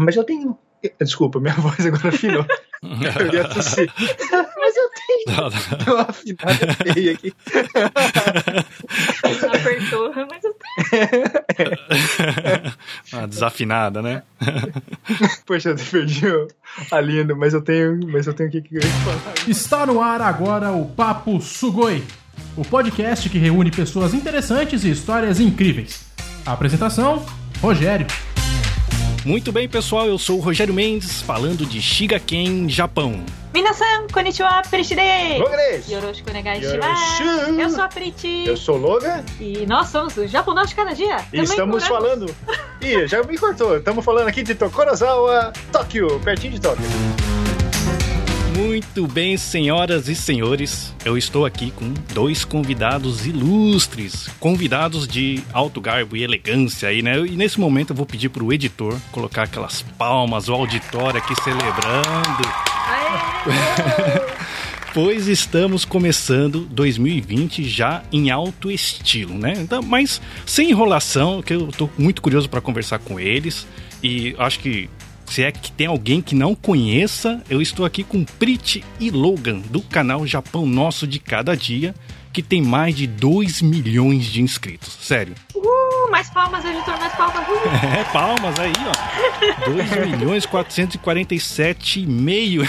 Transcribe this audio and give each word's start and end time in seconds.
Mas 0.00 0.16
eu 0.16 0.24
tenho. 0.24 0.56
Desculpa, 0.98 1.38
minha 1.38 1.52
voz 1.60 1.84
agora 1.84 2.08
afinou. 2.08 2.46
eu 2.82 3.34
ia 3.34 3.46
tossir. 3.48 3.92
Mas 3.98 4.76
eu 4.76 4.90
tenho. 4.96 5.84
Deu 5.84 5.94
uma 5.94 6.02
afinada 6.08 6.74
feia 6.74 7.12
aqui. 7.12 7.34
Apertou, 9.52 10.10
mas 10.14 10.42
eu 10.42 10.54
tenho. 10.54 11.22
uma 13.12 13.28
desafinada, 13.28 14.00
né? 14.00 14.22
Poxa, 15.44 15.70
eu 15.70 15.76
perdi 15.76 16.26
a 16.90 17.00
linha, 17.00 17.34
mas 17.34 17.52
eu 17.52 17.60
tenho. 17.60 18.00
Mas 18.10 18.26
eu 18.26 18.32
tenho 18.32 18.48
o 18.48 18.52
que 18.52 18.80
falar. 18.80 19.34
Está 19.46 19.84
no 19.84 20.00
ar 20.00 20.22
agora 20.22 20.72
o 20.72 20.86
Papo 20.86 21.42
Sugoi, 21.42 22.02
o 22.56 22.64
podcast 22.64 23.28
que 23.28 23.36
reúne 23.36 23.70
pessoas 23.70 24.14
interessantes 24.14 24.82
e 24.82 24.90
histórias 24.90 25.40
incríveis. 25.40 26.06
A 26.46 26.52
apresentação: 26.52 27.26
Rogério. 27.60 28.06
Muito 29.24 29.52
bem, 29.52 29.68
pessoal, 29.68 30.06
eu 30.06 30.18
sou 30.18 30.38
o 30.38 30.40
Rogério 30.40 30.72
Mendes, 30.72 31.20
falando 31.20 31.66
de 31.66 31.80
Shigaken, 31.80 32.70
Japão. 32.70 33.22
Minasan, 33.52 34.06
konnichiwa, 34.10 34.62
Perishide! 34.70 35.38
Logres! 35.38 35.90
Yoroshiku 35.90 36.30
onegai 36.30 36.60
Eu 37.58 37.68
sou 37.68 37.84
a 37.84 37.88
Priti. 37.88 38.44
Eu 38.46 38.56
sou 38.56 38.76
Loga. 38.78 39.22
E 39.38 39.66
nós 39.66 39.88
somos 39.88 40.16
o 40.16 40.26
Japonês 40.26 40.70
de 40.70 40.74
Cada 40.74 40.94
Dia. 40.94 41.18
E 41.32 41.40
estamos 41.40 41.86
falando... 41.86 42.34
Ih, 42.80 43.06
já 43.06 43.22
me 43.22 43.36
cortou. 43.36 43.76
Estamos 43.76 44.02
falando 44.02 44.28
aqui 44.28 44.42
de 44.42 44.54
Tokorozawa, 44.54 45.52
Tóquio, 45.70 46.18
pertinho 46.20 46.54
de 46.54 46.60
Tóquio. 46.60 46.84
Muito 48.60 49.06
bem, 49.06 49.38
senhoras 49.38 50.06
e 50.06 50.14
senhores, 50.14 50.94
eu 51.02 51.16
estou 51.16 51.46
aqui 51.46 51.70
com 51.70 51.94
dois 52.12 52.44
convidados 52.44 53.24
ilustres, 53.24 54.28
convidados 54.38 55.08
de 55.08 55.42
alto 55.50 55.80
garbo 55.80 56.14
e 56.14 56.22
elegância 56.22 56.90
aí, 56.90 57.00
né? 57.00 57.18
E 57.20 57.30
nesse 57.30 57.58
momento 57.58 57.90
eu 57.90 57.96
vou 57.96 58.04
pedir 58.04 58.28
pro 58.28 58.52
editor 58.52 58.94
colocar 59.12 59.44
aquelas 59.44 59.80
palmas, 59.96 60.50
o 60.50 60.52
auditório 60.52 61.16
aqui 61.16 61.34
celebrando. 61.42 62.42
pois 64.92 65.26
estamos 65.26 65.86
começando 65.86 66.60
2020 66.70 67.66
já 67.66 68.02
em 68.12 68.30
alto 68.30 68.70
estilo, 68.70 69.38
né? 69.38 69.54
Então, 69.56 69.80
mas 69.80 70.20
sem 70.44 70.68
enrolação, 70.68 71.40
que 71.40 71.54
eu 71.54 71.68
tô 71.68 71.88
muito 71.96 72.20
curioso 72.20 72.46
para 72.46 72.60
conversar 72.60 72.98
com 72.98 73.18
eles 73.18 73.66
e 74.02 74.34
acho 74.38 74.58
que 74.58 74.90
se 75.30 75.44
é 75.44 75.52
que 75.52 75.70
tem 75.70 75.86
alguém 75.86 76.20
que 76.20 76.34
não 76.34 76.56
conheça, 76.56 77.40
eu 77.48 77.62
estou 77.62 77.86
aqui 77.86 78.02
com 78.02 78.24
Prit 78.24 78.84
e 78.98 79.10
Logan, 79.10 79.60
do 79.60 79.80
canal 79.80 80.26
Japão 80.26 80.66
Nosso 80.66 81.06
de 81.06 81.20
Cada 81.20 81.56
Dia, 81.56 81.94
que 82.32 82.42
tem 82.42 82.60
mais 82.60 82.96
de 82.96 83.06
2 83.06 83.62
milhões 83.62 84.24
de 84.24 84.42
inscritos. 84.42 84.98
Sério. 85.00 85.34
Uh, 85.54 86.10
mais 86.10 86.28
palmas, 86.30 86.64
editor, 86.64 86.98
mais 86.98 87.14
palmas. 87.14 87.46
Uh. 87.46 87.60
É, 87.96 88.04
palmas 88.12 88.58
aí, 88.58 88.72
ó. 88.84 89.70
2 89.70 90.08
milhões 90.08 90.46
447 90.46 92.00
e 92.00 92.06
meio 92.06 92.62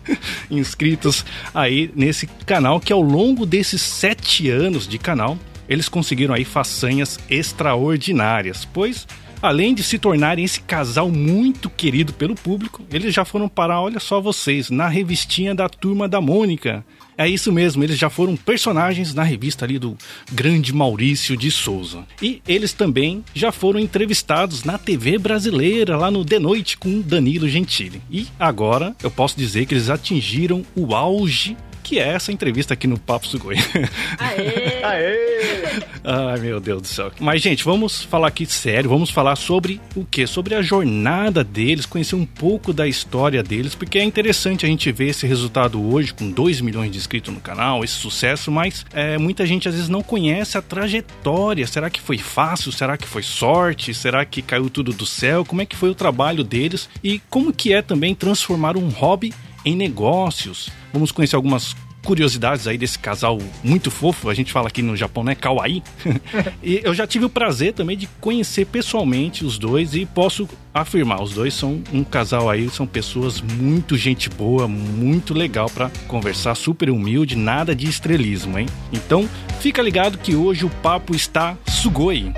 inscritos 0.50 1.24
aí 1.54 1.90
nesse 1.96 2.26
canal, 2.26 2.78
que 2.78 2.92
ao 2.92 3.00
longo 3.00 3.46
desses 3.46 3.80
sete 3.80 4.50
anos 4.50 4.86
de 4.86 4.98
canal, 4.98 5.38
eles 5.66 5.88
conseguiram 5.88 6.34
aí 6.34 6.44
façanhas 6.44 7.18
extraordinárias, 7.30 8.66
pois 8.66 9.06
Além 9.42 9.74
de 9.74 9.82
se 9.82 9.98
tornarem 9.98 10.44
esse 10.44 10.60
casal 10.60 11.10
muito 11.10 11.68
querido 11.68 12.12
pelo 12.12 12.36
público, 12.36 12.80
eles 12.92 13.12
já 13.12 13.24
foram 13.24 13.48
parar, 13.48 13.80
olha 13.80 13.98
só 13.98 14.20
vocês, 14.20 14.70
na 14.70 14.86
revistinha 14.86 15.52
da 15.52 15.68
Turma 15.68 16.08
da 16.08 16.20
Mônica. 16.20 16.84
É 17.18 17.28
isso 17.28 17.50
mesmo, 17.50 17.82
eles 17.82 17.98
já 17.98 18.08
foram 18.08 18.36
personagens 18.36 19.12
na 19.12 19.24
revista 19.24 19.64
ali 19.64 19.80
do 19.80 19.98
grande 20.30 20.72
Maurício 20.72 21.36
de 21.36 21.50
Souza. 21.50 22.06
E 22.22 22.40
eles 22.46 22.72
também 22.72 23.24
já 23.34 23.50
foram 23.50 23.80
entrevistados 23.80 24.62
na 24.62 24.78
TV 24.78 25.18
brasileira, 25.18 25.96
lá 25.96 26.08
no 26.08 26.24
De 26.24 26.38
Noite 26.38 26.78
com 26.78 27.00
Danilo 27.00 27.48
Gentili. 27.48 28.00
E 28.08 28.28
agora 28.38 28.94
eu 29.02 29.10
posso 29.10 29.36
dizer 29.36 29.66
que 29.66 29.74
eles 29.74 29.90
atingiram 29.90 30.64
o 30.76 30.94
auge 30.94 31.56
que 31.92 31.98
é 31.98 32.08
essa 32.08 32.32
entrevista 32.32 32.72
aqui 32.72 32.86
no 32.86 32.98
Papo 32.98 33.26
Sugoi. 33.26 33.54
Aê! 34.16 34.82
Aê! 34.82 35.82
Ai, 36.02 36.40
meu 36.40 36.58
Deus 36.58 36.80
do 36.80 36.88
céu. 36.88 37.12
Mas, 37.20 37.42
gente, 37.42 37.62
vamos 37.64 38.02
falar 38.02 38.28
aqui 38.28 38.46
sério, 38.46 38.88
vamos 38.88 39.10
falar 39.10 39.36
sobre 39.36 39.78
o 39.94 40.02
quê? 40.02 40.26
Sobre 40.26 40.54
a 40.54 40.62
jornada 40.62 41.44
deles, 41.44 41.84
conhecer 41.84 42.14
um 42.14 42.24
pouco 42.24 42.72
da 42.72 42.88
história 42.88 43.42
deles, 43.42 43.74
porque 43.74 43.98
é 43.98 44.04
interessante 44.04 44.64
a 44.64 44.68
gente 44.70 44.90
ver 44.90 45.08
esse 45.08 45.26
resultado 45.26 45.86
hoje, 45.86 46.14
com 46.14 46.30
2 46.30 46.62
milhões 46.62 46.90
de 46.90 46.96
inscritos 46.96 47.34
no 47.34 47.40
canal, 47.42 47.84
esse 47.84 47.92
sucesso, 47.92 48.50
mas 48.50 48.86
é, 48.94 49.18
muita 49.18 49.44
gente 49.44 49.68
às 49.68 49.74
vezes 49.74 49.90
não 49.90 50.02
conhece 50.02 50.56
a 50.56 50.62
trajetória. 50.62 51.66
Será 51.66 51.90
que 51.90 52.00
foi 52.00 52.16
fácil? 52.16 52.72
Será 52.72 52.96
que 52.96 53.06
foi 53.06 53.22
sorte? 53.22 53.92
Será 53.92 54.24
que 54.24 54.40
caiu 54.40 54.70
tudo 54.70 54.94
do 54.94 55.04
céu? 55.04 55.44
Como 55.44 55.60
é 55.60 55.66
que 55.66 55.76
foi 55.76 55.90
o 55.90 55.94
trabalho 55.94 56.42
deles? 56.42 56.88
E 57.04 57.20
como 57.28 57.52
que 57.52 57.70
é 57.74 57.82
também 57.82 58.14
transformar 58.14 58.78
um 58.78 58.88
hobby 58.88 59.30
em 59.64 59.76
negócios. 59.76 60.70
Vamos 60.92 61.12
conhecer 61.12 61.36
algumas 61.36 61.74
curiosidades 62.04 62.66
aí 62.66 62.76
desse 62.76 62.98
casal 62.98 63.38
muito 63.62 63.90
fofo, 63.90 64.28
a 64.28 64.34
gente 64.34 64.52
fala 64.52 64.68
aqui 64.68 64.82
no 64.82 64.96
Japão, 64.96 65.24
né? 65.24 65.34
Kawaii. 65.34 65.82
e 66.62 66.80
eu 66.82 66.94
já 66.94 67.06
tive 67.06 67.24
o 67.24 67.30
prazer 67.30 67.72
também 67.72 67.96
de 67.96 68.06
conhecer 68.20 68.66
pessoalmente 68.66 69.44
os 69.44 69.58
dois 69.58 69.94
e 69.94 70.04
posso 70.04 70.48
afirmar, 70.74 71.22
os 71.22 71.32
dois 71.32 71.54
são 71.54 71.82
um 71.92 72.02
casal 72.02 72.48
aí, 72.48 72.68
são 72.70 72.86
pessoas 72.86 73.40
muito 73.40 73.96
gente 73.96 74.28
boa, 74.30 74.66
muito 74.66 75.34
legal 75.34 75.68
para 75.68 75.90
conversar, 76.08 76.54
super 76.54 76.90
humilde, 76.90 77.36
nada 77.36 77.74
de 77.74 77.86
estrelismo, 77.86 78.58
hein? 78.58 78.66
Então, 78.92 79.28
fica 79.60 79.82
ligado 79.82 80.18
que 80.18 80.34
hoje 80.34 80.64
o 80.64 80.70
papo 80.70 81.14
está 81.14 81.56
sugoi. 81.66 82.32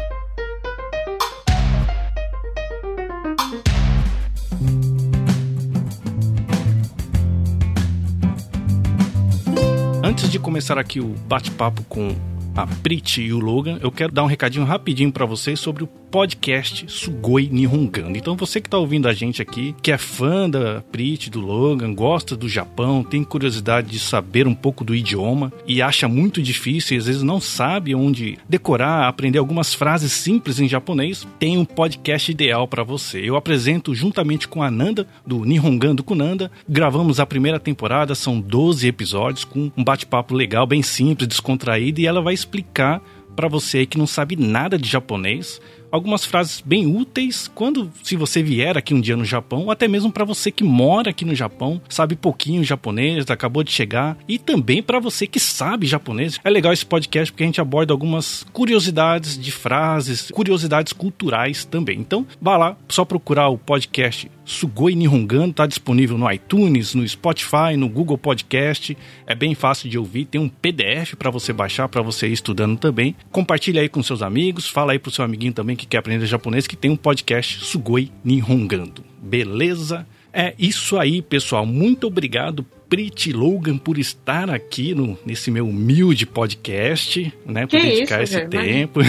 De 10.34 10.41
começar 10.41 10.77
aqui 10.78 10.99
o 10.99 11.15
bate-papo 11.28 11.84
com 11.84 12.12
a 12.56 12.66
Prit 12.66 13.20
e 13.20 13.32
o 13.32 13.41
Logan, 13.41 13.78
eu 13.82 13.91
quero 13.91 14.12
dar 14.12 14.22
um 14.22 14.28
recadinho 14.28 14.65
rapidinho 14.65 15.10
para 15.10 15.26
vocês 15.26 15.59
sobre 15.59 15.82
o 15.82 15.88
podcast 16.15 16.84
Sugoi 16.87 17.48
Nihongando. 17.50 18.16
Então 18.16 18.37
você 18.37 18.60
que 18.60 18.69
está 18.69 18.78
ouvindo 18.78 19.09
a 19.09 19.12
gente 19.12 19.42
aqui, 19.42 19.75
que 19.82 19.91
é 19.91 19.98
fã 19.98 20.48
da 20.48 20.81
Prit, 20.81 21.28
do 21.28 21.41
Logan, 21.41 21.92
gosta 21.92 22.37
do 22.37 22.48
Japão, 22.48 23.03
tem 23.03 23.25
curiosidade 23.25 23.91
de 23.91 23.98
saber 23.98 24.47
um 24.47 24.54
pouco 24.54 24.84
do 24.84 24.94
idioma 24.94 25.53
e 25.66 25.82
acha 25.82 26.06
muito 26.06 26.41
difícil 26.41 26.97
e 26.97 27.00
às 27.00 27.06
vezes 27.06 27.22
não 27.25 27.41
sabe 27.41 27.97
onde 27.97 28.38
decorar, 28.48 29.09
aprender 29.09 29.38
algumas 29.38 29.75
frases 29.75 30.12
simples 30.12 30.60
em 30.60 30.69
japonês, 30.69 31.26
tem 31.41 31.59
um 31.59 31.65
podcast 31.65 32.31
ideal 32.31 32.69
para 32.69 32.84
você. 32.84 33.19
Eu 33.19 33.34
apresento 33.34 33.92
juntamente 33.92 34.47
com 34.47 34.62
a 34.62 34.71
Nanda, 34.71 35.09
do 35.26 35.44
Nihongando 35.44 36.04
com 36.04 36.15
Nanda, 36.15 36.48
gravamos 36.69 37.19
a 37.19 37.26
primeira 37.26 37.59
temporada, 37.59 38.15
são 38.15 38.41
12 38.41 38.86
episódios 38.86 39.44
com 39.44 39.69
um 39.76 39.82
bate-papo 39.82 40.32
legal, 40.32 40.65
bem 40.65 40.82
simples, 40.82 41.26
descontraído 41.26 42.00
e 42.00 42.06
ela 42.06 42.22
vai 42.22 42.34
explicar 42.44 43.03
para 43.34 43.49
você 43.49 43.84
que 43.84 43.99
não 43.99 44.06
sabe 44.06 44.37
nada 44.37 44.78
de 44.78 44.88
japonês 44.88 45.60
algumas 45.94 46.25
frases 46.25 46.60
bem 46.60 46.87
úteis 46.87 47.49
quando, 47.55 47.88
se 48.03 48.16
você 48.16 48.43
vier 48.43 48.77
aqui 48.77 48.93
um 48.93 49.00
dia 49.00 49.16
no 49.16 49.25
Japão, 49.25 49.62
ou 49.62 49.71
até 49.71 49.87
mesmo 49.87 50.10
para 50.10 50.25
você 50.25 50.50
que 50.50 50.65
mora 50.65 51.10
aqui 51.10 51.25
no 51.25 51.37
Japão, 51.37 51.81
sabe 51.88 52.16
pouquinho 52.16 52.65
japonês, 52.65 53.31
acabou 53.31 53.62
de 53.62 53.71
chegar, 53.71 54.19
e 54.27 54.37
também 54.37 54.83
para 54.83 54.99
você 54.99 55.25
que 55.25 55.38
sabe 55.38 55.87
japonês. 55.87 56.41
É 56.43 56.50
legal 56.50 56.72
esse 56.72 56.84
podcast 56.84 57.31
porque 57.31 57.44
a 57.44 57.47
gente 57.47 57.60
aborda 57.60 57.93
algumas 57.93 58.44
curiosidades 58.53 59.38
de 59.38 59.53
frases, 59.53 60.33
curiosidades 60.33 60.93
culturais 60.93 61.65
também. 61.65 62.00
Então, 62.00 62.27
vá 62.43 62.56
lá, 62.56 62.77
só 62.88 63.04
procurar 63.04 63.49
o 63.49 63.56
podcast 63.56 64.28
Sugoi 64.44 64.94
Nihongando, 64.94 65.54
tá 65.54 65.66
disponível 65.66 66.19
no 66.19 66.31
iTunes, 66.31 66.94
no 66.94 67.06
Spotify, 67.09 67.77
no 67.78 67.88
Google 67.88 68.19
Podcast. 68.19 68.97
É 69.27 69.34
bem 69.34 69.54
fácil 69.54 69.88
de 69.88 69.99
ouvir, 69.99 70.27
tem 70.27 70.41
um 70.41 70.49
PDF 70.49 71.15
para 71.19 71.31
você 71.31 71.53
baixar 71.53 71.88
para 71.88 72.03
você 72.03 72.28
ir 72.28 72.33
estudando 72.33 72.78
também. 72.78 73.16
Compartilha 73.31 73.81
aí 73.81 73.88
com 73.88 74.03
seus 74.03 74.22
amigos, 74.22 74.69
fala 74.69 74.93
aí 74.93 74.99
pro 74.99 75.10
seu 75.10 75.25
amiguinho 75.25 75.53
também 75.53 75.77
que 75.77 75.84
quer 75.87 75.99
aprender 75.99 76.27
japonês 76.27 76.67
que 76.67 76.77
tem 76.77 76.91
um 76.91 76.97
podcast 76.97 77.65
Sugoi 77.65 78.11
Nihongando. 78.25 79.05
Beleza? 79.21 80.07
É 80.33 80.53
isso 80.59 80.98
aí, 80.98 81.22
pessoal. 81.22 81.65
Muito 81.65 82.09
obrigado 82.09 82.66
Pretty 82.89 83.33
Logan 83.33 83.78
por 83.78 83.98
estar 83.98 84.51
aqui 84.51 84.95
no, 84.95 85.19
nesse 85.25 85.51
meu 85.51 85.69
humilde 85.69 86.27
podcast, 86.27 87.33
né? 87.47 87.66
Por 87.66 87.81
que 87.81 87.86
dedicar 87.86 88.22
isso, 88.22 88.39
esse 88.39 88.48
tempo. 88.48 89.01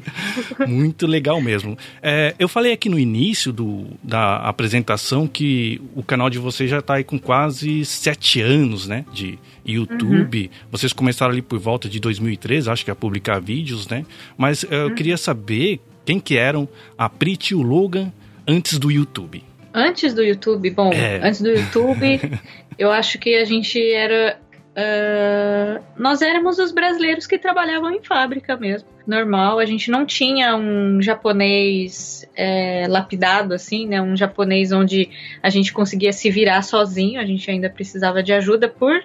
Muito 0.66 1.06
legal 1.06 1.40
mesmo. 1.40 1.76
É, 2.02 2.34
eu 2.38 2.48
falei 2.48 2.72
aqui 2.72 2.88
no 2.88 2.98
início 2.98 3.52
do, 3.52 3.86
da 4.02 4.36
apresentação 4.36 5.26
que 5.26 5.80
o 5.94 6.02
canal 6.02 6.30
de 6.30 6.38
vocês 6.38 6.70
já 6.70 6.78
está 6.78 6.94
aí 6.94 7.04
com 7.04 7.18
quase 7.18 7.84
sete 7.84 8.40
anos, 8.40 8.86
né? 8.86 9.04
De 9.12 9.38
YouTube. 9.64 10.42
Uhum. 10.42 10.68
Vocês 10.70 10.92
começaram 10.92 11.32
ali 11.32 11.42
por 11.42 11.58
volta 11.58 11.88
de 11.88 11.98
2013, 11.98 12.70
acho 12.70 12.84
que 12.84 12.90
a 12.90 12.94
publicar 12.94 13.40
vídeos, 13.40 13.88
né? 13.88 14.04
Mas 14.36 14.62
eu 14.62 14.88
uhum. 14.88 14.94
queria 14.94 15.16
saber 15.16 15.80
quem 16.06 16.20
que 16.20 16.38
eram 16.38 16.68
a 16.96 17.10
Pretty 17.10 17.52
e 17.52 17.56
o 17.56 17.62
Logan 17.62 18.12
antes 18.46 18.78
do 18.78 18.90
YouTube. 18.90 19.42
Antes 19.74 20.14
do 20.14 20.22
YouTube, 20.22 20.70
bom, 20.70 20.90
é. 20.92 21.18
antes 21.22 21.42
do 21.42 21.50
YouTube, 21.50 22.20
eu 22.78 22.90
acho 22.90 23.18
que 23.18 23.34
a 23.34 23.44
gente 23.44 23.78
era 23.92 24.38
uh, 24.76 25.82
nós 25.98 26.22
éramos 26.22 26.58
os 26.58 26.70
brasileiros 26.70 27.26
que 27.26 27.36
trabalhavam 27.38 27.90
em 27.90 28.02
fábrica 28.02 28.56
mesmo. 28.56 28.88
Normal, 29.06 29.58
a 29.58 29.64
gente 29.64 29.90
não 29.90 30.04
tinha 30.04 30.56
um 30.56 31.00
japonês 31.00 32.28
é, 32.34 32.86
lapidado, 32.88 33.54
assim, 33.54 33.86
né? 33.86 34.02
Um 34.02 34.16
japonês 34.16 34.72
onde 34.72 35.10
a 35.42 35.48
gente 35.48 35.72
conseguia 35.72 36.12
se 36.12 36.28
virar 36.30 36.62
sozinho, 36.62 37.20
a 37.20 37.24
gente 37.24 37.48
ainda 37.50 37.70
precisava 37.70 38.22
de 38.22 38.32
ajuda 38.32 38.68
por 38.68 39.00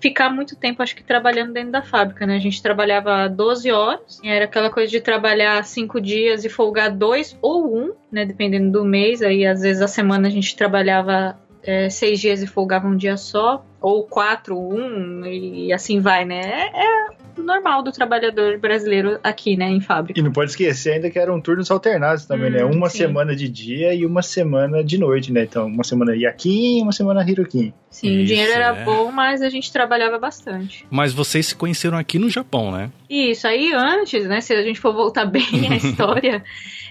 ficar 0.00 0.30
muito 0.30 0.56
tempo, 0.56 0.82
acho 0.82 0.94
que, 0.94 1.02
trabalhando 1.02 1.52
dentro 1.52 1.72
da 1.72 1.82
fábrica, 1.82 2.26
né? 2.26 2.36
A 2.36 2.40
gente 2.40 2.62
trabalhava 2.62 3.28
12 3.28 3.70
horas, 3.70 4.20
era 4.24 4.44
aquela 4.44 4.70
coisa 4.70 4.90
de 4.90 5.00
trabalhar 5.00 5.62
cinco 5.64 6.00
dias 6.00 6.44
e 6.44 6.48
folgar 6.48 6.90
dois 6.90 7.36
ou 7.40 7.76
um, 7.76 7.92
né? 8.10 8.24
Dependendo 8.24 8.70
do 8.70 8.84
mês, 8.84 9.22
aí 9.22 9.46
às 9.46 9.62
vezes 9.62 9.82
a 9.82 9.88
semana 9.88 10.28
a 10.28 10.30
gente 10.30 10.56
trabalhava 10.56 11.38
é, 11.62 11.90
seis 11.90 12.20
dias 12.20 12.42
e 12.42 12.46
folgava 12.46 12.86
um 12.86 12.96
dia 12.96 13.16
só, 13.16 13.64
ou 13.80 14.04
quatro, 14.04 14.58
um, 14.58 15.24
e 15.26 15.72
assim 15.72 16.00
vai, 16.00 16.24
né? 16.24 16.40
É, 16.40 16.84
é 16.84 17.15
normal 17.42 17.82
do 17.82 17.92
trabalhador 17.92 18.58
brasileiro 18.58 19.18
aqui, 19.22 19.56
né, 19.56 19.68
em 19.68 19.80
fábrica. 19.80 20.18
E 20.18 20.22
não 20.22 20.32
pode 20.32 20.50
esquecer 20.50 20.94
ainda 20.94 21.10
que 21.10 21.18
eram 21.18 21.40
turnos 21.40 21.70
alternados 21.70 22.26
também, 22.26 22.50
né? 22.50 22.64
hum, 22.64 22.68
né? 22.68 22.76
Uma 22.76 22.88
sim. 22.88 22.98
semana 22.98 23.34
de 23.34 23.48
dia 23.48 23.94
e 23.94 24.04
uma 24.04 24.22
semana 24.22 24.82
de 24.82 24.98
noite, 24.98 25.32
né? 25.32 25.44
Então, 25.44 25.66
uma 25.66 25.84
semana 25.84 26.14
Yakin 26.14 26.78
e 26.78 26.82
uma 26.82 26.92
semana 26.92 27.28
Hirokin. 27.28 27.72
Sim, 27.90 28.08
Isso, 28.08 28.22
o 28.22 28.26
dinheiro 28.26 28.52
era 28.52 28.76
é. 28.76 28.84
bom, 28.84 29.10
mas 29.10 29.40
a 29.40 29.48
gente 29.48 29.72
trabalhava 29.72 30.18
bastante. 30.18 30.86
Mas 30.90 31.12
vocês 31.12 31.46
se 31.46 31.54
conheceram 31.54 31.96
aqui 31.96 32.18
no 32.18 32.28
Japão, 32.28 32.70
né? 32.70 32.90
Isso, 33.08 33.46
aí 33.46 33.72
antes, 33.72 34.26
né, 34.26 34.40
se 34.40 34.52
a 34.52 34.62
gente 34.62 34.80
for 34.80 34.92
voltar 34.92 35.24
bem 35.30 35.44
à 35.70 35.76
história, 35.76 36.42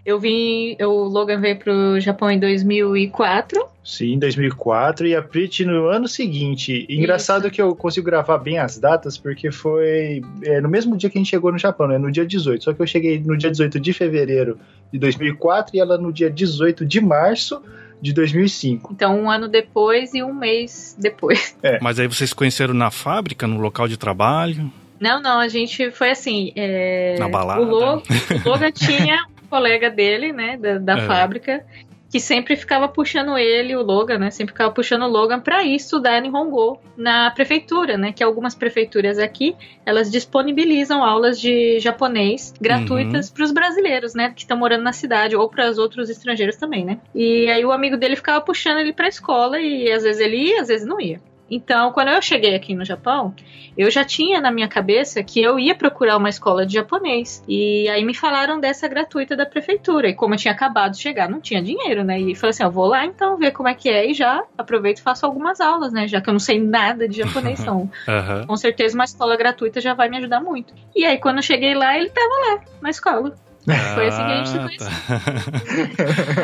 eu 0.06 0.20
vim, 0.20 0.78
o 0.82 1.04
Logan 1.04 1.40
veio 1.40 1.58
pro 1.58 2.00
Japão 2.00 2.30
em 2.30 2.40
2004. 2.40 3.66
Sim, 3.84 4.14
em 4.14 4.20
2004 4.20 5.08
e 5.08 5.16
a 5.16 5.22
Prit 5.22 5.64
no 5.66 5.88
ano 5.88 6.08
seguinte. 6.08 6.86
Engraçado 6.90 7.46
Isso. 7.46 7.52
que 7.52 7.62
eu 7.62 7.76
consigo 7.76 8.06
gravar 8.06 8.38
bem 8.38 8.58
as 8.58 8.80
datas 8.80 9.18
porque 9.18 9.52
foi 9.52 10.22
é, 10.44 10.60
no 10.60 10.70
mesmo 10.70 10.98
dia 10.98 11.10
que 11.10 11.18
a 11.18 11.22
gente 11.22 11.30
chegou 11.30 11.52
no 11.52 11.58
Japão, 11.58 11.88
né, 11.88 11.98
no 11.98 12.12
dia 12.12 12.26
18. 12.26 12.64
Só 12.64 12.74
que 12.74 12.82
eu 12.82 12.88
cheguei 12.88 13.20
no 13.20 13.38
dia 13.38 13.52
18 13.52 13.80
de 13.80 13.94
fevereiro 13.94 14.60
de 14.92 15.00
2004 15.00 15.76
e 15.76 15.80
ela 15.80 15.98
no 15.98 16.12
dia 16.12 16.30
18 16.30 16.86
de 16.86 17.02
março 17.02 17.62
de 18.02 18.14
2005. 18.14 18.94
Então, 18.94 19.20
um 19.20 19.30
ano 19.30 19.48
depois 19.48 20.14
e 20.14 20.22
um 20.22 20.34
mês 20.34 20.96
depois. 21.00 21.58
É. 21.64 21.80
Mas 21.82 22.00
aí 22.00 22.08
vocês 22.08 22.30
se 22.30 22.36
conheceram 22.36 22.74
na 22.74 22.92
fábrica, 22.92 23.48
no 23.48 23.60
local 23.60 23.88
de 23.88 23.98
trabalho? 23.98 24.72
Não, 25.00 25.22
não, 25.22 25.40
a 25.40 25.48
gente 25.48 25.92
foi 25.92 26.12
assim. 26.12 26.52
É... 26.56 27.16
Na 27.20 27.30
balada. 27.30 27.62
O 27.62 27.66
Logan, 27.66 28.02
o 28.46 28.50
Logan 28.50 28.72
tinha 28.76 29.18
colega 29.56 29.90
dele, 29.90 30.34
né, 30.34 30.58
da, 30.58 30.78
da 30.78 30.98
é. 30.98 31.08
fábrica, 31.08 31.66
que 32.12 32.20
sempre 32.20 32.56
ficava 32.56 32.88
puxando 32.88 33.38
ele, 33.38 33.76
o 33.76 33.82
Logan, 33.82 34.18
né, 34.18 34.32
sempre 34.32 34.54
ficava 34.54 34.72
puxando 34.72 35.04
o 35.04 35.08
Logan 35.08 35.40
para 35.40 35.64
ir 35.64 35.76
estudar 35.76 36.24
em 36.24 36.34
Hongo, 36.34 36.80
na 36.96 37.32
prefeitura, 37.32 37.98
né, 37.98 38.12
que 38.12 38.24
algumas 38.24 38.56
prefeituras 38.56 39.18
aqui, 39.18 39.56
elas 39.86 40.12
disponibilizam 40.12 41.04
aulas 41.04 41.40
de 41.40 41.80
japonês 41.80 42.54
gratuitas 42.60 43.30
uhum. 43.30 43.36
para 43.36 43.44
os 43.44 43.52
brasileiros, 43.52 44.14
né, 44.14 44.32
que 44.34 44.42
estão 44.42 44.58
morando 44.58 44.84
na 44.84 44.94
cidade, 44.94 45.36
ou 45.36 45.50
para 45.50 45.70
os 45.70 45.78
outros 45.78 46.10
estrangeiros 46.10 46.58
também, 46.58 46.86
né. 46.86 47.00
E 47.14 47.50
aí 47.50 47.66
o 47.66 47.72
amigo 47.72 47.98
dele 47.98 48.16
ficava 48.16 48.40
puxando 48.42 48.80
ele 48.80 48.94
para 48.94 49.06
a 49.06 49.10
escola 49.10 49.60
e 49.60 49.92
às 49.92 50.04
vezes 50.04 50.22
ele 50.22 50.38
ia, 50.38 50.62
às 50.62 50.68
vezes 50.68 50.88
não 50.88 51.00
ia. 51.00 51.20
Então, 51.50 51.92
quando 51.92 52.10
eu 52.10 52.22
cheguei 52.22 52.56
aqui 52.56 52.74
no 52.74 52.84
Japão, 52.84 53.34
eu 53.78 53.92
já 53.92 54.04
tinha 54.04 54.42
na 54.42 54.52
minha 54.52 54.68
cabeça 54.68 55.22
que 55.24 55.42
eu 55.42 55.60
ia 55.60 55.76
procurar 55.76 56.18
uma 56.18 56.30
escola 56.30 56.66
de 56.66 56.74
japonês. 56.74 57.44
E 57.48 57.88
aí 57.90 58.04
me 58.04 58.16
falaram 58.16 58.60
dessa 58.60 58.88
gratuita 58.88 59.36
da 59.36 59.46
prefeitura. 59.46 60.08
E 60.10 60.14
como 60.14 60.34
eu 60.34 60.38
tinha 60.38 60.54
acabado 60.54 60.94
de 60.94 61.02
chegar, 61.02 61.30
não 61.30 61.42
tinha 61.42 61.62
dinheiro, 61.62 62.04
né? 62.04 62.20
E 62.20 62.36
falei 62.36 62.52
assim: 62.52 62.64
eu 62.64 62.72
vou 62.72 62.86
lá 62.86 63.06
então 63.06 63.38
ver 63.38 63.52
como 63.52 63.70
é 63.70 63.74
que 63.74 63.90
é 63.90 64.10
e 64.10 64.14
já 64.14 64.44
aproveito 64.58 65.00
e 65.00 65.02
faço 65.02 65.26
algumas 65.26 65.60
aulas, 65.60 65.92
né? 65.92 66.08
Já 66.08 66.22
que 66.22 66.30
eu 66.30 66.34
não 66.34 66.40
sei 66.40 66.60
nada 66.60 67.08
de 67.08 67.18
japonês, 67.18 67.60
então 67.62 67.90
uhum. 68.08 68.48
com 68.48 68.58
certeza 68.58 68.96
uma 68.96 69.04
escola 69.04 69.36
gratuita 69.36 69.82
já 69.82 69.94
vai 69.94 70.10
me 70.10 70.18
ajudar 70.18 70.40
muito. 70.40 70.74
E 70.96 71.06
aí, 71.06 71.18
quando 71.18 71.38
eu 71.38 71.44
cheguei 71.44 71.74
lá, 71.76 71.98
ele 71.98 72.10
tava 72.10 72.28
lá, 72.28 72.62
na 72.82 72.90
escola. 72.90 73.36
Foi 73.66 74.08
assim 74.08 74.18
que 74.18 74.32
a 74.32 74.38
gente 74.38 74.50
se 74.50 74.60
conheceu. 74.60 74.88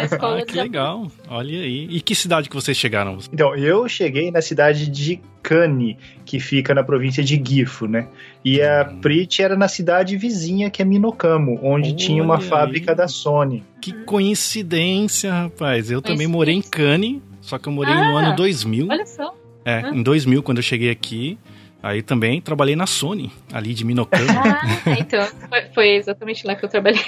Ah, 0.02 0.06
escola 0.06 0.40
ah, 0.40 0.46
que 0.46 0.56
legal. 0.56 1.12
Olha 1.30 1.60
aí. 1.60 1.88
E 1.90 2.02
que 2.02 2.16
cidade 2.16 2.50
que 2.50 2.56
vocês 2.56 2.76
chegaram? 2.76 3.20
Então, 3.32 3.56
eu 3.56 3.88
cheguei 3.88 4.32
na 4.32 4.42
cidade 4.42 4.88
de 4.88 5.22
Kane, 5.44 5.98
que 6.26 6.40
fica 6.40 6.74
na 6.74 6.84
província 6.84 7.24
de 7.24 7.42
Gifu, 7.44 7.88
né? 7.88 8.08
E 8.44 8.60
hum. 8.60 8.64
a 8.64 8.86
Prit 8.86 9.42
era 9.42 9.56
na 9.56 9.68
cidade 9.68 10.18
vizinha, 10.18 10.70
que 10.70 10.82
é 10.82 10.86
Minokamo, 10.86 11.60
onde 11.62 11.90
Olha 11.90 11.96
tinha 11.96 12.24
uma 12.24 12.38
aí. 12.38 12.44
fábrica 12.44 12.96
da 12.96 13.08
Sony. 13.08 13.64
Que 13.80 13.94
coincidência, 14.04 15.32
rapaz. 15.32 15.92
Eu 15.92 16.02
também 16.02 16.28
morei 16.28 16.56
em 16.56 16.62
Kane, 16.62 17.22
só 17.40 17.60
que 17.60 17.68
eu 17.68 17.74
morei 17.74 17.94
ah, 17.94 18.10
no 18.10 18.18
ano 18.18 18.36
2000. 18.36 18.88
Olha 18.90 19.06
só. 19.06 19.36
É, 19.64 19.84
ah. 19.86 19.92
em 19.94 20.02
2000, 20.02 20.42
quando 20.42 20.58
eu 20.58 20.64
cheguei 20.64 20.90
aqui. 20.90 21.38
Aí 21.84 22.04
também 22.04 22.40
trabalhei 22.40 22.76
na 22.76 22.86
Sony, 22.86 23.32
ali 23.52 23.74
de 23.74 23.84
Minocano. 23.84 24.28
Ah, 24.30 24.62
então, 25.00 25.26
foi, 25.50 25.62
foi, 25.74 25.90
exatamente 25.96 26.46
lá 26.46 26.56
que 26.56 26.64
eu 26.64 26.70
trabalhei. 26.70 27.02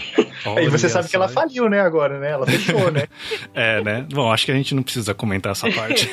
e 0.62 0.68
você 0.68 0.90
sabe 0.90 1.08
que 1.08 1.16
ela 1.16 1.28
faliu, 1.28 1.70
né, 1.70 1.80
agora, 1.80 2.20
né? 2.20 2.32
Ela 2.32 2.46
fechou, 2.48 2.92
né? 2.92 3.04
é, 3.54 3.82
né? 3.84 4.06
Bom, 4.12 4.32
acho 4.32 4.46
que 4.46 4.52
a 4.52 4.56
gente 4.56 4.74
não 4.74 4.82
precisa 4.82 5.14
comentar 5.14 5.52
essa 5.52 5.70
parte. 5.72 6.10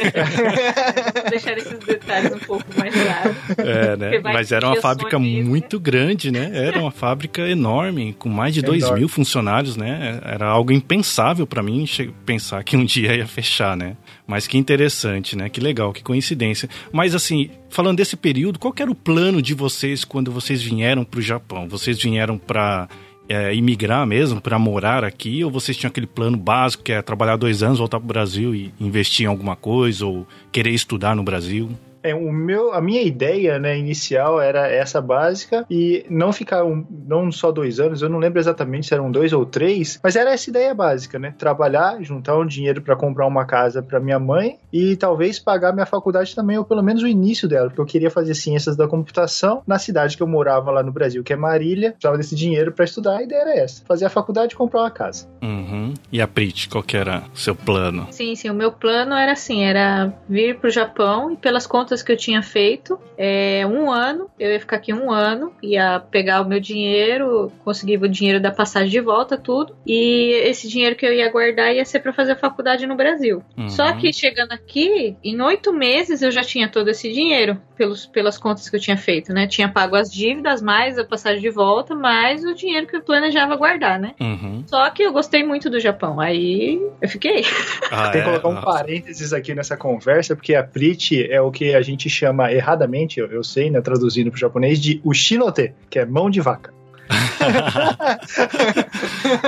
Deixar 1.31 1.57
esses 1.57 1.79
detalhes 1.79 2.33
um 2.33 2.39
pouco 2.39 2.65
mais 2.77 2.95
claros. 2.95 3.37
É, 3.59 3.97
né? 3.97 4.21
Mas 4.23 4.53
era 4.53 4.67
uma 4.67 4.77
fábrica 4.77 5.19
muito 5.19 5.81
grande, 5.81 6.31
né? 6.31 6.51
Era 6.53 6.81
uma 6.81 6.91
fábrica 6.91 7.43
enorme, 7.49 8.15
com 8.19 8.29
mais 8.29 8.53
de 8.53 8.61
2 8.61 8.91
mil 8.91 9.09
funcionários, 9.09 9.77
né? 9.77 10.21
Era 10.23 10.47
algo 10.47 10.71
impensável 10.71 11.47
para 11.47 11.63
mim 11.63 11.87
pensar 12.27 12.63
que 12.63 12.77
um 12.77 12.85
dia 12.85 13.15
ia 13.15 13.27
fechar, 13.27 13.77
né? 13.77 13.97
Mas 14.31 14.47
que 14.47 14.57
interessante, 14.57 15.35
né? 15.35 15.49
Que 15.49 15.59
legal, 15.59 15.93
que 15.93 16.05
coincidência. 16.05 16.69
Mas 16.93 17.17
assim, 17.17 17.51
falando 17.69 17.97
desse 17.97 18.17
período, 18.17 18.61
qual 18.61 18.73
era 18.79 18.89
o 18.89 18.95
plano 18.95 19.43
de 19.43 19.55
vocês 19.55 20.05
quando 20.05 20.31
vocês 20.31 20.63
vieram 20.63 21.05
para 21.05 21.19
o 21.19 21.23
Japão? 21.23 21.69
Vocês 21.69 22.01
vieram 22.01 22.39
para 22.39 22.89
é, 23.29 23.53
imigrar 23.53 24.07
mesmo, 24.07 24.41
para 24.41 24.57
morar 24.57 25.03
aqui? 25.03 25.43
Ou 25.43 25.51
vocês 25.51 25.77
tinham 25.77 25.91
aquele 25.91 26.07
plano 26.07 26.37
básico 26.37 26.85
que 26.85 26.93
é 26.93 27.03
trabalhar 27.03 27.35
dois 27.35 27.61
anos, 27.61 27.81
voltar 27.81 27.99
para 27.99 28.05
o 28.05 28.07
Brasil 28.07 28.55
e 28.55 28.73
investir 28.79 29.27
em 29.27 29.29
alguma 29.29 29.57
coisa 29.57 30.07
ou 30.07 30.25
querer 30.53 30.71
estudar 30.71 31.17
no 31.17 31.25
Brasil? 31.25 31.69
É, 32.03 32.15
o 32.15 32.33
meu, 32.33 32.73
a 32.73 32.81
minha 32.81 33.03
ideia 33.03 33.59
né, 33.59 33.79
inicial 33.79 34.41
era 34.41 34.69
essa 34.69 35.01
básica 35.01 35.67
e 35.71 36.05
não 36.09 36.33
ficar 36.33 36.65
um, 36.65 36.85
não 37.07 37.31
só 37.31 37.53
dois 37.53 37.79
anos, 37.79 38.03
eu 38.03 38.09
não 38.09 38.19
lembro 38.19 38.39
exatamente 38.39 38.87
se 38.87 38.95
eram 38.95 39.11
dois 39.11 39.33
ou 39.33 39.45
três, 39.45 39.99
mas 40.03 40.17
era 40.17 40.33
essa 40.33 40.49
ideia 40.49 40.75
básica, 40.75 41.19
né? 41.19 41.35
Trabalhar, 41.37 42.03
juntar 42.03 42.39
um 42.39 42.47
dinheiro 42.47 42.81
para 42.83 42.97
comprar 42.97 43.27
uma 43.27 43.45
casa 43.45 43.83
para 43.83 44.01
minha 44.01 44.19
mãe 44.19 44.59
e 44.73 44.97
talvez 44.97 45.39
pagar 45.39 45.73
minha 45.73 45.87
faculdade 45.87 46.35
também, 46.35 46.59
ou 46.59 46.65
pelo 46.65 46.83
menos 46.83 47.03
o 47.03 47.07
início 47.07 47.49
dela, 47.49 47.69
porque 47.69 47.81
eu 47.81 47.87
queria 47.87 48.11
fazer 48.11 48.35
ciências 48.35 48.77
da 48.77 48.87
computação 48.87 49.63
na 49.67 49.79
cidade 49.79 50.17
que 50.17 50.23
eu 50.23 50.27
morava 50.27 50.71
lá 50.71 50.83
no 50.83 50.93
Brasil, 50.93 51.23
que 51.23 51.33
é 51.33 51.37
Marília. 51.37 51.93
Precisava 51.93 52.17
desse 52.17 52.35
dinheiro 52.35 52.73
para 52.73 52.85
estudar, 52.85 53.19
a 53.19 53.23
ideia 53.23 53.41
era 53.41 53.59
essa: 53.59 53.85
fazer 53.85 54.05
a 54.05 54.11
faculdade 54.11 54.55
e 54.55 54.57
comprar 54.57 54.81
uma 54.81 54.91
casa. 54.91 55.27
Uhum. 55.43 55.95
E 56.13 56.21
a 56.21 56.29
Prit, 56.29 56.69
qual 56.69 56.83
que 56.83 56.97
era 56.97 57.25
o 57.35 57.39
seu 57.39 57.55
plano? 57.55 58.07
Sim, 58.11 58.35
sim, 58.35 58.49
o 58.49 58.55
meu 58.55 58.73
plano 58.73 59.15
era 59.15 59.33
assim: 59.33 59.65
era 59.65 60.13
vir 60.29 60.59
pro 60.59 60.71
Japão 60.71 61.33
e 61.33 61.37
pelas 61.37 61.67
contas 61.67 61.90
contas 61.91 62.03
que 62.03 62.13
eu 62.13 62.17
tinha 62.17 62.43
feito. 62.43 62.99
É, 63.19 63.67
um 63.67 63.91
ano, 63.91 64.31
eu 64.39 64.53
ia 64.53 64.61
ficar 64.61 64.77
aqui 64.77 64.95
um 64.95 65.11
ano, 65.11 65.53
ia 65.63 66.01
pegar 66.11 66.41
o 66.41 66.49
meu 66.49 66.61
dinheiro, 66.61 67.53
conseguir 67.65 67.97
o 67.97 68.09
dinheiro 68.09 68.41
da 68.41 68.53
passagem 68.53 68.91
de 68.91 69.01
volta, 69.01 69.37
tudo. 69.37 69.77
E 69.85 70.31
esse 70.45 70.69
dinheiro 70.69 70.95
que 70.95 71.05
eu 71.05 71.13
ia 71.13 71.31
guardar 71.31 71.75
ia 71.75 71.85
ser 71.85 72.01
para 72.01 72.13
fazer 72.13 72.33
a 72.33 72.37
faculdade 72.37 72.87
no 72.87 72.95
Brasil. 72.95 73.43
Uhum. 73.57 73.69
Só 73.69 73.93
que 73.93 74.13
chegando 74.13 74.53
aqui, 74.53 75.17
em 75.23 75.41
oito 75.41 75.73
meses 75.73 76.23
eu 76.23 76.31
já 76.31 76.43
tinha 76.43 76.69
todo 76.69 76.89
esse 76.89 77.13
dinheiro 77.13 77.61
pelos, 77.77 78.07
pelas 78.07 78.39
contas 78.39 78.69
que 78.69 78.77
eu 78.77 78.81
tinha 78.81 78.97
feito, 78.97 79.33
né? 79.33 79.47
Tinha 79.47 79.69
pago 79.69 79.97
as 79.97 80.13
dívidas, 80.13 80.63
mais 80.63 80.99
a 80.99 81.05
passagem 81.05 81.41
de 81.41 81.51
volta, 81.51 81.95
mais 81.95 82.45
o 82.45 82.55
dinheiro 82.55 82.87
que 82.87 82.97
eu 82.97 83.03
planejava 83.03 83.57
guardar, 83.57 83.99
né? 83.99 84.15
Uhum. 84.21 84.63
Só 84.67 84.89
que 84.91 85.03
eu 85.03 85.13
gostei 85.13 85.43
muito 85.43 85.69
do 85.69 85.81
Japão. 85.81 86.21
Aí 86.21 86.81
eu 87.01 87.09
fiquei. 87.09 87.43
Ah, 87.91 88.11
Tem 88.11 88.23
que 88.23 88.29
é? 88.29 88.31
colocar 88.31 88.49
um 88.49 88.53
Nossa. 88.53 88.67
parênteses 88.67 89.33
aqui 89.33 89.55
nessa 89.55 89.77
conversa, 89.77 90.37
porque 90.37 90.55
a 90.55 90.63
Prit 90.63 91.27
é 91.31 91.41
o 91.41 91.51
que 91.51 91.75
a 91.75 91.80
gente 91.83 92.09
chama 92.09 92.53
erradamente, 92.53 93.21
eu, 93.21 93.27
eu 93.27 93.43
sei, 93.43 93.71
né, 93.71 93.81
traduzindo 93.81 94.31
para 94.31 94.37
o 94.37 94.41
japonês, 94.41 94.81
de 94.81 95.01
ushinote, 95.05 95.73
que 95.89 95.99
é 95.99 96.07
mão 96.07 96.31
de 96.31 96.41
vaca. 96.41 96.73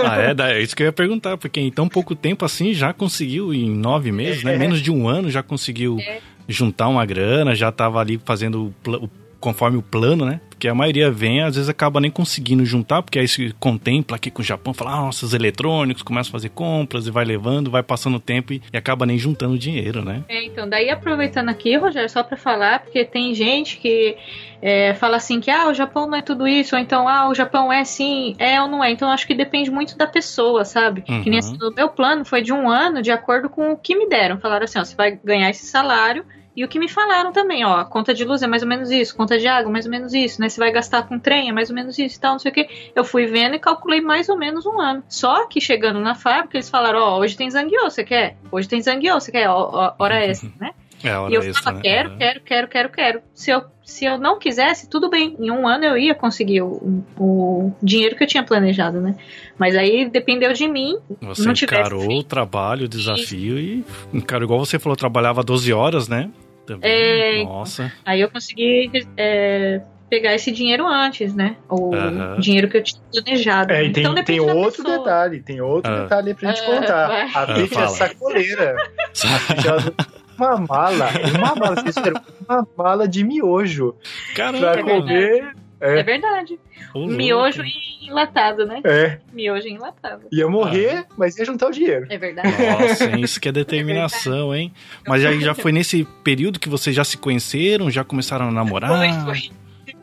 ah, 0.05 0.19
é, 0.21 0.35
é 0.53 0.63
isso 0.63 0.75
que 0.75 0.83
eu 0.83 0.87
ia 0.87 0.93
perguntar, 0.93 1.37
porque 1.37 1.61
em 1.61 1.71
tão 1.71 1.89
pouco 1.89 2.15
tempo 2.15 2.45
assim 2.45 2.75
já 2.75 2.93
conseguiu, 2.93 3.55
em 3.55 3.71
nove 3.71 4.11
meses, 4.11 4.43
né? 4.43 4.55
é, 4.55 4.59
né? 4.59 4.59
Menos 4.59 4.81
de 4.81 4.91
um 4.91 5.09
ano 5.09 5.31
já 5.31 5.43
conseguiu 5.43 5.97
é. 6.01 6.19
juntar 6.49 6.89
uma 6.89 7.07
grana, 7.07 7.55
já 7.55 7.69
estava 7.69 8.01
ali 8.01 8.21
fazendo 8.25 8.75
o, 8.87 8.91
o, 8.91 9.09
conforme 9.43 9.77
o 9.77 9.83
plano, 9.83 10.25
né? 10.25 10.41
Porque 10.49 10.69
a 10.69 10.75
maioria 10.75 11.11
vem, 11.11 11.43
às 11.43 11.57
vezes 11.57 11.69
acaba 11.69 12.01
nem 12.01 12.11
conseguindo 12.11 12.65
juntar, 12.65 13.03
porque 13.03 13.19
aí 13.19 13.27
se 13.27 13.53
contempla 13.59 14.17
aqui 14.17 14.31
com 14.31 14.41
o 14.41 14.45
Japão, 14.45 14.73
fala, 14.73 14.93
ah, 14.93 15.01
nossos 15.01 15.35
eletrônicos, 15.35 16.05
começa 16.05 16.29
a 16.29 16.33
fazer 16.33 16.51
compras 16.51 17.09
e 17.09 17.11
vai 17.11 17.25
levando, 17.25 17.69
vai 17.69 17.83
passando 17.83 18.17
o 18.17 18.21
tempo 18.21 18.53
e, 18.53 18.63
e 18.73 18.77
acaba 18.77 19.05
nem 19.05 19.19
juntando 19.19 19.59
dinheiro, 19.59 20.05
né? 20.05 20.23
É, 20.29 20.45
então, 20.45 20.69
daí 20.69 20.89
aproveitando 20.89 21.49
aqui, 21.49 21.77
Rogério, 21.77 22.09
só 22.09 22.23
para 22.23 22.37
falar, 22.37 22.79
porque 22.79 23.05
tem 23.05 23.35
gente 23.35 23.79
que 23.79 24.17
é, 24.63 24.95
fala 24.95 25.17
assim 25.17 25.41
que, 25.41 25.51
ah, 25.51 25.67
o 25.67 25.75
Japão 25.75 26.07
não 26.07 26.17
é 26.17 26.23
tudo 26.23 26.47
isso, 26.47 26.77
ou 26.77 26.81
então, 26.81 27.09
ah, 27.09 27.29
o 27.29 27.35
Japão 27.35 27.73
é 27.73 27.83
sim, 27.83 28.37
é 28.39 28.63
ou 28.63 28.69
não 28.69 28.85
é. 28.85 28.93
Então, 28.93 29.11
acho 29.11 29.27
que 29.27 29.35
depende 29.35 29.69
muito 29.69 29.99
da 29.99 30.07
pessoa, 30.07 30.65
sabe? 30.65 31.03
Uhum. 31.09 31.25
Que 31.25 31.29
nesse, 31.29 31.53
o 31.61 31.75
meu 31.75 31.89
plano 31.89 32.25
foi 32.25 32.41
de 32.41 32.53
um 32.53 32.71
ano, 32.71 33.03
de 33.03 33.11
acordo 33.11 33.51
com 33.51 33.73
o 33.73 33.77
que 33.77 33.97
me 33.97 34.09
deram. 34.09 34.39
Falaram 34.39 34.65
assim, 34.65 34.79
ó, 34.79 34.85
você 34.85 34.95
vai 34.95 35.19
ganhar 35.25 35.51
esse 35.51 35.67
salário 35.67 36.25
E 36.55 36.63
o 36.65 36.69
que 36.69 36.79
me 36.79 36.89
falaram 36.89 37.33
também, 37.33 37.65
ó, 37.65 37.83
conta 37.85 38.13
de 38.13 38.25
luz 38.25 38.43
é 38.43 38.47
mais 38.47 38.63
ou 38.63 38.69
menos 38.69 38.91
isso, 38.91 39.17
conta 39.17 39.39
de 39.39 39.47
água 39.49 39.73
mais 39.73 39.87
ou 39.87 39.91
menos 39.91 40.13
isso, 40.13 40.41
né? 40.41 40.49
Você 40.51 40.61
vai 40.61 40.71
gastar 40.71 41.05
com 41.05 41.19
trem 41.19 41.49
é 41.49 41.53
mais 41.53 41.71
ou 41.71 41.75
menos 41.75 41.99
isso 41.99 42.17
e 42.17 42.21
tal, 42.21 42.33
não 42.33 42.39
sei 42.39 42.51
o 42.51 42.55
que. 42.55 42.69
Eu 42.95 43.05
fui 43.05 43.27
vendo 43.27 43.55
e 43.55 43.59
calculei 43.59 44.01
mais 44.03 44.29
ou 44.29 44.37
menos 44.37 44.67
um 44.67 44.79
ano. 44.79 45.03
Só 45.09 45.47
que 45.47 45.61
chegando 45.61 45.99
na 45.99 46.15
fábrica, 46.15 46.57
eles 46.59 46.69
falaram, 46.69 46.99
ó, 46.99 47.19
hoje 47.19 47.37
tem 47.37 47.51
zangueô, 47.51 47.85
você 47.91 48.05
quer? 48.05 48.37
Hoje 48.51 48.69
tem 48.69 48.83
zangueô, 48.83 49.19
você 49.19 49.33
quer? 49.33 49.49
Ó, 49.49 49.95
hora 49.99 50.25
extra, 50.25 50.51
né? 50.61 50.73
É, 51.03 51.17
hora 51.17 51.33
E 51.33 51.35
eu 51.35 51.43
extra, 51.43 51.63
falava, 51.63 51.77
né? 51.79 51.83
quero, 51.83 52.09
Aham. 52.11 52.19
quero, 52.19 52.41
quero, 52.41 52.69
quero, 52.69 52.89
quero. 52.91 53.23
Se 53.35 53.51
eu, 53.51 53.63
se 53.85 54.05
eu 54.05 54.19
não 54.19 54.39
quisesse, 54.39 54.89
tudo 54.89 55.11
bem. 55.11 55.35
Em 55.41 55.51
um 55.51 55.67
ano 55.67 55.85
eu 55.85 55.99
ia 55.99 56.15
conseguir 56.15 56.63
o, 56.63 57.03
o 57.19 57.73
dinheiro 57.83 58.15
que 58.15 58.23
eu 58.23 58.29
tinha 58.29 58.45
planejado, 58.45 59.01
né? 59.01 59.17
Mas 59.59 59.75
aí 59.75 60.09
dependeu 60.09 60.53
de 60.53 60.69
mim. 60.69 60.99
Você 61.21 61.51
encarou 61.51 62.19
o 62.19 62.23
trabalho, 62.23 62.85
o 62.85 62.89
desafio 62.89 63.59
e 63.59 63.85
encarou 64.13 64.45
igual 64.45 64.61
você 64.61 64.79
falou, 64.79 64.97
trabalhava 64.97 65.43
12 65.43 65.73
horas, 65.73 66.09
né? 66.09 66.31
Também. 66.81 67.43
É, 67.43 67.45
Nossa. 67.45 67.93
Aí 68.05 68.21
eu 68.21 68.31
consegui 68.31 68.91
é, 69.17 69.81
pegar 70.11 70.35
esse 70.35 70.51
dinheiro 70.51 70.87
antes, 70.87 71.35
né? 71.35 71.57
O 71.69 71.95
Aham. 71.95 72.39
dinheiro 72.39 72.69
que 72.69 72.77
eu 72.77 72.83
tinha 72.83 73.01
planejado. 73.13 73.73
É, 73.73 73.85
e 73.85 73.93
tem, 73.93 74.03
então 74.03 74.15
tem 74.25 74.41
outro 74.41 74.83
pessoa. 74.83 74.99
detalhe, 74.99 75.41
tem 75.41 75.61
outro 75.61 75.91
Ah. 75.93 76.03
detalhe 76.03 76.29
aí 76.29 76.35
pra 76.35 76.53
gente 76.53 76.63
Ah, 76.63 76.67
contar. 76.67 77.07
vai. 77.09 77.23
A 77.23 77.43
Ah, 77.43 77.47
Pete 77.55 77.79
é 77.79 77.87
sacoleira. 77.89 78.77
Ela- 79.67 79.93
Uma 80.39 80.57
mala, 80.67 81.09
uma 81.37 81.55
mala, 81.55 81.75
vocês? 81.77 81.95
Uma 82.49 82.67
mala 82.77 83.07
de 83.07 83.23
miojo 83.23 83.95
Caramba. 84.35 84.73
pra 84.73 84.83
comer. 84.83 85.55
É 85.83 85.99
É, 85.99 86.03
verdade. 86.03 86.59
Ô, 86.95 87.01
louco. 87.01 87.15
Miojo 87.15 87.63
e 87.65 88.07
enlatado, 88.09 88.65
né? 88.65 88.81
é, 88.85 89.19
Miojo 89.33 89.67
e 89.67 89.73
enlatado. 89.73 90.23
ia 90.31 90.49
morrer, 90.49 91.05
mas 91.19 91.37
ia 91.37 91.45
juntar 91.45 91.67
o 91.69 91.71
dinheiro. 91.73 92.07
É 92.09 92.17
verdade. 92.17 92.49
Nossa, 92.49 93.05
hein, 93.11 93.21
isso 93.21 93.41
que 93.41 93.49
é 93.49 93.53
determinação, 93.53 94.55
hein? 94.55 94.73
Mas 95.07 95.25
aí 95.25 95.41
já 95.41 95.55
foi 95.55 95.73
nesse 95.73 96.05
período 96.23 96.61
que 96.61 96.69
vocês 96.69 96.95
já 96.95 97.03
se 97.05 97.19
conheceram, 97.19 97.91
já 97.91 98.05
começaram 98.05 98.49
a 98.49 98.51
namorar? 98.53 98.91
Foi, 98.91 99.11
foi. 99.25 99.51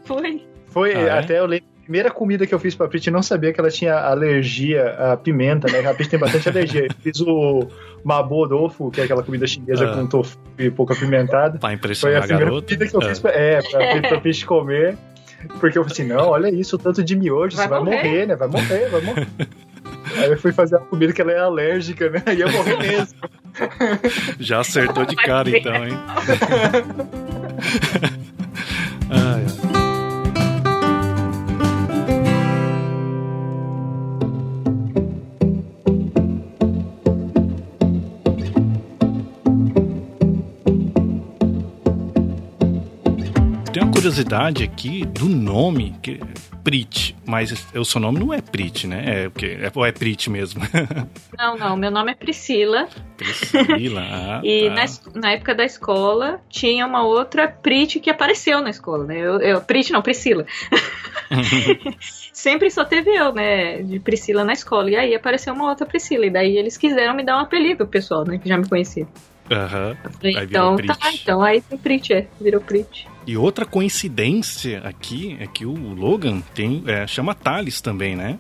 Foi. 0.04 0.44
Foi, 0.68 0.94
Ah, 0.96 1.00
é? 1.00 1.10
até 1.20 1.40
eu 1.40 1.46
lembro, 1.46 1.66
a 1.78 1.82
primeira 1.90 2.12
comida 2.12 2.46
que 2.46 2.54
eu 2.54 2.60
fiz 2.60 2.76
pra 2.76 2.88
Pete, 2.88 3.10
não 3.10 3.24
sabia 3.24 3.52
que 3.52 3.60
ela 3.60 3.72
tinha 3.72 3.96
alergia 3.96 4.90
à 4.92 5.18
pimenta, 5.18 5.72
né? 5.72 5.80
A 5.90 5.94
Pete 5.96 6.10
tem 6.12 6.20
bastante 6.20 6.48
alergia. 6.48 6.86
Eu 6.86 6.94
fiz 7.02 7.20
o 7.22 7.68
mabodofo, 8.04 8.92
que 8.92 9.02
é 9.02 9.06
aquela 9.06 9.24
comida 9.24 9.48
chinesa 9.48 9.86
Ah. 9.90 9.96
com 9.96 10.06
tofu 10.08 10.38
e 10.58 10.70
pouco 10.70 10.94
apimentada. 10.94 11.58
Pra 11.58 11.70
Foi 11.70 11.74
impressionar 11.74 12.18
a 12.18 12.20
a 12.20 12.28
primeira 12.28 12.46
garota? 12.52 12.68
comida 12.68 12.88
que 12.88 12.96
eu 12.96 13.02
Ah. 13.02 13.10
fiz 13.10 13.20
pra, 13.20 13.32
é, 13.32 13.60
pra, 13.62 13.80
pra 14.10 14.22
Pete 14.22 14.46
comer. 14.46 14.98
Porque 15.60 15.78
eu 15.78 15.84
falei 15.84 15.94
assim, 15.94 16.04
não, 16.04 16.30
olha 16.30 16.50
isso, 16.50 16.76
o 16.76 16.80
tanto 16.80 17.04
de 17.04 17.16
miojo, 17.16 17.56
Vai 17.56 17.66
você 17.66 17.70
vai 17.70 17.80
morrer. 17.80 17.96
morrer, 18.04 18.26
né? 18.28 18.36
Vai 18.36 18.48
morrer, 18.48 18.90
vai 18.90 19.02
morrer. 19.02 19.28
Aí 20.18 20.32
eu 20.32 20.38
fui 20.38 20.52
fazer 20.52 20.76
a 20.76 20.80
comida 20.80 21.14
que 21.14 21.22
ela 21.22 21.32
é 21.32 21.40
alérgica, 21.40 22.10
né? 22.10 22.22
Ia 22.36 22.48
morrer 22.52 22.78
mesmo. 22.78 23.18
Já 24.40 24.60
acertou 24.60 25.06
de 25.06 25.16
cara, 25.16 25.50
então, 25.50 25.88
hein? 25.88 25.94
Ai, 29.10 29.46
curiosidade 44.00 44.64
aqui 44.64 45.06
do 45.06 45.26
nome, 45.26 45.94
que 46.02 46.22
Prit, 46.64 47.18
mas 47.26 47.52
o 47.76 47.84
seu 47.84 48.00
nome 48.00 48.18
não 48.18 48.34
é 48.34 48.40
Prit, 48.40 48.88
né? 48.88 49.24
É 49.24 49.28
o 49.28 49.32
quê? 49.32 49.58
É, 49.60 49.70
ou 49.76 49.86
é 49.86 49.92
Prit 49.92 50.30
mesmo? 50.30 50.62
Não, 51.38 51.58
não. 51.58 51.78
Meu 51.78 51.90
nome 51.90 52.12
é 52.12 52.16
Priscila. 52.16 52.88
Priscila. 53.18 54.02
Ah, 54.12 54.42
E 54.44 54.70
tá. 54.70 54.76
na, 54.76 55.22
na 55.22 55.32
época 55.32 55.56
da 55.56 55.64
escola, 55.64 56.42
tinha 56.50 56.86
uma 56.86 57.04
outra 57.04 57.48
Prit 57.48 58.00
que 58.00 58.10
apareceu 58.10 58.62
na 58.62 58.70
escola, 58.70 59.06
né? 59.06 59.18
Eu, 59.20 59.40
eu, 59.40 59.62
Prit 59.62 59.92
não, 59.92 60.02
Priscila. 60.02 60.46
Sempre 62.34 62.70
só 62.70 62.84
teve 62.86 63.10
eu, 63.12 63.34
né? 63.34 63.82
De 63.82 64.00
Priscila 64.00 64.44
na 64.44 64.54
escola. 64.54 64.92
E 64.92 64.96
aí 64.96 65.16
apareceu 65.16 65.54
uma 65.54 65.70
outra 65.70 65.86
Priscila. 65.86 66.26
E 66.26 66.30
daí 66.30 66.58
eles 66.58 66.78
quiseram 66.78 67.14
me 67.16 67.24
dar 67.24 67.38
um 67.38 67.42
apelido, 67.42 67.88
pessoal, 67.88 68.26
né? 68.26 68.38
Que 68.38 68.48
já 68.48 68.58
me 68.58 68.68
conhecia. 68.68 69.08
Aham. 69.52 69.98
Então 70.24 70.78
tá, 70.78 70.98
então 71.14 71.42
aí 71.42 71.62
tem 71.62 71.78
Prit, 71.78 72.14
é. 72.14 72.28
Virou 72.40 72.62
Prit. 72.62 73.09
E 73.28 73.38
outra 73.38 73.66
coincidência 73.66 74.80
aqui 74.84 75.38
é 75.40 75.46
que 75.48 75.66
o 75.66 75.74
Logan 75.94 76.42
tem 76.56 76.84
é, 76.88 77.06
chama 77.06 77.36
Thales 77.36 77.80
também, 77.82 78.16
né? 78.16 78.38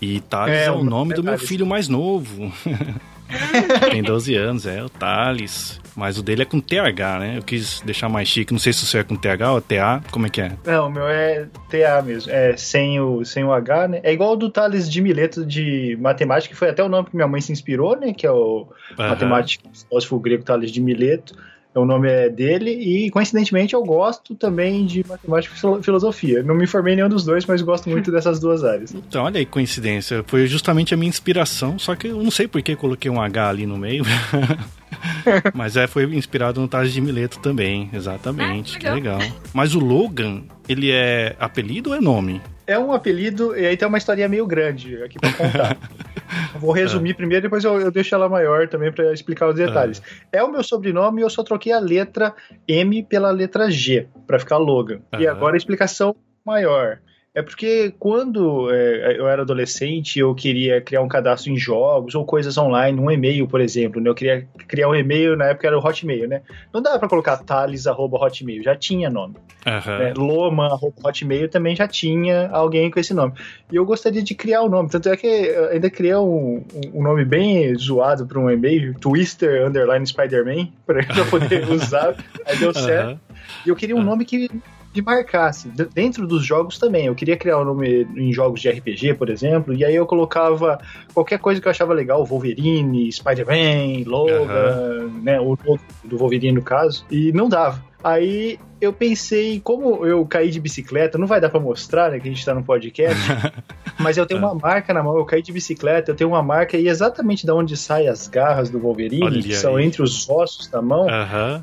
E 0.00 0.20
Thales 0.20 0.54
é, 0.54 0.64
É, 0.66 0.70
o 0.70 0.84
nome 0.84 1.12
é 1.12 1.16
do 1.16 1.22
meu 1.24 1.34
Thales. 1.34 1.48
filho 1.48 1.66
mais 1.66 1.88
novo. 1.88 2.52
tem 3.90 4.02
12 4.02 4.34
anos, 4.36 4.66
é 4.66 4.82
o 4.82 4.88
Thales. 4.88 5.80
Mas 5.96 6.16
o 6.16 6.22
dele 6.22 6.42
é 6.42 6.44
com 6.44 6.60
TH, 6.60 7.18
né? 7.18 7.38
Eu 7.38 7.42
quis 7.42 7.80
deixar 7.80 8.08
mais 8.08 8.28
chique. 8.28 8.52
Não 8.52 8.60
sei 8.60 8.72
se 8.72 8.84
o 8.84 8.86
seu 8.86 9.00
é 9.00 9.04
com 9.04 9.16
TH 9.16 9.52
ou 9.52 9.60
TA. 9.60 10.00
Como 10.12 10.26
é 10.26 10.30
que 10.30 10.40
é? 10.40 10.52
Não, 10.64 10.86
o 10.86 10.90
meu 10.92 11.08
é 11.08 11.48
TA 11.68 12.00
mesmo, 12.02 12.30
é 12.30 12.56
sem 12.56 13.00
o, 13.00 13.24
sem 13.24 13.42
o 13.42 13.52
H, 13.52 13.88
né? 13.88 14.00
É 14.04 14.12
igual 14.12 14.34
o 14.34 14.36
do 14.36 14.48
Thales 14.48 14.88
de 14.88 15.02
Mileto 15.02 15.44
de 15.44 15.98
matemática, 16.00 16.54
que 16.54 16.58
foi 16.58 16.68
até 16.70 16.84
o 16.84 16.88
nome 16.88 17.08
que 17.10 17.16
minha 17.16 17.26
mãe 17.26 17.40
se 17.40 17.50
inspirou, 17.50 17.98
né? 17.98 18.12
Que 18.12 18.24
é 18.24 18.30
o 18.30 18.68
Aham. 18.96 19.08
matemático 19.08 19.68
filósofo 19.74 20.20
grego 20.20 20.44
Thales 20.44 20.70
de 20.70 20.80
Mileto. 20.80 21.34
O 21.74 21.84
nome 21.84 22.08
é 22.10 22.28
dele 22.28 22.70
e, 22.70 23.10
coincidentemente, 23.10 23.72
eu 23.74 23.84
gosto 23.84 24.34
também 24.34 24.84
de 24.84 25.04
matemática 25.06 25.54
e 25.54 25.58
filo- 25.60 25.82
filosofia. 25.82 26.42
Não 26.42 26.54
me 26.54 26.66
formei 26.66 26.94
em 26.94 26.96
nenhum 26.96 27.08
dos 27.08 27.24
dois, 27.24 27.46
mas 27.46 27.62
gosto 27.62 27.88
muito 27.88 28.10
dessas 28.12 28.40
duas 28.40 28.64
áreas. 28.64 28.92
Então, 28.92 29.22
olha 29.24 29.38
aí, 29.38 29.46
coincidência. 29.46 30.24
Foi 30.26 30.46
justamente 30.48 30.92
a 30.92 30.96
minha 30.96 31.08
inspiração, 31.08 31.78
só 31.78 31.94
que 31.94 32.08
eu 32.08 32.20
não 32.22 32.30
sei 32.32 32.48
por 32.48 32.60
que 32.62 32.74
coloquei 32.74 33.08
um 33.10 33.20
H 33.20 33.48
ali 33.50 33.66
no 33.66 33.76
meio. 33.76 34.04
Mas 35.54 35.76
é, 35.76 35.86
foi 35.86 36.04
inspirado 36.16 36.60
no 36.60 36.66
Tales 36.68 36.92
de 36.92 37.00
Mileto 37.00 37.38
também, 37.38 37.88
exatamente. 37.92 38.76
Ah, 38.76 38.78
que 38.80 38.88
legal. 38.90 39.18
Mas 39.52 39.74
o 39.74 39.78
Logan, 39.78 40.42
ele 40.68 40.90
é 40.90 41.36
apelido 41.38 41.90
ou 41.90 41.96
é 41.96 42.00
nome? 42.00 42.40
É 42.68 42.78
um 42.78 42.92
apelido, 42.92 43.56
e 43.56 43.66
aí 43.66 43.78
tem 43.78 43.88
uma 43.88 43.96
historinha 43.96 44.28
meio 44.28 44.46
grande 44.46 45.02
aqui 45.02 45.18
pra 45.18 45.32
contar. 45.32 45.76
Vou 46.60 46.70
resumir 46.70 47.14
primeiro, 47.14 47.44
depois 47.44 47.64
eu, 47.64 47.80
eu 47.80 47.90
deixo 47.90 48.14
ela 48.14 48.28
maior 48.28 48.68
também 48.68 48.92
pra 48.92 49.10
explicar 49.10 49.48
os 49.48 49.54
detalhes. 49.54 50.02
É 50.30 50.44
o 50.44 50.52
meu 50.52 50.62
sobrenome 50.62 51.22
e 51.22 51.24
eu 51.24 51.30
só 51.30 51.42
troquei 51.42 51.72
a 51.72 51.78
letra 51.78 52.34
M 52.68 53.02
pela 53.02 53.30
letra 53.30 53.70
G, 53.70 54.06
pra 54.26 54.38
ficar 54.38 54.58
Logan. 54.58 55.00
E 55.18 55.26
agora 55.26 55.54
a 55.54 55.56
explicação 55.56 56.14
maior. 56.44 57.00
É 57.38 57.42
porque 57.42 57.94
quando 58.00 58.68
é, 58.72 59.16
eu 59.16 59.28
era 59.28 59.42
adolescente, 59.42 60.18
eu 60.18 60.34
queria 60.34 60.80
criar 60.80 61.02
um 61.02 61.08
cadastro 61.08 61.52
em 61.52 61.56
jogos 61.56 62.16
ou 62.16 62.24
coisas 62.24 62.58
online, 62.58 62.98
um 62.98 63.08
e-mail, 63.08 63.46
por 63.46 63.60
exemplo. 63.60 64.00
Né? 64.00 64.10
Eu 64.10 64.14
queria 64.16 64.48
criar 64.66 64.88
um 64.88 64.94
e-mail, 64.96 65.36
na 65.36 65.44
época 65.44 65.68
era 65.68 65.78
o 65.78 65.80
Hotmail, 65.80 66.26
né? 66.26 66.42
Não 66.74 66.82
dava 66.82 66.98
pra 66.98 67.08
colocar 67.08 67.36
thales.hotmail, 67.36 68.60
já 68.64 68.74
tinha 68.74 69.08
nome 69.08 69.36
Aham. 69.64 69.98
né? 69.98 70.14
Loma, 70.16 70.66
arroba 70.66 70.96
Hotmail 71.04 71.48
também 71.48 71.76
já 71.76 71.86
tinha 71.86 72.48
alguém 72.48 72.90
com 72.90 72.98
esse 72.98 73.14
nome. 73.14 73.34
E 73.70 73.76
eu 73.76 73.84
gostaria 73.84 74.20
de 74.22 74.34
criar 74.34 74.62
o 74.62 74.68
nome, 74.68 74.88
tanto 74.90 75.08
é 75.08 75.16
que 75.16 75.26
eu 75.28 75.68
ainda 75.68 75.88
criei 75.88 76.16
um, 76.16 76.60
um 76.92 77.02
nome 77.04 77.24
bem 77.24 77.72
zoado 77.76 78.26
para 78.26 78.40
um 78.40 78.50
e-mail, 78.50 78.94
Twister 78.98 79.64
Underline 79.64 80.04
Spider-Man, 80.04 80.70
para 80.84 81.24
poder 81.30 81.68
usar, 81.70 82.16
aí 82.44 82.58
deu 82.58 82.74
certo. 82.74 83.10
Aham. 83.10 83.20
E 83.64 83.68
eu 83.68 83.76
queria 83.76 83.94
um 83.94 84.00
Ah. 84.00 84.04
nome 84.04 84.24
que 84.24 84.48
me 84.94 85.02
marcasse, 85.02 85.68
D- 85.68 85.86
dentro 85.94 86.26
dos 86.26 86.44
jogos 86.44 86.78
também. 86.78 87.06
Eu 87.06 87.14
queria 87.14 87.36
criar 87.36 87.58
um 87.60 87.64
nome 87.64 88.06
em 88.16 88.32
jogos 88.32 88.60
de 88.60 88.68
RPG, 88.68 89.14
por 89.14 89.28
exemplo, 89.30 89.72
e 89.74 89.84
aí 89.84 89.94
eu 89.94 90.06
colocava 90.06 90.78
qualquer 91.14 91.38
coisa 91.38 91.60
que 91.60 91.66
eu 91.68 91.70
achava 91.70 91.92
legal, 91.94 92.24
Wolverine, 92.24 93.10
Spider-Man, 93.12 94.04
Logan, 94.06 94.44
Aham. 94.44 95.08
né, 95.22 95.40
o 95.40 95.56
do 96.04 96.16
Wolverine 96.16 96.52
no 96.52 96.62
caso, 96.62 97.04
e 97.10 97.32
não 97.32 97.48
dava. 97.48 97.86
Aí 98.02 98.58
eu 98.80 98.92
pensei, 98.92 99.60
como 99.60 100.06
eu 100.06 100.24
caí 100.24 100.50
de 100.50 100.60
bicicleta, 100.60 101.18
não 101.18 101.26
vai 101.26 101.40
dar 101.40 101.48
pra 101.50 101.58
mostrar, 101.58 102.10
né, 102.12 102.20
que 102.20 102.28
a 102.28 102.30
gente 102.32 102.44
tá 102.44 102.54
no 102.54 102.62
podcast, 102.62 103.20
mas 103.98 104.16
eu 104.16 104.24
tenho 104.24 104.38
uma 104.40 104.54
marca 104.54 104.94
na 104.94 105.02
mão, 105.02 105.16
eu 105.18 105.24
caí 105.24 105.42
de 105.42 105.52
bicicleta, 105.52 106.12
eu 106.12 106.14
tenho 106.14 106.30
uma 106.30 106.42
marca 106.42 106.76
e 106.76 106.86
exatamente 106.88 107.44
da 107.44 107.54
onde 107.54 107.76
saem 107.76 108.08
as 108.08 108.28
garras 108.28 108.70
do 108.70 108.78
Wolverine, 108.78 109.24
Olha 109.24 109.42
que 109.42 109.52
são 109.54 109.76
aí. 109.76 109.84
entre 109.84 110.00
os 110.02 110.28
ossos 110.30 110.68
da 110.68 110.80
mão, 110.80 111.08
Aham. 111.08 111.60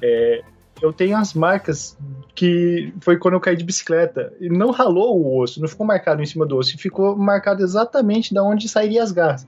Eu 0.81 0.91
tenho 0.93 1.17
as 1.17 1.33
marcas 1.33 1.97
que 2.33 2.93
foi 3.01 3.17
quando 3.17 3.35
eu 3.35 3.39
caí 3.39 3.55
de 3.55 3.63
bicicleta. 3.63 4.33
E 4.39 4.49
não 4.49 4.71
ralou 4.71 5.17
o 5.19 5.39
osso, 5.39 5.61
não 5.61 5.67
ficou 5.67 5.85
marcado 5.85 6.21
em 6.21 6.25
cima 6.25 6.45
do 6.45 6.57
osso, 6.57 6.77
ficou 6.77 7.15
marcado 7.15 7.63
exatamente 7.63 8.33
da 8.33 8.43
onde 8.43 8.67
sairia 8.67 9.01
as 9.01 9.11
garras. 9.11 9.47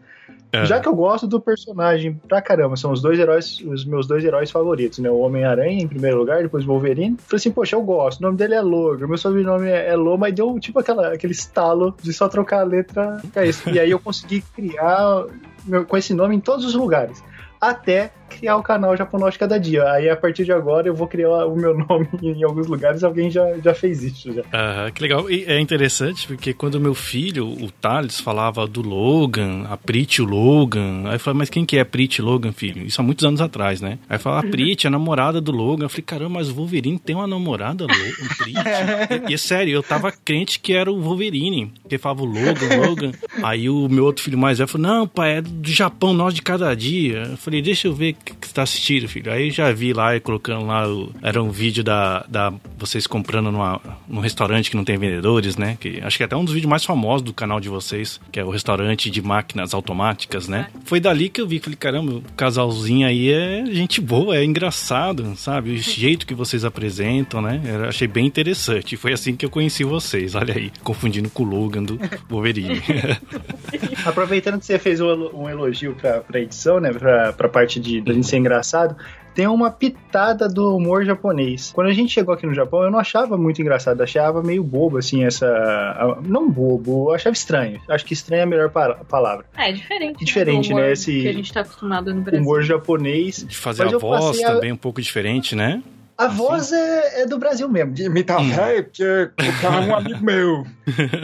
É. 0.49 0.63
Já 0.63 0.79
que 0.79 0.87
eu 0.87 0.95
gosto 0.95 1.27
do 1.27 1.41
personagem 1.41 2.13
pra 2.25 2.41
caramba, 2.41 2.77
são 2.77 2.93
os 2.93 3.01
dois 3.01 3.19
heróis, 3.19 3.59
os 3.67 3.83
meus 3.83 4.07
dois 4.07 4.23
heróis 4.23 4.49
favoritos, 4.49 4.99
né? 4.99 5.09
O 5.09 5.17
Homem-Aranha 5.19 5.83
em 5.83 5.87
primeiro 5.87 6.17
lugar, 6.17 6.41
depois 6.41 6.63
o 6.63 6.67
Wolverine. 6.67 7.17
Falei 7.19 7.35
assim, 7.35 7.51
poxa, 7.51 7.75
eu 7.75 7.81
gosto. 7.81 8.19
O 8.19 8.23
nome 8.23 8.37
dele 8.37 8.53
é 8.53 8.61
Logan, 8.61 9.07
meu 9.07 9.17
sobrenome 9.17 9.67
é 9.67 9.89
é 9.89 9.95
Loma, 9.97 10.29
e 10.29 10.31
deu 10.31 10.57
tipo 10.57 10.79
aquela, 10.79 11.09
aquele 11.13 11.33
estalo 11.33 11.93
de 12.01 12.13
só 12.13 12.29
trocar 12.29 12.61
a 12.61 12.63
letra. 12.63 13.21
É 13.35 13.45
isso. 13.45 13.69
E 13.69 13.77
aí 13.77 13.91
eu 13.91 13.99
consegui 13.99 14.41
criar 14.55 15.25
meu- 15.65 15.85
com 15.85 15.97
esse 15.97 16.13
nome 16.13 16.37
em 16.37 16.39
todos 16.39 16.63
os 16.63 16.73
lugares. 16.75 17.21
Até 17.59 18.11
criar 18.27 18.57
o 18.57 18.63
canal 18.63 18.95
Japonóis 18.95 19.37
cada 19.37 19.59
dia. 19.59 19.89
Aí 19.91 20.09
a 20.09 20.15
partir 20.15 20.45
de 20.45 20.51
agora 20.51 20.87
eu 20.87 20.93
vou 20.93 21.07
criar 21.07 21.45
o 21.45 21.55
meu 21.55 21.75
nome 21.75 22.07
em 22.21 22.43
alguns 22.43 22.67
lugares, 22.67 23.03
alguém 23.03 23.29
já, 23.31 23.57
já 23.57 23.73
fez 23.73 24.03
isso 24.03 24.31
já. 24.33 24.43
Aham, 24.53 24.91
que 24.91 25.01
legal. 25.01 25.29
E 25.29 25.45
é 25.45 25.59
interessante 25.59 26.27
porque 26.27 26.53
quando 26.53 26.79
meu 26.79 26.93
filho, 26.93 27.47
o 27.47 27.71
Thales, 27.71 28.19
falava 28.19 28.67
do 28.67 28.81
Logan, 28.81 29.65
a 29.69 29.77
Prit 29.77 30.21
o 30.21 30.25
Logan, 30.25 31.03
aí 31.07 31.15
eu 31.15 31.19
falei, 31.19 31.39
mas 31.39 31.49
quem 31.49 31.65
que 31.65 31.77
é 31.77 31.81
a 31.81 31.85
Prit 31.85 32.21
Logan, 32.21 32.51
filho? 32.51 32.85
Isso 32.85 33.01
há 33.01 33.03
muitos 33.03 33.25
anos 33.25 33.41
atrás, 33.41 33.81
né? 33.81 33.97
Aí 34.09 34.17
falava, 34.17 34.47
a 34.47 34.49
Prit 34.51 34.85
é 34.85 34.87
a 34.87 34.91
namorada 34.91 35.41
do 35.41 35.51
Logan. 35.51 35.85
Eu 35.85 35.89
falei, 35.89 36.03
caramba, 36.03 36.29
mas 36.29 36.49
o 36.49 36.53
Wolverine 36.53 36.99
tem 36.99 37.15
uma 37.15 37.27
namorada, 37.27 37.85
Logan, 37.85 38.27
Prit? 38.37 38.57
e, 39.29 39.33
e 39.33 39.37
sério, 39.37 39.73
eu 39.73 39.83
tava 39.83 40.11
crente 40.11 40.59
que 40.59 40.73
era 40.73 40.91
o 40.91 41.01
Wolverine, 41.01 41.71
que 41.89 41.97
falava 41.97 42.23
o 42.23 42.25
Logan, 42.25 42.87
Logan. 42.87 43.11
Aí 43.43 43.69
o 43.69 43.87
meu 43.87 44.05
outro 44.05 44.23
filho 44.23 44.37
mais 44.37 44.57
velho 44.57 44.67
falou, 44.67 44.87
não, 44.87 45.07
pai, 45.07 45.37
é 45.37 45.41
do 45.41 45.69
Japão, 45.69 46.13
nós 46.13 46.33
de 46.33 46.41
cada 46.41 46.75
dia. 46.75 47.23
Eu 47.31 47.37
falei, 47.47 47.61
deixa 47.61 47.87
eu 47.87 47.93
ver 47.93 48.11
o 48.11 48.15
que, 48.15 48.35
que 48.35 48.47
você 48.47 48.53
tá 48.53 48.63
assistindo, 48.63 49.07
filho. 49.07 49.31
Aí 49.31 49.49
já 49.49 49.71
vi 49.71 49.93
lá 49.93 50.15
e 50.15 50.19
colocando 50.19 50.65
lá, 50.65 50.85
o, 50.85 51.11
era 51.21 51.41
um 51.41 51.49
vídeo 51.49 51.81
da, 51.81 52.25
da 52.27 52.53
vocês 52.77 53.07
comprando 53.07 53.51
numa, 53.51 53.79
num 54.05 54.19
restaurante 54.19 54.69
que 54.69 54.75
não 54.75 54.83
tem 54.83 54.97
vendedores, 54.97 55.55
né? 55.55 55.77
Que 55.79 56.01
acho 56.03 56.17
que 56.17 56.23
é 56.23 56.25
até 56.25 56.35
um 56.35 56.43
dos 56.43 56.53
vídeos 56.53 56.69
mais 56.69 56.83
famosos 56.83 57.21
do 57.21 57.33
canal 57.33 57.61
de 57.61 57.69
vocês, 57.69 58.19
que 58.31 58.39
é 58.39 58.43
o 58.43 58.49
restaurante 58.49 59.09
de 59.09 59.21
máquinas 59.21 59.73
automáticas, 59.73 60.49
né? 60.49 60.67
Foi 60.83 60.99
dali 60.99 61.29
que 61.29 61.39
eu 61.39 61.47
vi, 61.47 61.59
falei, 61.59 61.77
caramba, 61.77 62.15
o 62.15 62.21
casalzinho 62.35 63.07
aí 63.07 63.31
é 63.31 63.65
gente 63.67 64.01
boa, 64.01 64.35
é 64.35 64.43
engraçado, 64.43 65.33
sabe? 65.37 65.71
O 65.71 65.77
jeito 65.77 66.27
que 66.27 66.33
vocês 66.33 66.65
apresentam, 66.65 67.41
né? 67.41 67.61
Eu 67.63 67.85
achei 67.85 68.09
bem 68.09 68.25
interessante. 68.25 68.97
Foi 68.97 69.13
assim 69.13 69.37
que 69.37 69.45
eu 69.45 69.49
conheci 69.49 69.85
vocês, 69.85 70.35
olha 70.35 70.53
aí, 70.53 70.69
confundindo 70.83 71.29
com 71.29 71.43
o 71.43 71.45
Logan 71.45 71.83
do 71.83 71.97
Wolverine. 72.29 72.81
Aproveitando 74.05 74.59
que 74.59 74.65
você 74.65 74.77
fez 74.77 74.99
um 74.99 75.49
elogio 75.49 75.95
pra, 75.95 76.19
pra 76.19 76.39
edição, 76.39 76.79
né? 76.79 76.91
Pra, 76.91 77.33
pra 77.37 77.47
parte 77.47 77.79
de 77.79 78.01
gente 78.01 78.25
ser 78.25 78.37
engraçado, 78.37 78.95
tem 79.37 79.45
uma 79.45 79.69
pitada 79.69 80.49
do 80.49 80.75
humor 80.75 81.05
japonês. 81.05 81.71
Quando 81.71 81.87
a 81.89 81.93
gente 81.93 82.11
chegou 82.11 82.33
aqui 82.33 82.47
no 82.47 82.55
Japão, 82.55 82.81
eu 82.81 82.89
não 82.89 82.97
achava 82.97 83.37
muito 83.37 83.61
engraçado, 83.61 84.01
achava 84.01 84.41
meio 84.41 84.63
bobo, 84.63 84.97
assim, 84.97 85.23
essa. 85.23 86.17
Não 86.25 86.49
bobo, 86.49 87.11
eu 87.11 87.13
achava 87.13 87.35
estranho. 87.35 87.79
Acho 87.87 88.03
que 88.03 88.13
estranho 88.13 88.39
é 88.39 88.43
a 88.43 88.47
melhor 88.47 88.71
palavra. 88.71 89.45
É, 89.55 89.71
diferente. 89.71 90.25
Diferente, 90.25 90.73
né? 90.73 90.91
Esse 90.91 91.21
que 91.21 91.27
a 91.27 91.33
gente 91.33 91.53
tá 91.53 91.61
acostumado 91.61 92.11
no 92.11 92.21
Brasil. 92.21 92.41
humor 92.41 92.63
japonês. 92.63 93.45
De 93.47 93.55
fazer 93.55 93.83
a 93.83 93.97
voz 93.99 94.41
a... 94.41 94.53
também 94.53 94.71
um 94.71 94.77
pouco 94.77 94.99
diferente, 94.99 95.55
né? 95.55 95.83
A 96.17 96.25
assim? 96.25 96.35
voz 96.35 96.71
é, 96.71 97.21
é, 97.21 97.25
do 97.25 97.37
Brasil 97.37 97.69
mesmo, 97.69 97.93
de 97.93 98.03
imitar 98.03 98.41
hum. 98.41 98.49
velho, 98.49 98.83
porque 98.85 99.03
o 99.03 99.61
cara 99.61 99.83
é 99.83 99.87
um 99.87 99.95
amigo 99.95 100.23
meu 100.23 100.65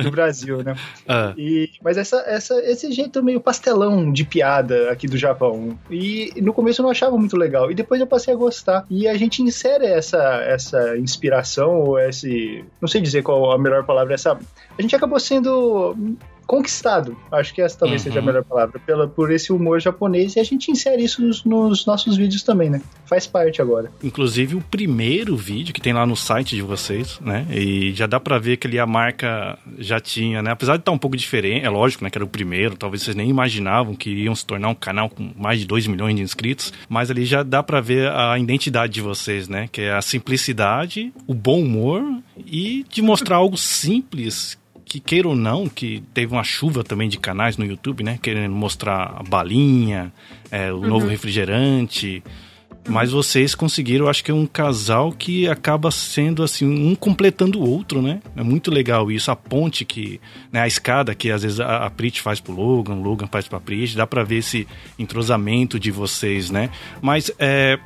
do 0.03 0.11
Brasil, 0.11 0.63
né? 0.63 0.75
Ah. 1.07 1.33
E, 1.35 1.71
mas 1.81 1.97
essa, 1.97 2.17
essa, 2.27 2.53
esse 2.63 2.91
jeito 2.91 3.23
meio 3.23 3.41
pastelão 3.41 4.11
de 4.11 4.23
piada 4.23 4.91
aqui 4.91 5.07
do 5.07 5.17
Japão. 5.17 5.77
E 5.89 6.31
no 6.41 6.53
começo 6.53 6.81
eu 6.81 6.83
não 6.83 6.91
achava 6.91 7.17
muito 7.17 7.35
legal. 7.35 7.71
E 7.71 7.75
depois 7.75 7.99
eu 7.99 8.07
passei 8.07 8.33
a 8.33 8.37
gostar. 8.37 8.85
E 8.89 9.07
a 9.07 9.17
gente 9.17 9.41
insere 9.41 9.85
essa, 9.85 10.21
essa 10.45 10.97
inspiração, 10.97 11.81
ou 11.81 11.99
esse. 11.99 12.63
Não 12.79 12.87
sei 12.87 13.01
dizer 13.01 13.23
qual 13.23 13.51
a 13.51 13.57
melhor 13.57 13.85
palavra, 13.85 14.13
essa. 14.13 14.37
A 14.77 14.81
gente 14.81 14.95
acabou 14.95 15.19
sendo 15.19 15.95
conquistado, 16.45 17.17
acho 17.31 17.53
que 17.53 17.61
essa 17.61 17.77
talvez 17.77 18.01
uhum. 18.01 18.05
seja 18.05 18.19
a 18.19 18.21
uhum. 18.21 18.27
melhor 18.27 18.43
palavra, 18.43 18.79
pela, 18.79 19.07
por 19.07 19.31
esse 19.31 19.51
humor 19.51 19.79
japonês 19.79 20.35
e 20.35 20.39
a 20.39 20.43
gente 20.43 20.71
insere 20.71 21.03
isso 21.03 21.21
nos, 21.21 21.43
nos, 21.43 21.85
nossos 21.85 22.17
vídeos 22.17 22.43
também, 22.43 22.69
né? 22.69 22.81
Faz 23.05 23.25
parte 23.27 23.61
agora. 23.61 23.91
Inclusive 24.03 24.55
o 24.55 24.61
primeiro 24.61 25.35
vídeo 25.35 25.73
que 25.73 25.81
tem 25.81 25.93
lá 25.93 26.05
no 26.05 26.15
site 26.15 26.55
de 26.55 26.61
vocês, 26.61 27.19
né? 27.19 27.45
E 27.49 27.93
já 27.93 28.07
dá 28.07 28.19
pra 28.19 28.37
ver 28.37 28.57
que 28.57 28.67
ali 28.67 28.79
a 28.79 28.85
marca 28.85 29.57
já 29.77 29.99
tinha, 29.99 30.41
né? 30.41 30.51
Apesar 30.51 30.73
de 30.73 30.81
estar 30.81 30.91
um 30.91 30.97
pouco 30.97 31.15
diferente, 31.15 31.65
é 31.65 31.69
lógico, 31.69 32.03
né? 32.03 32.09
Que 32.09 32.17
era 32.17 32.25
o 32.25 32.27
primeiro, 32.27 32.75
talvez 32.75 33.03
vocês 33.03 33.15
nem 33.15 33.29
imaginavam 33.29 33.95
que 33.95 34.09
iriam 34.09 34.35
se 34.35 34.45
tornar 34.45 34.69
um 34.69 34.75
canal 34.75 35.09
com 35.09 35.31
mais 35.37 35.59
de 35.59 35.65
2 35.65 35.87
milhões 35.87 36.15
de 36.15 36.21
inscritos, 36.21 36.73
mas 36.89 37.09
ali 37.09 37.25
já 37.25 37.43
dá 37.43 37.63
pra 37.63 37.81
ver 37.81 38.11
a 38.11 38.37
identidade 38.37 38.93
de 38.93 39.01
vocês, 39.01 39.47
né? 39.47 39.67
Que 39.71 39.81
é 39.81 39.93
a 39.93 40.01
simplicidade, 40.01 41.13
o 41.27 41.33
bom 41.33 41.61
humor 41.61 42.03
e 42.37 42.85
de 42.89 43.01
mostrar 43.01 43.37
algo 43.37 43.57
simples 43.57 44.57
que 44.85 44.99
queira 44.99 45.27
ou 45.27 45.35
não, 45.35 45.67
que 45.67 46.03
teve 46.13 46.33
uma 46.33 46.43
chuva 46.43 46.83
também 46.83 47.09
de 47.09 47.17
canais 47.17 47.57
no 47.57 47.65
YouTube, 47.65 48.03
né? 48.03 48.19
Querendo 48.21 48.53
mostrar 48.53 49.15
a 49.17 49.23
balinha, 49.23 50.11
é, 50.51 50.71
o 50.71 50.77
uhum. 50.77 50.87
novo 50.87 51.07
refrigerante. 51.07 52.23
Mas 52.87 53.11
vocês 53.11 53.55
conseguiram, 53.55 54.09
acho 54.09 54.23
que 54.23 54.31
é 54.31 54.33
um 54.33 54.45
casal 54.45 55.11
que 55.11 55.47
acaba 55.47 55.89
sendo 55.89 56.43
assim, 56.43 56.65
um 56.67 56.93
completando 56.95 57.59
o 57.59 57.69
outro, 57.69 58.01
né? 58.01 58.21
É 58.35 58.43
muito 58.43 58.69
legal 58.69 59.09
isso. 59.09 59.31
A 59.31 59.35
ponte 59.35 59.85
que, 59.85 60.19
né, 60.51 60.61
a 60.61 60.67
escada 60.67 61.15
que 61.15 61.31
às 61.31 61.43
vezes 61.43 61.59
a, 61.59 61.85
a 61.85 61.89
Prit 61.89 62.21
faz 62.21 62.41
pro 62.41 62.53
Logan, 62.53 62.95
o 62.95 63.01
Logan 63.01 63.27
faz 63.27 63.47
pra 63.47 63.59
Prit, 63.59 63.95
dá 63.95 64.05
pra 64.05 64.23
ver 64.23 64.37
esse 64.37 64.67
entrosamento 64.99 65.79
de 65.79 65.91
vocês, 65.91 66.49
né? 66.49 66.69
Mas 67.01 67.31
é, 67.39 67.79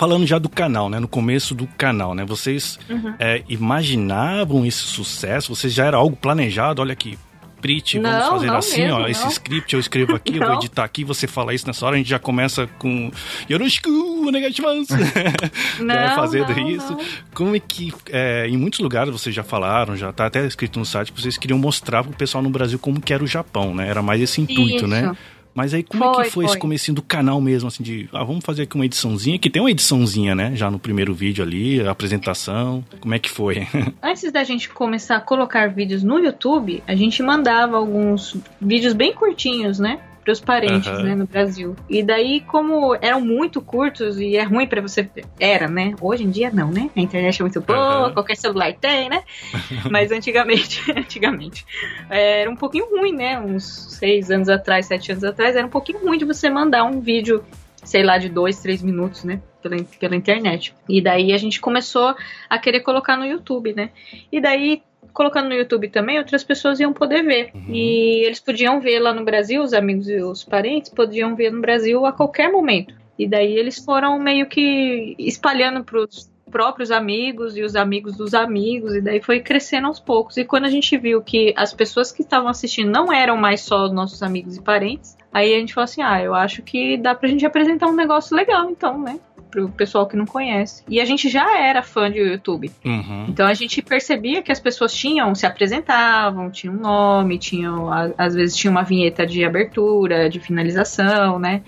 falando 0.00 0.26
já 0.26 0.38
do 0.38 0.48
canal, 0.48 0.88
né? 0.88 0.98
No 0.98 1.06
começo 1.06 1.54
do 1.54 1.66
canal, 1.66 2.14
né? 2.14 2.24
Vocês 2.24 2.78
uhum. 2.88 3.14
é, 3.18 3.42
imaginavam 3.50 4.64
esse 4.64 4.78
sucesso? 4.78 5.54
Vocês 5.54 5.74
já 5.74 5.84
era 5.84 5.98
algo 5.98 6.16
planejado? 6.16 6.80
Olha 6.80 6.94
aqui, 6.94 7.18
Prit, 7.60 7.98
vamos 7.98 8.18
não, 8.18 8.30
fazer 8.30 8.46
não 8.46 8.56
assim, 8.56 8.80
mesmo, 8.80 8.96
ó. 8.96 9.00
Não. 9.00 9.08
Esse 9.08 9.28
script 9.28 9.74
eu 9.74 9.78
escrevo 9.78 10.16
aqui, 10.16 10.38
eu 10.38 10.46
vou 10.46 10.54
editar 10.56 10.84
aqui, 10.84 11.04
você 11.04 11.26
fala 11.26 11.52
isso 11.52 11.66
nessa 11.66 11.84
hora, 11.84 11.96
a 11.96 11.98
gente 11.98 12.08
já 12.08 12.18
começa 12.18 12.66
com 12.78 13.10
Yoroshiku, 13.50 14.26
onegaishimasu. 14.26 14.94
Não, 15.78 16.14
fazendo 16.14 16.56
não, 16.56 16.70
isso. 16.70 16.96
Como 17.34 17.54
é 17.54 17.60
que, 17.60 17.92
é, 18.10 18.46
em 18.48 18.56
muitos 18.56 18.80
lugares 18.80 19.12
vocês 19.12 19.34
já 19.34 19.42
falaram, 19.42 19.96
já 19.96 20.10
tá 20.14 20.24
até 20.24 20.46
escrito 20.46 20.78
no 20.78 20.86
site, 20.86 21.12
que 21.12 21.20
vocês 21.20 21.36
queriam 21.36 21.58
mostrar 21.58 22.02
pro 22.02 22.16
pessoal 22.16 22.42
no 22.42 22.48
Brasil 22.48 22.78
como 22.78 23.02
que 23.02 23.12
era 23.12 23.22
o 23.22 23.26
Japão, 23.26 23.74
né? 23.74 23.86
Era 23.88 24.00
mais 24.00 24.22
esse 24.22 24.40
intuito, 24.40 24.86
né? 24.86 25.00
isso. 25.00 25.08
né? 25.10 25.16
Mas 25.54 25.74
aí 25.74 25.82
como 25.82 26.02
foi, 26.02 26.10
é 26.10 26.12
que 26.12 26.30
foi, 26.30 26.30
foi, 26.30 26.44
esse 26.46 26.58
comecinho 26.58 26.94
do 26.94 27.02
canal 27.02 27.40
mesmo, 27.40 27.68
assim, 27.68 27.82
de, 27.82 28.08
ah, 28.12 28.24
vamos 28.24 28.44
fazer 28.44 28.62
aqui 28.62 28.76
uma 28.76 28.84
ediçãozinha, 28.84 29.38
que 29.38 29.50
tem 29.50 29.60
uma 29.60 29.70
ediçãozinha, 29.70 30.34
né, 30.34 30.52
já 30.54 30.70
no 30.70 30.78
primeiro 30.78 31.12
vídeo 31.12 31.42
ali, 31.42 31.80
a 31.80 31.90
apresentação, 31.90 32.84
como 33.00 33.14
é 33.14 33.18
que 33.18 33.28
foi? 33.28 33.66
Antes 34.02 34.30
da 34.30 34.44
gente 34.44 34.68
começar 34.68 35.16
a 35.16 35.20
colocar 35.20 35.68
vídeos 35.68 36.02
no 36.02 36.18
YouTube, 36.18 36.82
a 36.86 36.94
gente 36.94 37.22
mandava 37.22 37.76
alguns 37.76 38.36
vídeos 38.60 38.92
bem 38.92 39.12
curtinhos, 39.12 39.78
né, 39.78 40.00
para 40.22 40.32
os 40.32 40.40
parentes, 40.40 40.90
uhum. 40.90 41.02
né, 41.02 41.14
no 41.14 41.26
Brasil. 41.26 41.74
E 41.88 42.02
daí, 42.02 42.40
como 42.42 42.94
eram 43.00 43.20
muito 43.20 43.60
curtos 43.60 44.20
e 44.20 44.36
é 44.36 44.42
ruim 44.42 44.66
para 44.66 44.80
você. 44.80 45.08
Era, 45.38 45.68
né? 45.68 45.94
Hoje 46.00 46.24
em 46.24 46.30
dia 46.30 46.50
não, 46.50 46.70
né? 46.70 46.90
A 46.94 47.00
internet 47.00 47.40
é 47.40 47.42
muito 47.42 47.60
boa, 47.60 48.08
uhum. 48.08 48.14
qualquer 48.14 48.36
celular 48.36 48.72
tem, 48.74 49.08
né? 49.08 49.22
Mas 49.90 50.12
antigamente, 50.12 50.82
antigamente, 50.94 51.66
era 52.08 52.50
um 52.50 52.56
pouquinho 52.56 52.86
ruim, 52.90 53.12
né? 53.12 53.40
Uns 53.40 53.94
seis 53.94 54.30
anos 54.30 54.48
atrás, 54.48 54.86
sete 54.86 55.12
anos 55.12 55.24
atrás, 55.24 55.56
era 55.56 55.66
um 55.66 55.70
pouquinho 55.70 56.00
ruim 56.00 56.18
de 56.18 56.24
você 56.24 56.50
mandar 56.50 56.84
um 56.84 57.00
vídeo, 57.00 57.42
sei 57.82 58.02
lá, 58.02 58.18
de 58.18 58.28
dois, 58.28 58.60
três 58.60 58.82
minutos, 58.82 59.24
né? 59.24 59.40
Pela, 59.62 59.76
pela 59.98 60.16
internet. 60.16 60.74
E 60.88 61.02
daí 61.02 61.32
a 61.32 61.38
gente 61.38 61.60
começou 61.60 62.14
a 62.48 62.58
querer 62.58 62.80
colocar 62.80 63.16
no 63.16 63.24
YouTube, 63.24 63.74
né? 63.74 63.90
E 64.30 64.40
daí 64.40 64.82
colocando 65.12 65.48
no 65.48 65.54
YouTube 65.54 65.88
também, 65.88 66.18
outras 66.18 66.44
pessoas 66.44 66.80
iam 66.80 66.92
poder 66.92 67.22
ver. 67.22 67.50
Uhum. 67.54 67.74
E 67.74 68.24
eles 68.24 68.40
podiam 68.40 68.80
ver 68.80 68.98
lá 69.00 69.12
no 69.12 69.24
Brasil, 69.24 69.62
os 69.62 69.72
amigos 69.72 70.08
e 70.08 70.16
os 70.22 70.44
parentes 70.44 70.90
podiam 70.90 71.34
ver 71.34 71.52
no 71.52 71.60
Brasil 71.60 72.06
a 72.06 72.12
qualquer 72.12 72.50
momento. 72.50 72.94
E 73.18 73.28
daí 73.28 73.52
eles 73.52 73.78
foram 73.78 74.18
meio 74.18 74.46
que 74.46 75.14
espalhando 75.18 75.84
para 75.84 75.98
os 76.00 76.30
próprios 76.50 76.90
amigos 76.90 77.56
e 77.56 77.62
os 77.62 77.76
amigos 77.76 78.16
dos 78.16 78.34
amigos, 78.34 78.94
e 78.94 79.00
daí 79.00 79.20
foi 79.20 79.40
crescendo 79.40 79.86
aos 79.86 80.00
poucos. 80.00 80.36
E 80.36 80.44
quando 80.44 80.64
a 80.64 80.70
gente 80.70 80.96
viu 80.98 81.22
que 81.22 81.54
as 81.56 81.72
pessoas 81.72 82.10
que 82.10 82.22
estavam 82.22 82.48
assistindo 82.48 82.90
não 82.90 83.12
eram 83.12 83.36
mais 83.36 83.60
só 83.60 83.88
nossos 83.88 84.22
amigos 84.22 84.56
e 84.56 84.62
parentes, 84.62 85.16
aí 85.32 85.54
a 85.54 85.58
gente 85.58 85.74
falou 85.74 85.84
assim: 85.84 86.02
ah, 86.02 86.22
eu 86.22 86.34
acho 86.34 86.62
que 86.62 86.96
dá 86.96 87.14
pra 87.14 87.28
gente 87.28 87.44
apresentar 87.44 87.86
um 87.86 87.94
negócio 87.94 88.36
legal, 88.36 88.70
então, 88.70 89.00
né? 89.00 89.18
pro 89.50 89.68
pessoal 89.68 90.06
que 90.06 90.16
não 90.16 90.24
conhece. 90.24 90.82
E 90.88 91.00
a 91.00 91.04
gente 91.04 91.28
já 91.28 91.58
era 91.58 91.82
fã 91.82 92.10
de 92.10 92.18
YouTube. 92.18 92.70
Uhum. 92.84 93.26
Então 93.28 93.46
a 93.46 93.52
gente 93.52 93.82
percebia 93.82 94.42
que 94.42 94.52
as 94.52 94.60
pessoas 94.60 94.94
tinham, 94.94 95.34
se 95.34 95.44
apresentavam, 95.44 96.50
tinham 96.50 96.74
um 96.74 96.78
nome, 96.78 97.36
tinham, 97.36 97.88
às 98.16 98.34
vezes 98.34 98.56
tinha 98.56 98.70
uma 98.70 98.82
vinheta 98.82 99.26
de 99.26 99.44
abertura, 99.44 100.30
de 100.30 100.38
finalização, 100.38 101.38
né? 101.38 101.62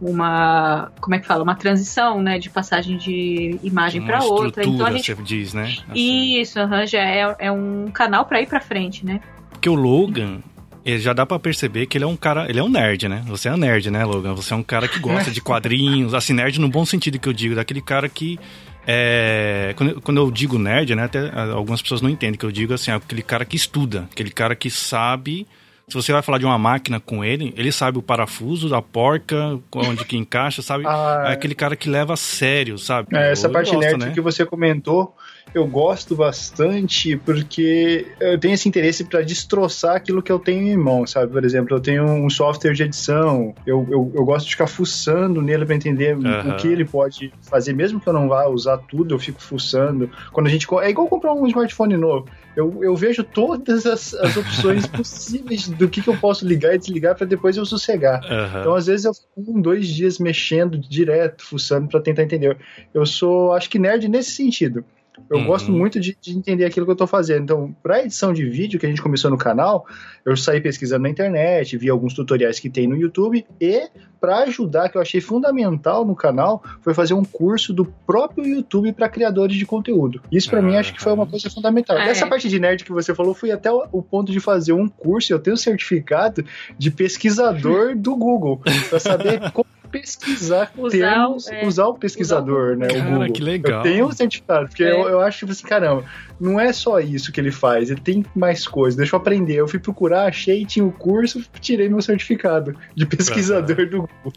uma 0.00 0.90
como 0.98 1.14
é 1.14 1.18
que 1.18 1.26
fala 1.26 1.42
uma 1.42 1.54
transição 1.54 2.22
né 2.22 2.38
de 2.38 2.48
passagem 2.48 2.96
de 2.96 3.60
imagem 3.62 4.00
para 4.00 4.24
outra 4.24 4.64
então 4.64 4.86
a 4.86 4.92
gente 4.92 5.14
diz 5.22 5.52
né 5.52 5.64
assim. 5.90 6.40
isso 6.40 6.58
uhum, 6.58 6.86
já 6.86 7.02
é, 7.02 7.36
é 7.38 7.52
um 7.52 7.90
canal 7.92 8.24
para 8.24 8.40
ir 8.40 8.46
para 8.46 8.60
frente 8.60 9.04
né 9.04 9.20
porque 9.50 9.68
o 9.68 9.74
Logan 9.74 10.40
ele 10.84 10.98
já 10.98 11.12
dá 11.12 11.26
para 11.26 11.38
perceber 11.38 11.86
que 11.86 11.96
ele 11.96 12.04
é 12.04 12.06
um 12.06 12.16
cara, 12.16 12.48
ele 12.48 12.58
é 12.58 12.62
um 12.62 12.68
nerd, 12.68 13.08
né? 13.08 13.22
Você 13.26 13.48
é 13.48 13.52
um 13.52 13.56
nerd, 13.56 13.90
né, 13.90 14.04
Logan? 14.04 14.34
Você 14.34 14.52
é 14.52 14.56
um 14.56 14.62
cara 14.62 14.88
que 14.88 14.98
gosta 14.98 15.30
de 15.30 15.40
quadrinhos, 15.42 16.14
assim, 16.14 16.32
nerd 16.32 16.60
no 16.60 16.68
bom 16.68 16.84
sentido 16.84 17.18
que 17.18 17.28
eu 17.28 17.32
digo, 17.32 17.54
daquele 17.54 17.80
cara 17.80 18.08
que 18.08 18.38
é, 18.86 19.74
quando, 19.76 20.00
quando, 20.00 20.16
eu 20.16 20.30
digo 20.30 20.58
nerd, 20.58 20.94
né, 20.94 21.04
até 21.04 21.30
algumas 21.52 21.82
pessoas 21.82 22.00
não 22.00 22.08
entendem 22.08 22.38
que 22.38 22.44
eu 22.44 22.50
digo 22.50 22.72
assim, 22.72 22.90
aquele 22.90 23.22
cara 23.22 23.44
que 23.44 23.54
estuda, 23.54 24.08
aquele 24.10 24.30
cara 24.30 24.56
que 24.56 24.70
sabe 24.70 25.46
Se 25.86 25.94
você 25.94 26.12
vai 26.12 26.22
falar 26.22 26.38
de 26.38 26.46
uma 26.46 26.58
máquina 26.58 26.98
com 26.98 27.22
ele, 27.24 27.52
ele 27.56 27.70
sabe 27.70 27.98
o 27.98 28.02
parafuso 28.02 28.68
da 28.68 28.80
porca, 28.80 29.58
onde 29.74 30.04
que 30.04 30.16
encaixa, 30.16 30.62
sabe? 30.62 30.84
Ah, 30.90 31.24
é 31.26 31.32
aquele 31.32 31.54
cara 31.54 31.76
que 31.76 31.88
leva 31.88 32.14
a 32.14 32.16
sério, 32.16 32.78
sabe? 32.78 33.08
É, 33.12 33.32
essa 33.32 33.48
parte 33.48 33.72
gosta, 33.72 33.88
nerd 33.88 34.06
né? 34.06 34.12
que 34.12 34.20
você 34.20 34.46
comentou, 34.46 35.14
eu 35.54 35.66
gosto 35.66 36.14
bastante 36.14 37.16
porque 37.16 38.06
eu 38.20 38.38
tenho 38.38 38.54
esse 38.54 38.68
interesse 38.68 39.04
para 39.04 39.22
destroçar 39.22 39.96
aquilo 39.96 40.22
que 40.22 40.30
eu 40.30 40.38
tenho 40.38 40.66
em 40.68 40.76
mão, 40.76 41.06
sabe? 41.06 41.32
Por 41.32 41.44
exemplo, 41.44 41.76
eu 41.76 41.80
tenho 41.80 42.04
um 42.04 42.30
software 42.30 42.72
de 42.72 42.82
edição, 42.84 43.54
eu, 43.66 43.86
eu, 43.90 44.12
eu 44.14 44.24
gosto 44.24 44.46
de 44.46 44.52
ficar 44.52 44.66
fuçando 44.66 45.42
nele 45.42 45.66
para 45.66 45.74
entender 45.74 46.16
uhum. 46.16 46.50
o 46.50 46.56
que 46.56 46.68
ele 46.68 46.84
pode 46.84 47.32
fazer, 47.42 47.72
mesmo 47.72 48.00
que 48.00 48.08
eu 48.08 48.12
não 48.12 48.28
vá 48.28 48.46
usar 48.48 48.78
tudo, 48.78 49.14
eu 49.14 49.18
fico 49.18 49.40
fuçando. 49.42 50.10
Quando 50.32 50.46
a 50.46 50.50
gente. 50.50 50.66
É 50.82 50.90
igual 50.90 51.08
comprar 51.08 51.32
um 51.34 51.46
smartphone 51.46 51.96
novo. 51.96 52.26
Eu, 52.56 52.82
eu 52.82 52.96
vejo 52.96 53.22
todas 53.22 53.86
as, 53.86 54.12
as 54.14 54.36
opções 54.36 54.86
possíveis 54.88 55.68
do 55.68 55.88
que, 55.88 56.02
que 56.02 56.08
eu 56.08 56.16
posso 56.16 56.46
ligar 56.46 56.74
e 56.74 56.78
desligar 56.78 57.16
para 57.16 57.26
depois 57.26 57.56
eu 57.56 57.64
sossegar. 57.64 58.20
Uhum. 58.24 58.60
Então, 58.60 58.74
às 58.74 58.86
vezes, 58.86 59.04
eu 59.04 59.14
fico 59.14 59.30
um, 59.38 59.60
dois 59.60 59.86
dias 59.86 60.18
mexendo 60.18 60.78
direto, 60.78 61.44
fuçando 61.44 61.88
para 61.88 62.00
tentar 62.00 62.22
entender. 62.22 62.56
Eu 62.92 63.06
sou, 63.06 63.52
acho 63.52 63.70
que 63.70 63.78
nerd 63.78 64.08
nesse 64.08 64.32
sentido. 64.32 64.84
Eu 65.28 65.38
uhum. 65.38 65.46
gosto 65.46 65.70
muito 65.70 66.00
de, 66.00 66.16
de, 66.20 66.36
entender 66.36 66.64
aquilo 66.64 66.86
que 66.86 66.90
eu 66.90 66.94
estou 66.94 67.06
fazendo. 67.06 67.42
Então, 67.42 67.76
para 67.82 68.02
edição 68.02 68.32
de 68.32 68.48
vídeo 68.48 68.78
que 68.78 68.86
a 68.86 68.88
gente 68.88 69.02
começou 69.02 69.30
no 69.30 69.38
canal, 69.38 69.86
eu 70.24 70.36
saí 70.36 70.60
pesquisando 70.60 71.02
na 71.02 71.10
internet, 71.10 71.76
vi 71.76 71.88
alguns 71.90 72.14
tutoriais 72.14 72.58
que 72.58 72.70
tem 72.70 72.86
no 72.86 72.96
YouTube 72.96 73.44
e 73.60 73.88
para 74.20 74.40
ajudar, 74.40 74.90
que 74.90 74.98
eu 74.98 75.00
achei 75.00 75.20
fundamental 75.20 76.04
no 76.04 76.14
canal, 76.14 76.62
foi 76.82 76.92
fazer 76.92 77.14
um 77.14 77.24
curso 77.24 77.72
do 77.72 77.86
próprio 78.06 78.46
YouTube 78.46 78.92
para 78.92 79.08
criadores 79.08 79.56
de 79.56 79.64
conteúdo. 79.64 80.20
Isso 80.30 80.50
para 80.50 80.60
uhum. 80.60 80.66
mim 80.66 80.76
acho 80.76 80.92
que 80.92 81.02
foi 81.02 81.12
uma 81.12 81.26
coisa 81.26 81.48
fundamental. 81.48 81.96
Ah, 81.96 82.04
Essa 82.04 82.26
é. 82.26 82.28
parte 82.28 82.48
de 82.48 82.60
nerd 82.60 82.84
que 82.84 82.92
você 82.92 83.14
falou, 83.14 83.32
fui 83.32 83.50
até 83.50 83.72
o, 83.72 83.86
o, 83.90 84.02
ponto 84.02 84.30
de 84.30 84.38
fazer 84.38 84.72
um 84.72 84.88
curso, 84.88 85.32
eu 85.32 85.38
tenho 85.38 85.56
certificado 85.56 86.44
de 86.76 86.90
pesquisador 86.90 87.96
do 87.96 88.14
Google, 88.14 88.60
para 88.90 89.00
saber 89.00 89.50
como 89.52 89.66
pesquisar 89.90 90.70
usar, 90.76 90.90
termos, 90.90 91.48
é, 91.48 91.66
usar 91.66 91.86
o 91.86 91.94
pesquisador, 91.94 92.72
usar 92.72 92.76
né? 92.76 92.88
Cara, 92.88 93.08
o 93.08 93.12
Google. 93.12 93.32
que 93.32 93.42
legal. 93.42 93.78
Eu 93.78 93.82
tenho 93.82 94.06
um 94.06 94.12
certificado, 94.12 94.68
porque 94.68 94.84
é. 94.84 94.92
eu, 94.92 95.08
eu 95.08 95.20
acho 95.20 95.40
tipo 95.40 95.52
assim, 95.52 95.66
caramba, 95.66 96.04
não 96.40 96.58
é 96.58 96.72
só 96.72 96.98
isso 97.00 97.30
que 97.32 97.40
ele 97.40 97.50
faz, 97.50 97.90
ele 97.90 98.00
tem 98.00 98.24
mais 98.34 98.66
coisas, 98.66 98.96
deixa 98.96 99.14
eu 99.14 99.20
aprender. 99.20 99.56
Eu 99.56 99.68
fui 99.68 99.78
procurar, 99.78 100.26
achei, 100.26 100.64
tinha 100.64 100.84
o 100.84 100.92
curso, 100.92 101.44
tirei 101.60 101.88
meu 101.88 102.00
certificado 102.00 102.74
de 102.94 103.06
pesquisador 103.06 103.80
uhum. 103.80 103.88
do 103.88 103.96
Google. 104.00 104.32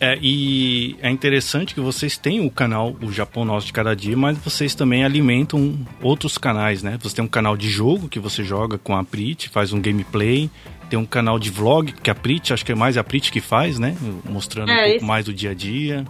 é, 0.00 0.18
e 0.20 0.96
é 1.02 1.10
interessante 1.10 1.74
que 1.74 1.80
vocês 1.80 2.16
têm 2.16 2.44
o 2.44 2.50
canal 2.50 2.96
O 3.02 3.12
Japão 3.12 3.44
Nosso 3.44 3.66
de 3.66 3.72
Cada 3.72 3.94
Dia, 3.94 4.16
mas 4.16 4.38
vocês 4.38 4.74
também 4.74 5.04
alimentam 5.04 5.78
outros 6.00 6.38
canais, 6.38 6.82
né? 6.82 6.98
Você 7.02 7.16
tem 7.16 7.24
um 7.24 7.28
canal 7.28 7.56
de 7.56 7.68
jogo 7.68 8.08
que 8.08 8.18
você 8.18 8.42
joga 8.42 8.78
com 8.78 8.96
a 8.96 9.04
Prit, 9.04 9.48
faz 9.48 9.72
um 9.72 9.80
gameplay, 9.80 10.50
tem 10.92 10.98
um 10.98 11.06
canal 11.06 11.38
de 11.38 11.50
vlog 11.50 11.90
que 11.90 12.10
a 12.10 12.14
Prit, 12.14 12.52
acho 12.52 12.66
que 12.66 12.72
é 12.72 12.74
mais 12.74 12.98
a 12.98 13.04
Prit 13.04 13.32
que 13.32 13.40
faz, 13.40 13.78
né? 13.78 13.96
Mostrando 14.28 14.70
é, 14.70 14.74
um 14.74 14.76
pouco 14.76 14.96
esse... 14.96 15.04
mais 15.06 15.24
do 15.24 15.32
dia 15.32 15.52
a 15.52 15.54
dia. 15.54 16.04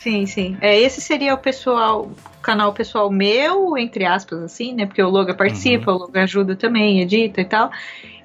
Sim, 0.00 0.26
sim. 0.26 0.56
É, 0.60 0.76
esse 0.76 1.00
seria 1.00 1.32
o 1.34 1.38
pessoal, 1.38 2.10
canal 2.42 2.72
pessoal 2.72 3.08
meu, 3.12 3.78
entre 3.78 4.04
aspas, 4.04 4.42
assim, 4.42 4.74
né? 4.74 4.86
Porque 4.86 5.00
o 5.00 5.08
Loga 5.08 5.34
participa, 5.34 5.92
uhum. 5.92 5.98
o 5.98 6.00
Loga 6.00 6.24
ajuda 6.24 6.56
também, 6.56 7.00
edita 7.00 7.40
e 7.40 7.44
tal. 7.44 7.70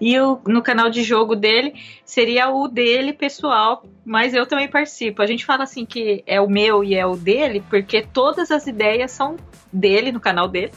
E 0.02 0.20
o, 0.20 0.40
no 0.48 0.64
canal 0.64 0.90
de 0.90 1.04
jogo 1.04 1.36
dele 1.36 1.76
seria 2.04 2.50
o 2.50 2.68
dele 2.68 3.14
pessoal, 3.14 3.86
mas 4.04 4.34
eu 4.34 4.48
também 4.48 4.68
participo. 4.68 5.22
A 5.22 5.28
gente 5.28 5.46
fala 5.46 5.64
assim 5.64 5.86
que 5.86 6.24
é 6.26 6.42
o 6.42 6.50
meu 6.50 6.84
e 6.84 6.96
é 6.96 7.06
o 7.06 7.16
dele, 7.16 7.64
porque 7.70 8.02
todas 8.02 8.50
as 8.50 8.66
ideias 8.66 9.12
são 9.12 9.38
dele 9.72 10.12
no 10.12 10.20
canal 10.20 10.48
dele. 10.48 10.72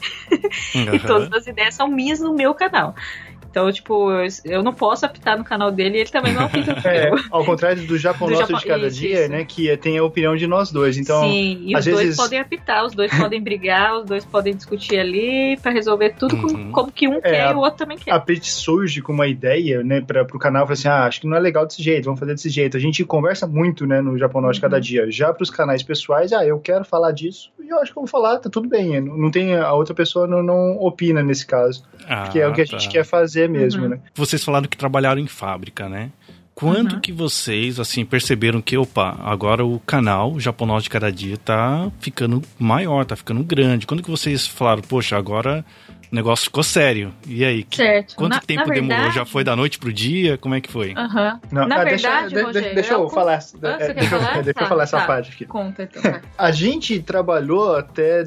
Uhum. 0.75 0.93
e 0.93 0.99
todas 0.99 1.33
as 1.33 1.47
ideias 1.47 1.73
são 1.73 1.87
minhas 1.87 2.19
no 2.19 2.35
meu 2.35 2.53
canal. 2.53 2.93
Então, 3.53 3.71
tipo, 3.71 4.09
eu 4.45 4.63
não 4.63 4.73
posso 4.73 5.05
apitar 5.05 5.37
no 5.37 5.43
canal 5.43 5.71
dele 5.71 5.97
e 5.97 6.01
ele 6.01 6.09
também 6.09 6.33
não 6.33 6.45
apita 6.45 6.73
no 6.73 6.79
é, 6.89 7.11
Ao 7.29 7.45
contrário 7.45 7.85
do 7.85 7.99
Japão 7.99 8.27
do 8.27 8.33
Nosso 8.33 8.47
Japão... 8.47 8.59
de 8.59 8.65
Cada 8.65 8.87
isso, 8.87 8.99
Dia, 8.99 9.21
isso. 9.21 9.31
né? 9.31 9.45
Que 9.45 9.77
tem 9.77 9.95
a 9.95 10.03
opinião 10.03 10.35
de 10.35 10.47
nós 10.47 10.71
dois. 10.71 10.97
Então, 10.97 11.21
Sim, 11.21 11.61
e 11.63 11.77
os 11.77 11.85
vezes... 11.85 12.01
dois 12.01 12.17
podem 12.17 12.39
apitar, 12.39 12.83
os 12.83 12.95
dois 12.95 13.15
podem 13.15 13.39
brigar, 13.39 13.99
os 13.99 14.05
dois 14.05 14.25
podem 14.25 14.55
discutir 14.55 14.97
ali 14.97 15.55
para 15.61 15.71
resolver 15.71 16.15
tudo 16.17 16.35
uhum. 16.35 16.71
como 16.71 16.91
que 16.91 17.07
um 17.07 17.17
é, 17.17 17.21
quer 17.21 17.51
e 17.51 17.53
o 17.53 17.59
outro 17.59 17.77
também 17.77 17.95
quer. 17.95 18.11
A 18.11 18.19
Pete 18.19 18.51
surge 18.51 19.03
com 19.03 19.13
uma 19.13 19.27
ideia, 19.27 19.83
né, 19.83 20.01
para 20.01 20.25
pro 20.25 20.39
canal, 20.39 20.63
fala 20.65 20.73
assim: 20.73 20.87
ah, 20.87 21.05
acho 21.05 21.21
que 21.21 21.27
não 21.27 21.37
é 21.37 21.39
legal 21.39 21.67
desse 21.67 21.83
jeito, 21.83 22.05
vamos 22.05 22.19
fazer 22.19 22.33
desse 22.33 22.49
jeito. 22.49 22.75
A 22.75 22.79
gente 22.79 23.05
conversa 23.05 23.45
muito, 23.45 23.85
né, 23.85 24.01
no 24.01 24.17
Japão 24.17 24.41
Nosso 24.41 24.55
de 24.55 24.61
Cada 24.61 24.77
uhum. 24.77 24.81
Dia. 24.81 25.11
Já 25.11 25.31
pros 25.31 25.51
canais 25.51 25.83
pessoais, 25.83 26.33
ah, 26.33 26.43
eu 26.43 26.57
quero 26.59 26.83
falar 26.83 27.11
disso 27.11 27.51
e 27.63 27.69
eu 27.69 27.79
acho 27.79 27.93
que 27.93 27.97
eu 27.99 28.01
vou 28.01 28.07
falar, 28.07 28.39
tá 28.39 28.49
tudo 28.49 28.67
bem. 28.67 28.99
Não 28.99 29.29
tem, 29.29 29.55
a 29.55 29.73
outra 29.73 29.93
pessoa 29.93 30.25
não, 30.25 30.41
não 30.41 30.77
opina 30.79 31.21
nesse 31.21 31.45
caso. 31.45 31.83
Ah, 32.07 32.27
que 32.27 32.39
é 32.39 32.47
o 32.47 32.53
que 32.53 32.61
a 32.61 32.65
tá. 32.65 32.77
gente 32.77 32.89
quer 32.89 33.05
fazer 33.05 33.42
mesmo, 33.47 33.83
uhum. 33.83 33.89
né? 33.89 33.99
Vocês 34.15 34.43
falaram 34.43 34.67
que 34.67 34.77
trabalharam 34.77 35.21
em 35.21 35.27
fábrica, 35.27 35.89
né? 35.89 36.11
Quando 36.55 36.93
uhum. 36.93 36.99
que 36.99 37.11
vocês, 37.11 37.79
assim, 37.79 38.05
perceberam 38.05 38.61
que, 38.61 38.77
opa, 38.77 39.17
agora 39.23 39.65
o 39.65 39.79
canal 39.79 40.39
Japonês 40.39 40.83
de 40.83 40.89
Cada 40.89 41.11
Dia 41.11 41.35
tá 41.35 41.91
ficando 41.99 42.43
maior, 42.59 43.05
tá 43.05 43.15
ficando 43.15 43.43
grande? 43.43 43.87
Quando 43.87 44.03
que 44.03 44.11
vocês 44.11 44.45
falaram, 44.45 44.83
poxa, 44.83 45.17
agora 45.17 45.65
o 46.11 46.15
negócio 46.15 46.45
ficou 46.45 46.61
sério? 46.61 47.11
E 47.27 47.43
aí? 47.43 47.65
Certo. 47.71 48.15
Quanto 48.15 48.33
na, 48.33 48.39
tempo 48.39 48.67
na 48.67 48.73
demorou? 48.75 48.97
verdade... 48.97 49.15
Já 49.15 49.25
foi 49.25 49.43
da 49.43 49.55
noite 49.55 49.79
pro 49.79 49.91
dia? 49.91 50.37
Como 50.37 50.53
é 50.53 50.61
que 50.61 50.71
foi? 50.71 50.93
Aham. 50.95 51.39
Uhum. 51.51 51.67
Na 51.67 51.81
ah, 51.81 51.83
verdade, 51.83 52.35
deixa, 52.35 52.47
Rogério, 52.47 52.75
deixa 52.75 52.93
eu, 52.93 53.01
eu 53.01 53.09
falar, 53.09 53.39
ah, 53.39 53.77
deixa, 53.77 54.09
falar? 54.09 54.33
deixa 54.33 54.53
tá, 54.53 54.61
eu 54.61 54.67
falar 54.67 54.83
essa 54.83 54.99
tá. 54.99 55.05
parte 55.07 55.31
aqui. 55.31 55.45
Conta, 55.45 55.83
então. 55.83 56.21
a 56.37 56.51
gente 56.51 56.99
trabalhou 57.01 57.75
até 57.75 58.23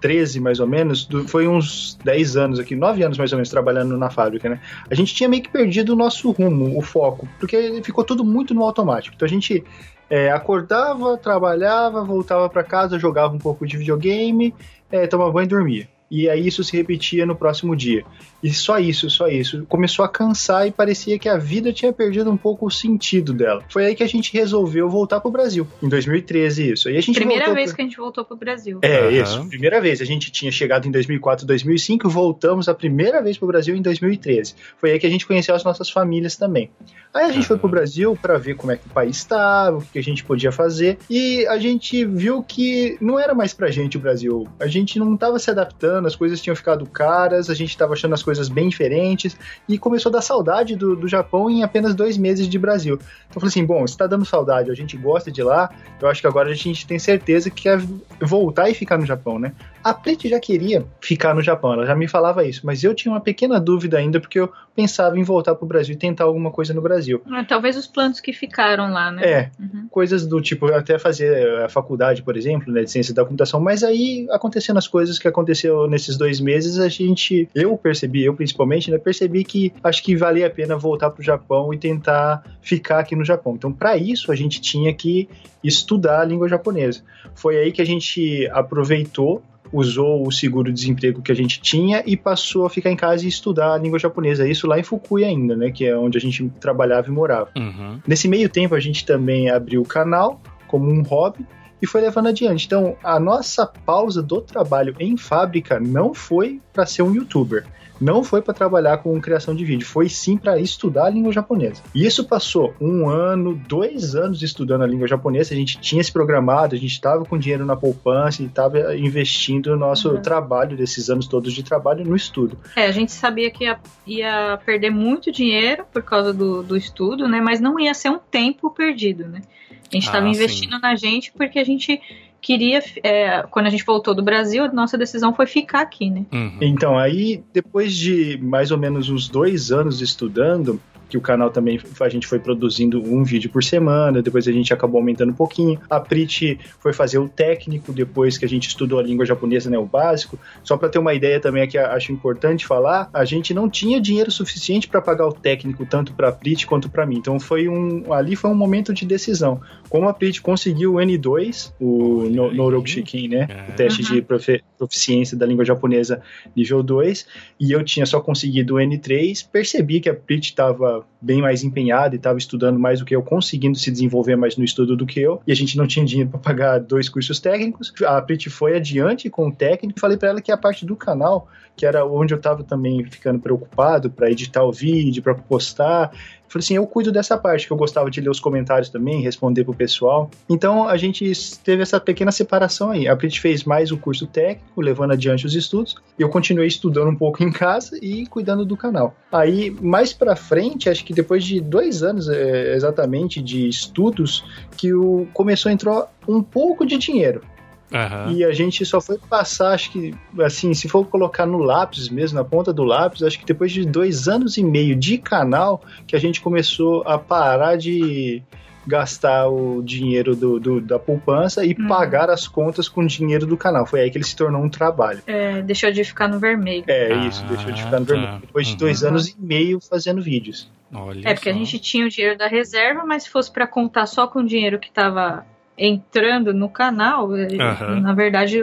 2013 0.00 0.30
13 0.30 0.40
mais 0.40 0.60
ou 0.60 0.66
menos, 0.66 1.04
do, 1.06 1.26
foi 1.28 1.46
uns 1.46 1.98
10 2.04 2.36
anos 2.36 2.58
aqui, 2.58 2.74
9 2.74 3.02
anos 3.02 3.18
mais 3.18 3.32
ou 3.32 3.36
menos 3.36 3.48
trabalhando 3.48 3.96
na 3.96 4.10
fábrica, 4.10 4.48
né? 4.48 4.60
A 4.90 4.94
gente 4.94 5.14
tinha 5.14 5.28
meio 5.28 5.42
que 5.42 5.50
perdido 5.50 5.92
o 5.92 5.96
nosso 5.96 6.30
rumo, 6.30 6.76
o 6.76 6.82
foco, 6.82 7.28
porque 7.38 7.80
ficou 7.82 8.04
tudo 8.04 8.24
muito 8.24 8.54
no 8.54 8.64
automático. 8.64 9.14
Então 9.14 9.26
a 9.26 9.28
gente 9.28 9.62
é, 10.08 10.30
acordava, 10.30 11.16
trabalhava, 11.16 12.04
voltava 12.04 12.48
para 12.48 12.64
casa, 12.64 12.98
jogava 12.98 13.34
um 13.34 13.38
pouco 13.38 13.66
de 13.66 13.76
videogame, 13.76 14.54
é, 14.90 15.06
tomava 15.06 15.30
banho 15.30 15.44
e 15.44 15.48
dormia 15.48 15.99
e 16.10 16.28
aí 16.28 16.46
isso 16.46 16.64
se 16.64 16.76
repetia 16.76 17.24
no 17.24 17.36
próximo 17.36 17.76
dia. 17.76 18.04
E 18.42 18.52
só 18.52 18.78
isso, 18.78 19.08
só 19.10 19.28
isso. 19.28 19.64
Começou 19.68 20.04
a 20.04 20.08
cansar 20.08 20.66
e 20.66 20.72
parecia 20.72 21.18
que 21.18 21.28
a 21.28 21.36
vida 21.36 21.72
tinha 21.72 21.92
perdido 21.92 22.30
um 22.30 22.36
pouco 22.36 22.66
o 22.66 22.70
sentido 22.70 23.32
dela. 23.32 23.62
Foi 23.68 23.86
aí 23.86 23.94
que 23.94 24.02
a 24.02 24.08
gente 24.08 24.32
resolveu 24.32 24.88
voltar 24.88 25.20
pro 25.20 25.30
Brasil, 25.30 25.66
em 25.82 25.88
2013 25.88 26.72
isso. 26.72 26.88
Aí 26.88 26.96
a 26.96 27.00
gente 27.00 27.16
primeira 27.16 27.52
vez 27.52 27.68
pro... 27.68 27.76
que 27.76 27.82
a 27.82 27.84
gente 27.84 27.96
voltou 27.96 28.24
pro 28.24 28.36
Brasil. 28.36 28.78
É, 28.82 29.02
uhum. 29.02 29.10
isso, 29.10 29.48
primeira 29.48 29.80
vez. 29.80 30.00
A 30.00 30.04
gente 30.04 30.32
tinha 30.32 30.50
chegado 30.50 30.88
em 30.88 30.90
2004, 30.90 31.46
2005, 31.46 32.08
voltamos 32.08 32.68
a 32.68 32.74
primeira 32.74 33.22
vez 33.22 33.36
pro 33.38 33.46
Brasil 33.46 33.76
em 33.76 33.82
2013. 33.82 34.54
Foi 34.78 34.92
aí 34.92 34.98
que 34.98 35.06
a 35.06 35.10
gente 35.10 35.26
conheceu 35.26 35.54
as 35.54 35.62
nossas 35.62 35.90
famílias 35.90 36.36
também. 36.36 36.70
Aí 37.12 37.24
a 37.24 37.28
gente 37.28 37.42
uhum. 37.42 37.48
foi 37.48 37.58
pro 37.58 37.68
Brasil 37.68 38.18
para 38.20 38.38
ver 38.38 38.54
como 38.54 38.72
é 38.72 38.76
que 38.76 38.86
o 38.86 38.90
país 38.90 39.16
estava, 39.16 39.78
o 39.78 39.82
que 39.82 39.98
a 39.98 40.02
gente 40.02 40.24
podia 40.24 40.50
fazer, 40.50 40.98
e 41.08 41.46
a 41.46 41.58
gente 41.58 42.04
viu 42.04 42.42
que 42.42 42.96
não 43.00 43.18
era 43.18 43.34
mais 43.34 43.52
pra 43.52 43.70
gente 43.70 43.96
o 43.96 44.00
Brasil. 44.00 44.48
A 44.58 44.66
gente 44.66 44.98
não 44.98 45.14
estava 45.14 45.38
se 45.38 45.50
adaptando, 45.50 45.99
as 46.06 46.16
coisas 46.16 46.40
tinham 46.40 46.56
ficado 46.56 46.86
caras, 46.86 47.50
a 47.50 47.54
gente 47.54 47.70
estava 47.70 47.92
achando 47.92 48.14
as 48.14 48.22
coisas 48.22 48.48
bem 48.48 48.68
diferentes, 48.68 49.36
e 49.68 49.78
começou 49.78 50.10
a 50.10 50.14
dar 50.14 50.22
saudade 50.22 50.76
do, 50.76 50.96
do 50.96 51.08
Japão 51.08 51.50
em 51.50 51.62
apenas 51.62 51.94
dois 51.94 52.16
meses 52.16 52.48
de 52.48 52.58
Brasil. 52.58 52.94
Então 52.94 53.36
eu 53.36 53.40
falei 53.40 53.48
assim: 53.48 53.64
bom, 53.64 53.86
se 53.86 53.96
tá 53.96 54.06
dando 54.06 54.24
saudade, 54.24 54.70
a 54.70 54.74
gente 54.74 54.96
gosta 54.96 55.30
de 55.30 55.42
lá, 55.42 55.70
eu 56.00 56.08
acho 56.08 56.20
que 56.20 56.26
agora 56.26 56.50
a 56.50 56.54
gente 56.54 56.86
tem 56.86 56.98
certeza 56.98 57.50
que 57.50 57.62
quer 57.62 57.80
voltar 58.20 58.68
e 58.70 58.74
ficar 58.74 58.98
no 58.98 59.06
Japão, 59.06 59.38
né? 59.38 59.52
A 59.82 59.94
Preti 59.94 60.28
já 60.28 60.38
queria 60.38 60.84
ficar 61.00 61.34
no 61.34 61.42
Japão, 61.42 61.72
ela 61.72 61.86
já 61.86 61.94
me 61.94 62.06
falava 62.06 62.44
isso, 62.44 62.60
mas 62.64 62.84
eu 62.84 62.94
tinha 62.94 63.12
uma 63.12 63.20
pequena 63.20 63.58
dúvida 63.58 63.96
ainda, 63.96 64.20
porque 64.20 64.38
eu 64.38 64.52
pensava 64.74 65.18
em 65.18 65.22
voltar 65.22 65.54
pro 65.54 65.66
Brasil 65.66 65.94
e 65.94 65.98
tentar 65.98 66.24
alguma 66.24 66.50
coisa 66.50 66.74
no 66.74 66.82
Brasil. 66.82 67.22
Ah, 67.30 67.44
talvez 67.44 67.76
os 67.76 67.86
planos 67.86 68.20
que 68.20 68.32
ficaram 68.32 68.92
lá, 68.92 69.10
né? 69.10 69.22
É, 69.24 69.50
uhum. 69.58 69.88
coisas 69.90 70.26
do 70.26 70.40
tipo, 70.40 70.66
até 70.66 70.98
fazer 70.98 71.62
a 71.62 71.68
faculdade, 71.68 72.22
por 72.22 72.36
exemplo, 72.36 72.72
né, 72.72 72.82
de 72.82 72.90
ciência 72.90 73.14
da 73.14 73.24
computação, 73.24 73.58
mas 73.58 73.82
aí 73.82 74.26
acontecendo 74.30 74.76
as 74.76 74.86
coisas 74.86 75.18
que 75.18 75.26
aconteceu 75.26 75.86
nesses 75.90 76.16
dois 76.16 76.40
meses, 76.40 76.78
a 76.78 76.88
gente, 76.88 77.48
eu 77.54 77.76
percebi, 77.76 78.24
eu 78.24 78.34
principalmente, 78.34 78.90
né, 78.90 78.98
percebi 78.98 79.44
que 79.44 79.72
acho 79.82 80.02
que 80.02 80.16
valia 80.16 80.46
a 80.46 80.50
pena 80.50 80.76
voltar 80.76 81.10
pro 81.10 81.22
Japão 81.22 81.74
e 81.74 81.78
tentar 81.78 82.42
ficar 82.62 83.00
aqui 83.00 83.14
no 83.16 83.24
Japão. 83.24 83.54
Então, 83.54 83.72
para 83.72 83.96
isso, 83.96 84.32
a 84.32 84.36
gente 84.36 84.60
tinha 84.60 84.94
que 84.94 85.28
estudar 85.62 86.20
a 86.20 86.24
língua 86.24 86.48
japonesa. 86.48 87.02
Foi 87.34 87.58
aí 87.58 87.72
que 87.72 87.82
a 87.82 87.86
gente 87.86 88.48
aproveitou 88.52 89.42
usou 89.72 90.26
o 90.26 90.32
seguro-desemprego 90.32 91.22
que 91.22 91.30
a 91.30 91.34
gente 91.34 91.60
tinha 91.60 92.02
e 92.04 92.16
passou 92.16 92.66
a 92.66 92.70
ficar 92.70 92.90
em 92.90 92.96
casa 92.96 93.24
e 93.24 93.28
estudar 93.28 93.74
a 93.74 93.78
língua 93.78 93.98
japonesa. 93.98 94.48
Isso 94.48 94.66
lá 94.66 94.78
em 94.78 94.82
Fukui 94.82 95.24
ainda, 95.24 95.56
né? 95.56 95.70
Que 95.70 95.86
é 95.86 95.96
onde 95.96 96.18
a 96.18 96.20
gente 96.20 96.48
trabalhava 96.60 97.08
e 97.08 97.12
morava. 97.12 97.50
Uhum. 97.56 98.00
Nesse 98.06 98.26
meio 98.26 98.48
tempo, 98.48 98.74
a 98.74 98.80
gente 98.80 99.06
também 99.06 99.48
abriu 99.48 99.80
o 99.80 99.86
canal 99.86 100.40
como 100.66 100.90
um 100.90 101.02
hobby 101.02 101.46
e 101.80 101.86
foi 101.86 102.00
levando 102.00 102.28
adiante. 102.28 102.66
Então, 102.66 102.96
a 103.02 103.18
nossa 103.18 103.66
pausa 103.66 104.22
do 104.22 104.40
trabalho 104.40 104.94
em 104.98 105.16
fábrica 105.16 105.80
não 105.80 106.14
foi 106.14 106.60
para 106.72 106.86
ser 106.86 107.02
um 107.02 107.14
youtuber 107.14 107.66
não 108.00 108.24
foi 108.24 108.40
para 108.40 108.54
trabalhar 108.54 108.98
com 108.98 109.20
criação 109.20 109.54
de 109.54 109.64
vídeo, 109.64 109.86
foi 109.86 110.08
sim 110.08 110.36
para 110.36 110.58
estudar 110.58 111.04
a 111.06 111.10
língua 111.10 111.30
japonesa. 111.30 111.82
E 111.94 112.06
isso 112.06 112.24
passou 112.24 112.74
um 112.80 113.08
ano, 113.08 113.54
dois 113.68 114.14
anos 114.14 114.42
estudando 114.42 114.82
a 114.82 114.86
língua 114.86 115.06
japonesa. 115.06 115.52
A 115.52 115.56
gente 115.56 115.78
tinha 115.78 116.02
se 116.02 116.10
programado, 116.10 116.74
a 116.74 116.78
gente 116.78 116.92
estava 116.92 117.24
com 117.24 117.36
dinheiro 117.36 117.66
na 117.66 117.76
poupança 117.76 118.42
e 118.42 118.46
estava 118.46 118.96
investindo 118.96 119.70
no 119.70 119.76
nosso 119.76 120.10
uhum. 120.10 120.22
trabalho, 120.22 120.76
desses 120.76 121.10
anos 121.10 121.26
todos 121.26 121.52
de 121.52 121.62
trabalho, 121.62 122.04
no 122.04 122.16
estudo. 122.16 122.56
É, 122.74 122.86
a 122.86 122.92
gente 122.92 123.12
sabia 123.12 123.50
que 123.50 123.64
ia, 123.64 123.78
ia 124.06 124.58
perder 124.64 124.90
muito 124.90 125.30
dinheiro 125.30 125.84
por 125.92 126.02
causa 126.02 126.32
do, 126.32 126.62
do 126.62 126.76
estudo, 126.76 127.28
né? 127.28 127.40
Mas 127.40 127.60
não 127.60 127.78
ia 127.78 127.92
ser 127.92 128.08
um 128.08 128.18
tempo 128.18 128.70
perdido, 128.70 129.26
né? 129.26 129.42
A 129.90 129.96
gente 129.96 130.06
estava 130.06 130.26
ah, 130.26 130.30
investindo 130.30 130.74
sim. 130.74 130.80
na 130.80 130.94
gente 130.94 131.32
porque 131.32 131.58
a 131.58 131.64
gente 131.64 132.00
queria, 132.40 132.82
é, 133.02 133.42
quando 133.50 133.66
a 133.66 133.70
gente 133.70 133.84
voltou 133.84 134.14
do 134.14 134.22
Brasil, 134.22 134.64
a 134.64 134.72
nossa 134.72 134.96
decisão 134.96 135.34
foi 135.34 135.46
ficar 135.46 135.82
aqui, 135.82 136.08
né? 136.08 136.24
Uhum. 136.32 136.58
Então, 136.60 136.98
aí, 136.98 137.42
depois 137.52 137.94
de 137.94 138.38
mais 138.38 138.70
ou 138.70 138.78
menos 138.78 139.10
uns 139.10 139.28
dois 139.28 139.70
anos 139.70 140.00
estudando, 140.00 140.80
que 141.10 141.18
o 141.18 141.20
canal 141.20 141.50
também 141.50 141.78
a 142.00 142.08
gente 142.08 142.26
foi 142.26 142.38
produzindo 142.38 143.02
um 143.02 143.24
vídeo 143.24 143.50
por 143.50 143.62
semana, 143.62 144.22
depois 144.22 144.46
a 144.46 144.52
gente 144.52 144.72
acabou 144.72 144.98
aumentando 144.98 145.30
um 145.30 145.34
pouquinho. 145.34 145.78
A 145.90 145.98
Prit 145.98 146.58
foi 146.78 146.92
fazer 146.92 147.18
o 147.18 147.28
técnico 147.28 147.92
depois 147.92 148.38
que 148.38 148.44
a 148.44 148.48
gente 148.48 148.68
estudou 148.68 148.98
a 148.98 149.02
língua 149.02 149.26
japonesa, 149.26 149.68
né, 149.68 149.76
o 149.76 149.84
básico. 149.84 150.38
Só 150.62 150.76
para 150.76 150.88
ter 150.88 150.98
uma 150.98 151.12
ideia 151.12 151.40
também 151.40 151.62
aqui, 151.62 151.76
acho 151.76 152.12
importante 152.12 152.66
falar, 152.66 153.10
a 153.12 153.24
gente 153.24 153.52
não 153.52 153.68
tinha 153.68 154.00
dinheiro 154.00 154.30
suficiente 154.30 154.86
para 154.86 155.02
pagar 155.02 155.26
o 155.26 155.32
técnico 155.32 155.84
tanto 155.84 156.14
para 156.14 156.28
a 156.28 156.32
Prit 156.32 156.66
quanto 156.66 156.88
para 156.88 157.04
mim. 157.04 157.16
Então 157.18 157.40
foi 157.40 157.68
um 157.68 158.12
ali 158.12 158.36
foi 158.36 158.50
um 158.50 158.54
momento 158.54 158.94
de 158.94 159.04
decisão. 159.04 159.60
Como 159.88 160.08
a 160.08 160.14
Prit 160.14 160.40
conseguiu 160.40 160.94
o 160.94 160.96
N2, 160.98 161.72
o 161.80 162.28
no, 162.30 162.52
no 162.52 162.86
Shikin, 162.86 163.28
né, 163.28 163.48
é. 163.48 163.72
o 163.72 163.76
teste 163.76 164.02
de 164.02 164.22
profe, 164.22 164.62
proficiência 164.78 165.36
da 165.36 165.44
língua 165.44 165.64
japonesa 165.64 166.22
nível 166.54 166.82
2, 166.82 167.26
e 167.58 167.72
eu 167.72 167.82
tinha 167.84 168.06
só 168.06 168.20
conseguido 168.20 168.76
o 168.76 168.78
N3, 168.78 169.46
percebi 169.50 170.00
que 170.00 170.08
a 170.08 170.14
Prit 170.14 170.50
estava 170.50 170.99
bem 171.20 171.40
mais 171.40 171.62
empenhada 171.62 172.14
e 172.14 172.18
estava 172.18 172.38
estudando 172.38 172.78
mais 172.78 173.00
do 173.00 173.04
que 173.04 173.14
eu, 173.14 173.22
conseguindo 173.22 173.78
se 173.78 173.90
desenvolver 173.90 174.36
mais 174.36 174.56
no 174.56 174.64
estudo 174.64 174.96
do 174.96 175.06
que 175.06 175.20
eu, 175.20 175.40
e 175.46 175.52
a 175.52 175.54
gente 175.54 175.76
não 175.76 175.86
tinha 175.86 176.04
dinheiro 176.04 176.30
para 176.30 176.40
pagar 176.40 176.78
dois 176.78 177.08
cursos 177.08 177.38
técnicos. 177.40 177.92
A 178.06 178.20
Prit 178.22 178.48
foi 178.50 178.76
adiante 178.76 179.28
com 179.28 179.48
o 179.48 179.52
técnico, 179.52 180.00
falei 180.00 180.16
para 180.16 180.28
ela 180.30 180.40
que 180.40 180.52
a 180.52 180.56
parte 180.56 180.84
do 180.84 180.96
canal, 180.96 181.48
que 181.76 181.86
era 181.86 182.04
onde 182.04 182.34
eu 182.34 182.38
estava 182.38 182.62
também 182.62 183.04
ficando 183.04 183.38
preocupado 183.38 184.10
para 184.10 184.30
editar 184.30 184.62
o 184.64 184.72
vídeo, 184.72 185.22
para 185.22 185.34
postar, 185.34 186.12
Falei 186.50 186.64
assim, 186.64 186.74
eu 186.74 186.84
cuido 186.84 187.12
dessa 187.12 187.38
parte, 187.38 187.64
que 187.68 187.72
eu 187.72 187.76
gostava 187.76 188.10
de 188.10 188.20
ler 188.20 188.28
os 188.28 188.40
comentários 188.40 188.90
também, 188.90 189.22
responder 189.22 189.62
pro 189.62 189.72
pessoal. 189.72 190.28
Então 190.48 190.88
a 190.88 190.96
gente 190.96 191.30
teve 191.62 191.80
essa 191.80 192.00
pequena 192.00 192.32
separação 192.32 192.90
aí. 192.90 193.06
A 193.06 193.16
Prit 193.16 193.40
fez 193.40 193.62
mais 193.62 193.92
o 193.92 193.96
curso 193.96 194.26
técnico, 194.26 194.80
levando 194.80 195.12
adiante 195.12 195.46
os 195.46 195.54
estudos. 195.54 195.94
Eu 196.18 196.28
continuei 196.28 196.66
estudando 196.66 197.08
um 197.08 197.14
pouco 197.14 197.40
em 197.44 197.52
casa 197.52 197.96
e 198.02 198.26
cuidando 198.26 198.64
do 198.64 198.76
canal. 198.76 199.14
Aí, 199.30 199.70
mais 199.80 200.12
pra 200.12 200.34
frente, 200.34 200.90
acho 200.90 201.04
que 201.04 201.12
depois 201.12 201.44
de 201.44 201.60
dois 201.60 202.02
anos 202.02 202.28
é, 202.28 202.74
exatamente 202.74 203.40
de 203.40 203.68
estudos, 203.68 204.44
que 204.76 204.92
o 204.92 205.28
começou 205.32 205.70
a 205.70 205.72
entrar 205.72 206.12
um 206.26 206.42
pouco 206.42 206.84
de 206.84 206.98
dinheiro. 206.98 207.42
Uhum. 207.92 208.32
E 208.32 208.44
a 208.44 208.52
gente 208.52 208.84
só 208.86 209.00
foi 209.00 209.18
passar, 209.18 209.72
acho 209.72 209.90
que, 209.90 210.14
assim, 210.40 210.72
se 210.74 210.88
for 210.88 211.04
colocar 211.06 211.44
no 211.44 211.58
lápis 211.58 212.08
mesmo, 212.08 212.38
na 212.38 212.44
ponta 212.44 212.72
do 212.72 212.84
lápis, 212.84 213.22
acho 213.22 213.38
que 213.38 213.44
depois 213.44 213.72
de 213.72 213.84
dois 213.84 214.28
anos 214.28 214.56
e 214.56 214.62
meio 214.62 214.94
de 214.94 215.18
canal, 215.18 215.82
que 216.06 216.14
a 216.14 216.18
gente 216.18 216.40
começou 216.40 217.02
a 217.06 217.18
parar 217.18 217.76
de 217.76 218.42
gastar 218.86 219.48
o 219.48 219.82
dinheiro 219.82 220.34
do, 220.34 220.58
do 220.58 220.80
da 220.80 220.98
poupança 220.98 221.64
e 221.64 221.76
hum. 221.78 221.86
pagar 221.86 222.30
as 222.30 222.48
contas 222.48 222.88
com 222.88 223.02
o 223.02 223.06
dinheiro 223.06 223.46
do 223.46 223.56
canal. 223.56 223.86
Foi 223.86 224.00
aí 224.00 224.10
que 224.10 224.16
ele 224.16 224.24
se 224.24 224.34
tornou 224.34 224.62
um 224.62 224.68
trabalho. 224.68 225.22
É, 225.26 225.62
deixou 225.62 225.90
de 225.92 226.02
ficar 226.02 226.28
no 226.28 226.38
vermelho. 226.38 226.84
É, 226.86 227.12
ah, 227.12 227.26
isso, 227.26 227.44
deixou 227.46 227.72
de 227.72 227.82
ficar 227.82 228.00
no 228.00 228.06
tá. 228.06 228.14
vermelho. 228.14 228.40
Depois 228.40 228.66
de 228.66 228.76
dois 228.76 229.02
uhum. 229.02 229.08
anos 229.08 229.28
e 229.28 229.36
meio 229.38 229.80
fazendo 229.80 230.22
vídeos. 230.22 230.70
Olha 230.92 231.28
é, 231.28 231.34
porque 231.34 231.50
só. 231.50 231.54
a 231.54 231.58
gente 231.58 231.78
tinha 231.78 232.06
o 232.06 232.08
dinheiro 232.08 232.36
da 232.36 232.48
reserva, 232.48 233.04
mas 233.04 233.24
se 233.24 233.30
fosse 233.30 233.52
para 233.52 233.66
contar 233.66 234.06
só 234.06 234.26
com 234.26 234.40
o 234.40 234.46
dinheiro 234.46 234.78
que 234.78 234.88
estava 234.88 235.46
entrando 235.76 236.52
no 236.52 236.68
canal, 236.68 237.28
uhum. 237.28 238.00
na 238.00 238.12
verdade 238.12 238.62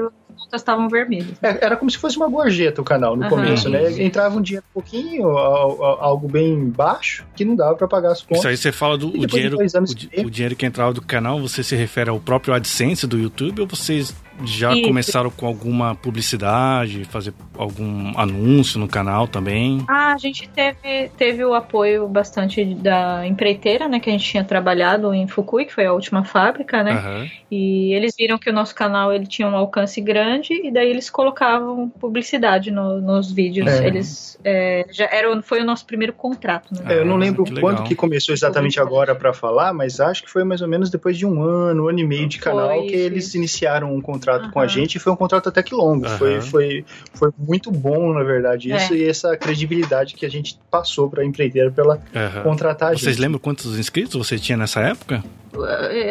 estavam 0.54 0.88
vermelhas. 0.88 1.34
É, 1.42 1.66
era 1.66 1.76
como 1.76 1.90
se 1.90 1.98
fosse 1.98 2.16
uma 2.18 2.30
gorjeta 2.30 2.82
o 2.82 2.86
canal 2.86 3.16
no 3.16 3.24
uhum. 3.24 3.30
começo, 3.30 3.70
né? 3.70 4.02
Entrava 4.02 4.38
um 4.38 4.42
dinheiro 4.42 4.66
um 4.70 4.74
pouquinho, 4.74 5.28
algo 5.38 6.28
bem 6.28 6.70
baixo, 6.70 7.26
que 7.36 7.44
não 7.44 7.56
dava 7.56 7.76
para 7.76 7.88
pagar 7.88 8.12
as 8.12 8.22
contas. 8.22 8.40
Isso 8.40 8.48
aí 8.48 8.58
você 8.58 8.72
fala 8.72 8.98
do 8.98 9.08
o 9.08 9.26
dinheiro, 9.26 9.58
o, 9.58 10.22
o, 10.26 10.30
dinheiro 10.30 10.56
que 10.56 10.66
entrava 10.66 10.94
do 10.94 11.02
canal, 11.02 11.40
você 11.40 11.64
se 11.64 11.76
refere 11.76 12.10
ao 12.10 12.20
próprio 12.20 12.54
AdSense 12.54 13.08
do 13.08 13.18
YouTube 13.18 13.62
ou 13.62 13.68
vocês 13.68 14.16
já 14.44 14.74
Isso. 14.74 14.88
começaram 14.88 15.30
com 15.32 15.48
alguma 15.48 15.96
publicidade, 15.96 17.06
fazer 17.06 17.34
algum 17.58 18.18
anúncio 18.18 18.80
no 18.80 18.88
canal 18.88 19.28
também? 19.28 19.84
Ah, 19.88 20.14
a 20.14 20.18
gente 20.18 20.48
teve, 20.50 21.10
teve 21.18 21.44
o 21.44 21.54
apoio 21.54 22.08
bastante 22.08 22.64
da 22.64 23.26
empreiteira, 23.26 23.88
né? 23.88 24.00
Que 24.00 24.10
a 24.10 24.14
gente 24.14 24.26
tinha 24.26 24.44
trabalhado 24.44 25.14
em 25.14 25.28
Fukui, 25.28 25.66
que 25.66 25.74
foi 25.74 25.86
a 25.86 25.94
última 25.94 26.24
fábrica, 26.24 26.84
né? 26.84 26.94
Uhum. 26.94 27.30
E 27.50 27.94
eles 27.94 28.14
viram 28.18 28.38
que 28.38 28.50
o 28.50 28.54
nosso 28.54 28.76
canal 28.76 29.12
ele 29.12 29.26
tinha 29.26 29.48
um 29.48 29.56
alcance 29.56 30.00
grande 30.02 30.54
e 30.54 30.72
daí 30.72 30.90
eles 30.90 31.10
colocavam 31.10 31.90
publicidade 31.90 32.70
no, 32.70 33.02
nos 33.02 33.32
vídeos. 33.32 33.68
É. 33.68 33.88
Eles 33.88 34.40
é, 34.44 34.86
já 34.92 35.06
era, 35.12 35.42
foi 35.42 35.62
o 35.62 35.66
nosso 35.66 35.86
primeiro 35.86 36.14
contrato. 36.14 36.74
Né? 36.74 36.96
É, 36.96 37.00
eu 37.00 37.06
não 37.06 37.18
lembro 37.18 37.44
que 37.44 37.60
quando 37.60 37.84
que 37.84 37.96
começou 37.96 38.34
exatamente 38.34 38.80
agora 38.80 39.16
para 39.16 39.34
falar, 39.34 39.74
mas 39.74 40.00
acho 40.00 40.24
que 40.24 40.30
foi 40.30 40.44
mais 40.44 40.62
ou 40.62 40.68
menos 40.68 40.90
depois 40.90 41.18
de 41.18 41.26
um 41.26 41.42
ano, 41.42 41.86
um 41.86 41.90
ano 41.90 42.00
e 42.00 42.06
meio 42.06 42.28
de 42.28 42.38
canal 42.38 42.80
foi, 42.80 42.88
que 42.88 42.96
eles 42.96 43.34
iniciaram 43.34 43.94
um 43.94 44.02
contrato 44.02 44.27
contrato 44.28 44.46
uhum. 44.46 44.52
com 44.52 44.60
a 44.60 44.68
gente 44.68 44.96
e 44.96 45.00
foi 45.00 45.14
um 45.14 45.16
contrato 45.16 45.50
até 45.50 45.64
que 45.64 45.74
longo. 45.74 46.06
Uhum. 46.06 46.18
Foi, 46.18 46.42
foi, 46.42 46.86
foi 47.14 47.32
muito 47.38 47.72
bom, 47.72 48.14
na 48.14 48.24
verdade, 48.24 48.74
isso 48.74 48.94
é. 48.94 48.98
e 48.98 49.08
essa 49.08 49.38
credibilidade 49.38 50.14
que 50.16 50.26
a 50.26 50.30
gente 50.30 50.60
passou 50.70 51.10
para 51.10 51.24
a 51.24 51.26
empreiteira 51.26 51.72
pela 51.72 51.96
uhum. 51.96 52.44
contratar 52.44 52.90
a 52.90 52.94
gente. 52.94 53.04
Vocês 53.04 53.18
lembram 53.18 53.40
quantos 53.40 53.80
inscritos 53.80 54.16
você 54.16 54.38
tinha 54.38 54.58
nessa 54.58 54.82
época? 54.82 55.24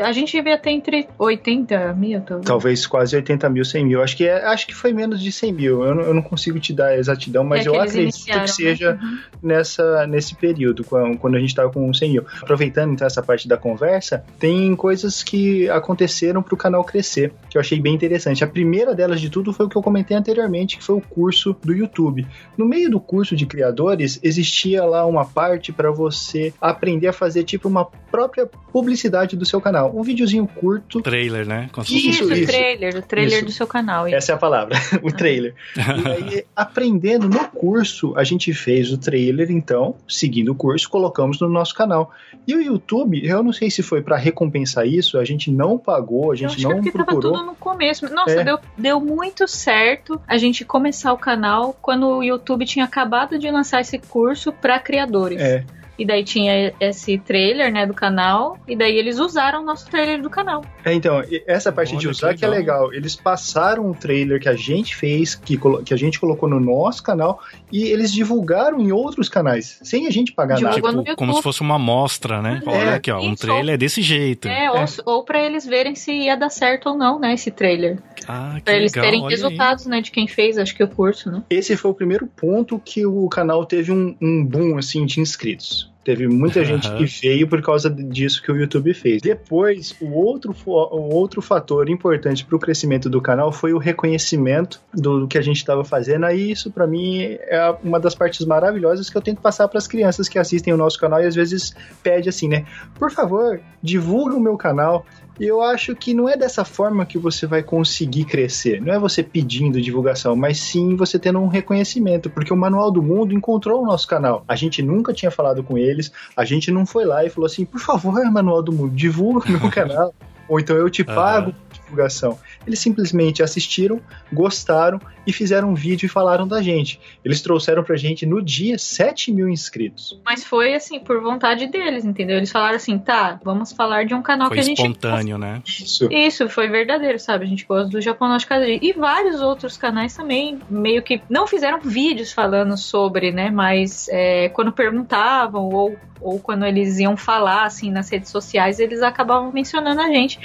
A 0.03 0.13
gente 0.13 0.33
devia 0.33 0.59
ter 0.59 0.71
entre 0.71 1.09
80 1.19 1.93
mil, 1.95 2.21
talvez. 2.21 2.47
Talvez 2.47 2.87
quase 2.87 3.17
80 3.17 3.49
mil, 3.51 3.65
100 3.65 3.85
mil. 3.85 4.03
Acho 4.03 4.17
que, 4.17 4.27
é, 4.27 4.45
acho 4.47 4.67
que 4.67 4.75
foi 4.75 4.93
menos 4.93 5.21
de 5.21 5.33
100 5.33 5.53
mil. 5.53 5.85
Eu 5.85 5.95
não, 5.95 6.03
eu 6.03 6.15
não 6.15 6.23
consigo 6.23 6.59
te 6.61 6.73
dar 6.73 6.89
a 6.89 6.97
exatidão, 6.97 7.45
mas 7.45 7.67
é 7.67 7.69
eu 7.69 7.81
acredito 7.81 8.25
que 8.25 8.37
né? 8.37 8.47
seja 8.47 8.99
uhum. 9.01 9.19
nessa, 9.43 10.07
nesse 10.07 10.35
período, 10.35 10.85
quando 10.85 11.35
a 11.35 11.41
gente 11.41 11.51
estava 11.51 11.71
com 11.71 11.93
100 11.93 12.11
mil. 12.11 12.25
Aproveitando 12.41 12.93
então 12.93 13.07
essa 13.07 13.23
parte 13.23 13.49
da 13.49 13.57
conversa, 13.57 14.25
tem 14.39 14.75
coisas 14.77 15.23
que 15.23 15.69
aconteceram 15.71 16.43
para 16.43 16.55
o 16.55 16.57
canal 16.57 16.85
crescer, 16.85 17.33
que 17.51 17.57
eu 17.57 17.61
achei 17.61 17.81
bem 17.81 17.95
interessante. 17.95 18.45
A 18.45 18.47
primeira 18.47 18.95
delas 18.95 19.21
de 19.21 19.31
tudo 19.31 19.53
foi 19.53 19.67
o 19.67 19.69
que 19.69 19.77
eu 19.77 19.83
comentei 19.83 20.17
anteriormente, 20.17 20.77
que 20.77 20.85
foi 20.85 20.97
o 20.97 21.01
curso 21.01 21.57
do 21.63 21.73
YouTube. 21.73 22.27
No 22.57 22.65
meio 22.65 22.91
do 22.91 23.01
curso 23.01 23.35
de 23.35 23.47
criadores, 23.47 24.21
existia 24.23 24.85
lá 24.85 25.05
uma 25.07 25.25
parte 25.25 25.73
para 25.73 25.91
você 25.91 26.53
aprender 26.61 27.09
a 27.09 27.13
fazer 27.13 27.45
tipo 27.45 27.69
uma 27.69 27.85
própria 27.85 28.47
publicidade 28.73 29.26
do 29.35 29.47
seu 29.47 29.61
canal. 29.61 29.93
Um 29.97 30.03
videozinho 30.03 30.47
curto. 30.47 31.01
Trailer, 31.01 31.47
né? 31.47 31.71
Isso, 31.79 32.33
isso, 32.33 32.47
trailer, 32.47 32.99
o 32.99 33.03
trailer 33.03 33.39
isso. 33.39 33.47
do 33.47 33.53
seu 33.53 33.67
canal. 33.67 34.07
Isso. 34.07 34.17
Essa 34.17 34.33
é 34.33 34.35
a 34.35 34.39
palavra, 34.39 34.77
o 35.03 35.11
trailer. 35.11 35.55
e 35.77 35.81
aí, 36.37 36.45
aprendendo 36.55 37.29
no 37.29 37.49
curso, 37.49 38.15
a 38.17 38.23
gente 38.23 38.53
fez 38.53 38.93
o 38.93 38.99
trailer, 38.99 39.51
então, 39.51 39.97
seguindo 40.07 40.53
o 40.53 40.55
curso, 40.55 40.89
colocamos 40.89 41.41
no 41.41 41.49
nosso 41.49 41.75
canal. 41.75 42.13
E 42.47 42.55
o 42.55 42.61
YouTube, 42.61 43.27
eu 43.27 43.43
não 43.43 43.53
sei 43.53 43.71
se 43.71 43.83
foi 43.83 44.03
para 44.03 44.17
recompensar 44.17 44.87
isso, 44.87 45.19
a 45.19 45.25
gente 45.25 45.51
não 45.51 45.79
pagou, 45.79 46.31
a 46.31 46.37
gente 46.37 46.63
não 46.63 46.81
que 46.81 46.93
procurou. 46.93 47.33
Tava 47.33 47.35
tudo 47.35 47.47
no 47.47 47.55
começo. 47.57 48.13
Nossa, 48.13 48.41
é. 48.41 48.45
deu, 48.45 48.59
deu 48.77 49.01
muito 49.01 49.49
certo 49.49 50.21
a 50.27 50.37
gente 50.37 50.65
começar 50.65 51.13
o 51.13 51.19
canal 51.19 51.77
quando 51.81 52.07
o 52.07 52.23
YouTube 52.23 52.65
tinha 52.65 52.85
acabado 52.85 53.39
de 53.39 53.51
lançar 53.51 53.81
esse 53.81 53.99
curso 53.99 54.53
para 54.53 54.79
criadores. 54.79 55.41
É. 55.41 55.65
E 55.99 56.05
daí 56.05 56.25
tinha 56.25 56.73
esse 56.81 57.19
trailer, 57.19 57.73
né, 57.73 57.87
do 57.87 57.95
canal. 57.95 58.59
E 58.67 58.77
daí 58.77 58.97
eles 58.97 59.19
usaram 59.19 59.63
o 59.63 59.65
nosso 59.65 59.89
trailer 59.91 60.21
do 60.21 60.31
canal. 60.31 60.65
É, 60.85 60.93
então, 60.93 61.23
essa 61.47 61.73
parte 61.73 61.93
Olha, 61.93 62.01
de 62.01 62.09
usar 62.09 62.35
que, 62.35 62.41
que, 62.41 62.45
é 62.45 62.49
legal. 62.49 62.93
Eles 62.93 63.17
passaram 63.17 63.91
um 63.91 63.95
trailer 63.95 64.41
que 64.41 64.49
a 64.49 64.55
gente 64.55 64.95
fez, 64.95 65.35
que, 65.35 65.59
que 65.85 65.95
a 65.95 65.97
gente 65.97 66.21
colocou 66.21 66.49
no 66.49 66.61
nosso 66.61 67.03
canal, 67.03 67.41
e 67.73 67.85
eles 67.85 68.13
divulgaram 68.13 68.81
em 68.81 68.93
outros 68.93 69.29
canais, 69.29 69.79
sem 69.83 70.07
a 70.07 70.11
gente 70.11 70.33
pagar 70.33 70.57
Divulgou 70.57 70.93
nada. 70.93 71.05
Tipo, 71.05 71.17
como 71.17 71.35
se 71.35 71.43
fosse 71.43 71.61
uma 71.61 71.77
amostra, 71.77 72.41
né? 72.43 72.63
É. 72.65 72.69
Olha 72.69 72.95
aqui, 72.95 73.11
ó, 73.11 73.21
um 73.21 73.35
trailer 73.35 73.75
é 73.75 73.79
desse 73.79 74.03
jeito. 74.03 74.49
É, 74.49 74.71
ou, 74.71 74.79
é. 74.79 74.87
ou 75.05 75.25
para 75.25 75.43
eles 75.43 75.67
verem 75.67 75.95
se 75.95 76.13
ia 76.13 76.37
dar 76.37 76.51
certo 76.51 76.91
ou 76.91 76.97
não, 76.97 77.19
né, 77.19 77.35
esse 77.35 77.51
trailer. 77.51 77.99
Ah, 78.29 78.55
que 78.57 78.63
pra 78.63 78.75
eles 78.75 78.93
legal, 78.93 79.11
terem 79.11 79.29
resultados, 79.29 79.87
aí. 79.87 79.91
né, 79.91 80.01
de 80.01 80.11
quem 80.11 80.27
fez, 80.27 80.59
acho 80.59 80.75
que 80.75 80.83
o 80.83 80.89
curso, 80.89 81.31
né? 81.31 81.43
Esse 81.49 81.77
foi 81.77 81.91
o 81.91 81.95
primeiro 81.95 82.27
ponto 82.27 82.79
que 82.79 83.07
o 83.07 83.29
canal 83.29 83.65
teve 83.65 83.93
um, 83.93 84.17
um 84.21 84.45
boom, 84.45 84.79
assim, 84.79 85.05
de 85.07 85.21
inscritos. 85.21 85.86
Teve 86.07 86.29
muita 86.29 86.65
gente 86.65 86.89
que 86.95 87.05
veio 87.05 87.49
por 87.49 87.61
causa 87.61 87.91
disso 87.91 88.41
que 88.41 88.53
o 88.53 88.57
YouTube 88.57 88.95
fez. 88.95 89.21
Depois, 89.21 89.93
o 90.01 90.13
outro, 90.13 90.55
o 90.65 91.13
outro 91.13 91.43
fator 91.43 91.91
importante 91.91 92.45
para 92.45 92.55
o 92.55 92.61
crescimento 92.61 93.11
do 93.11 93.21
canal 93.21 93.51
foi 93.51 93.73
o 93.73 93.79
reconhecimento 93.79 94.81
do, 94.95 95.19
do 95.19 95.27
que 95.27 95.37
a 95.37 95.43
gente 95.43 95.57
estava 95.57 95.83
fazendo. 95.83 96.25
Aí, 96.25 96.53
isso 96.53 96.71
para 96.71 96.87
mim 96.87 97.37
é 97.41 97.77
uma 97.83 97.99
das 97.99 98.15
partes 98.15 98.47
maravilhosas 98.47 99.11
que 99.11 99.17
eu 99.17 99.21
tento 99.21 99.41
passar 99.41 99.67
para 99.67 99.79
as 99.79 99.89
crianças 99.89 100.29
que 100.29 100.39
assistem 100.39 100.73
o 100.73 100.77
nosso 100.77 100.97
canal 100.97 101.21
e 101.21 101.27
às 101.27 101.35
vezes 101.35 101.75
pede 102.05 102.29
assim, 102.29 102.47
né? 102.47 102.65
Por 102.95 103.11
favor, 103.11 103.61
divulga 103.83 104.37
o 104.37 104.41
meu 104.41 104.57
canal 104.57 105.05
E 105.39 105.45
eu 105.45 105.61
acho 105.63 105.95
que 105.95 106.15
não 106.15 106.29
é 106.29 106.37
dessa 106.37 106.65
forma 106.65 107.05
que 107.05 107.19
você 107.19 107.47
vai 107.47 107.63
conseguir 107.63 108.25
crescer. 108.25 108.81
Não 108.81 108.93
é 108.93 108.99
você 108.99 109.23
pedindo 109.23 109.81
divulgação, 109.81 110.35
mas 110.35 110.59
sim 110.59 110.97
você 110.97 111.19
tendo 111.19 111.39
um 111.39 111.49
reconhecimento, 111.49 112.31
porque 112.31 112.53
o 112.53 112.57
Manual 112.57 112.91
do 112.91 113.03
Mundo 113.03 113.35
encontrou 113.35 113.83
o 113.83 113.87
nosso 113.87 114.07
canal. 114.07 114.45
A 114.49 114.57
gente 114.57 114.83
nunca 114.83 115.13
tinha 115.13 115.31
falado 115.31 115.63
com 115.63 115.77
eles, 115.77 116.11
a 116.37 116.45
gente 116.45 116.71
não 116.71 116.87
foi 116.87 117.05
lá 117.05 117.25
e 117.25 117.31
falou 117.31 117.47
assim: 117.47 117.65
por 117.65 117.81
favor, 117.81 118.25
Manual 118.31 118.63
do 118.63 118.73
Mundo, 118.73 118.95
divulga 118.95 119.51
meu 119.51 119.71
canal. 119.71 120.15
Ou 120.49 120.61
então 120.61 120.77
eu 120.77 120.89
te 120.89 121.03
pago 121.03 121.51
uhum. 121.51 121.57
Divulgação. 121.87 122.39
Eles 122.67 122.79
simplesmente 122.79 123.43
assistiram, 123.43 124.01
gostaram 124.33 125.01
e 125.27 125.33
fizeram 125.33 125.71
um 125.71 125.75
vídeo 125.75 126.07
e 126.07 126.09
falaram 126.09 126.47
da 126.47 126.61
gente. 126.61 127.01
Eles 127.25 127.41
trouxeram 127.41 127.83
pra 127.83 127.97
gente 127.97 128.27
no 128.27 128.43
dia 128.43 128.79
7 128.79 129.33
mil 129.33 129.49
inscritos. 129.49 130.21
Mas 130.25 130.45
foi 130.45 130.75
assim, 130.75 131.01
por 131.01 131.21
vontade 131.21 131.67
deles, 131.67 132.05
entendeu? 132.05 132.37
Eles 132.37 132.51
falaram 132.51 132.77
assim, 132.77 132.99
tá, 132.99 133.41
vamos 133.43 133.73
falar 133.73 134.05
de 134.05 134.15
um 134.15 134.23
canal 134.23 134.49
foi 134.49 134.57
que 134.57 134.61
a 134.61 134.65
gente. 134.65 134.79
espontâneo, 134.79 135.39
né? 135.39 135.63
Isso. 135.67 136.09
Isso, 136.13 136.49
foi 136.49 136.69
verdadeiro, 136.69 137.19
sabe? 137.19 137.45
A 137.45 137.49
gente 137.49 137.65
gosta 137.65 137.89
do 137.89 138.01
Japão 138.01 138.37
Casa 138.47 138.69
E 138.69 138.93
vários 138.93 139.41
outros 139.41 139.77
canais 139.77 140.15
também, 140.15 140.59
meio 140.69 141.03
que 141.03 141.23
não 141.29 141.47
fizeram 141.47 141.81
vídeos 141.81 142.33
falando 142.33 142.77
sobre, 142.77 143.33
né? 143.33 143.51
Mas 143.51 144.09
é, 144.11 144.49
quando 144.51 144.73
perguntavam 144.73 145.69
ou 145.69 145.97
ou 146.21 146.41
quando 146.41 146.65
eles 146.65 146.99
iam 146.99 147.17
falar 147.17 147.65
assim 147.65 147.91
nas 147.91 148.11
redes 148.11 148.31
sociais, 148.31 148.79
eles 148.79 149.03
acabavam 149.03 149.53
mencionando 149.53 150.01
a 150.01 150.09
gente. 150.09 150.39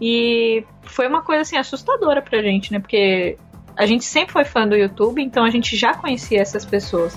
E 0.00 0.64
foi 0.90 1.06
uma 1.06 1.22
coisa 1.22 1.42
assim 1.42 1.56
assustadora 1.56 2.22
pra 2.22 2.42
gente, 2.42 2.72
né? 2.72 2.78
Porque 2.78 3.36
a 3.76 3.86
gente 3.86 4.04
sempre 4.04 4.32
foi 4.32 4.44
fã 4.44 4.66
do 4.66 4.76
YouTube, 4.76 5.22
então 5.22 5.44
a 5.44 5.50
gente 5.50 5.76
já 5.76 5.94
conhecia 5.94 6.40
essas 6.40 6.64
pessoas. 6.64 7.16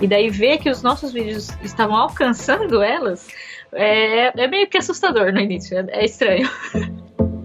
E 0.00 0.06
daí 0.06 0.28
ver 0.28 0.58
que 0.58 0.68
os 0.68 0.82
nossos 0.82 1.12
vídeos 1.12 1.48
estavam 1.62 1.96
alcançando 1.96 2.82
elas 2.82 3.26
é, 3.72 4.42
é 4.42 4.46
meio 4.48 4.68
que 4.68 4.78
assustador 4.78 5.32
no 5.32 5.40
início, 5.40 5.76
é, 5.76 5.86
é 5.88 6.04
estranho. 6.04 6.48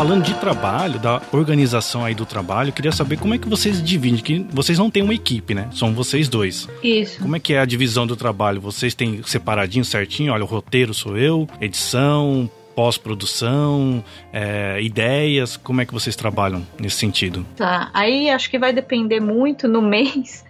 Falando 0.00 0.24
de 0.24 0.32
trabalho, 0.32 0.98
da 0.98 1.20
organização 1.30 2.06
aí 2.06 2.14
do 2.14 2.24
trabalho, 2.24 2.72
queria 2.72 2.90
saber 2.90 3.18
como 3.18 3.34
é 3.34 3.38
que 3.38 3.46
vocês 3.46 3.82
dividem, 3.82 4.18
que 4.18 4.46
vocês 4.50 4.78
não 4.78 4.90
têm 4.90 5.02
uma 5.02 5.12
equipe, 5.12 5.52
né? 5.52 5.68
São 5.74 5.92
vocês 5.92 6.26
dois. 6.26 6.66
Isso. 6.82 7.20
Como 7.20 7.36
é 7.36 7.38
que 7.38 7.52
é 7.52 7.60
a 7.60 7.66
divisão 7.66 8.06
do 8.06 8.16
trabalho? 8.16 8.62
Vocês 8.62 8.94
têm 8.94 9.22
separadinho, 9.22 9.84
certinho? 9.84 10.32
Olha, 10.32 10.42
o 10.42 10.46
roteiro 10.46 10.94
sou 10.94 11.18
eu, 11.18 11.46
edição, 11.60 12.50
pós-produção, 12.74 14.02
é, 14.32 14.80
ideias, 14.80 15.58
como 15.58 15.82
é 15.82 15.84
que 15.84 15.92
vocês 15.92 16.16
trabalham 16.16 16.66
nesse 16.78 16.96
sentido? 16.96 17.44
Tá, 17.54 17.90
aí 17.92 18.30
acho 18.30 18.48
que 18.48 18.58
vai 18.58 18.72
depender 18.72 19.20
muito 19.20 19.68
no 19.68 19.82
mês 19.86 20.46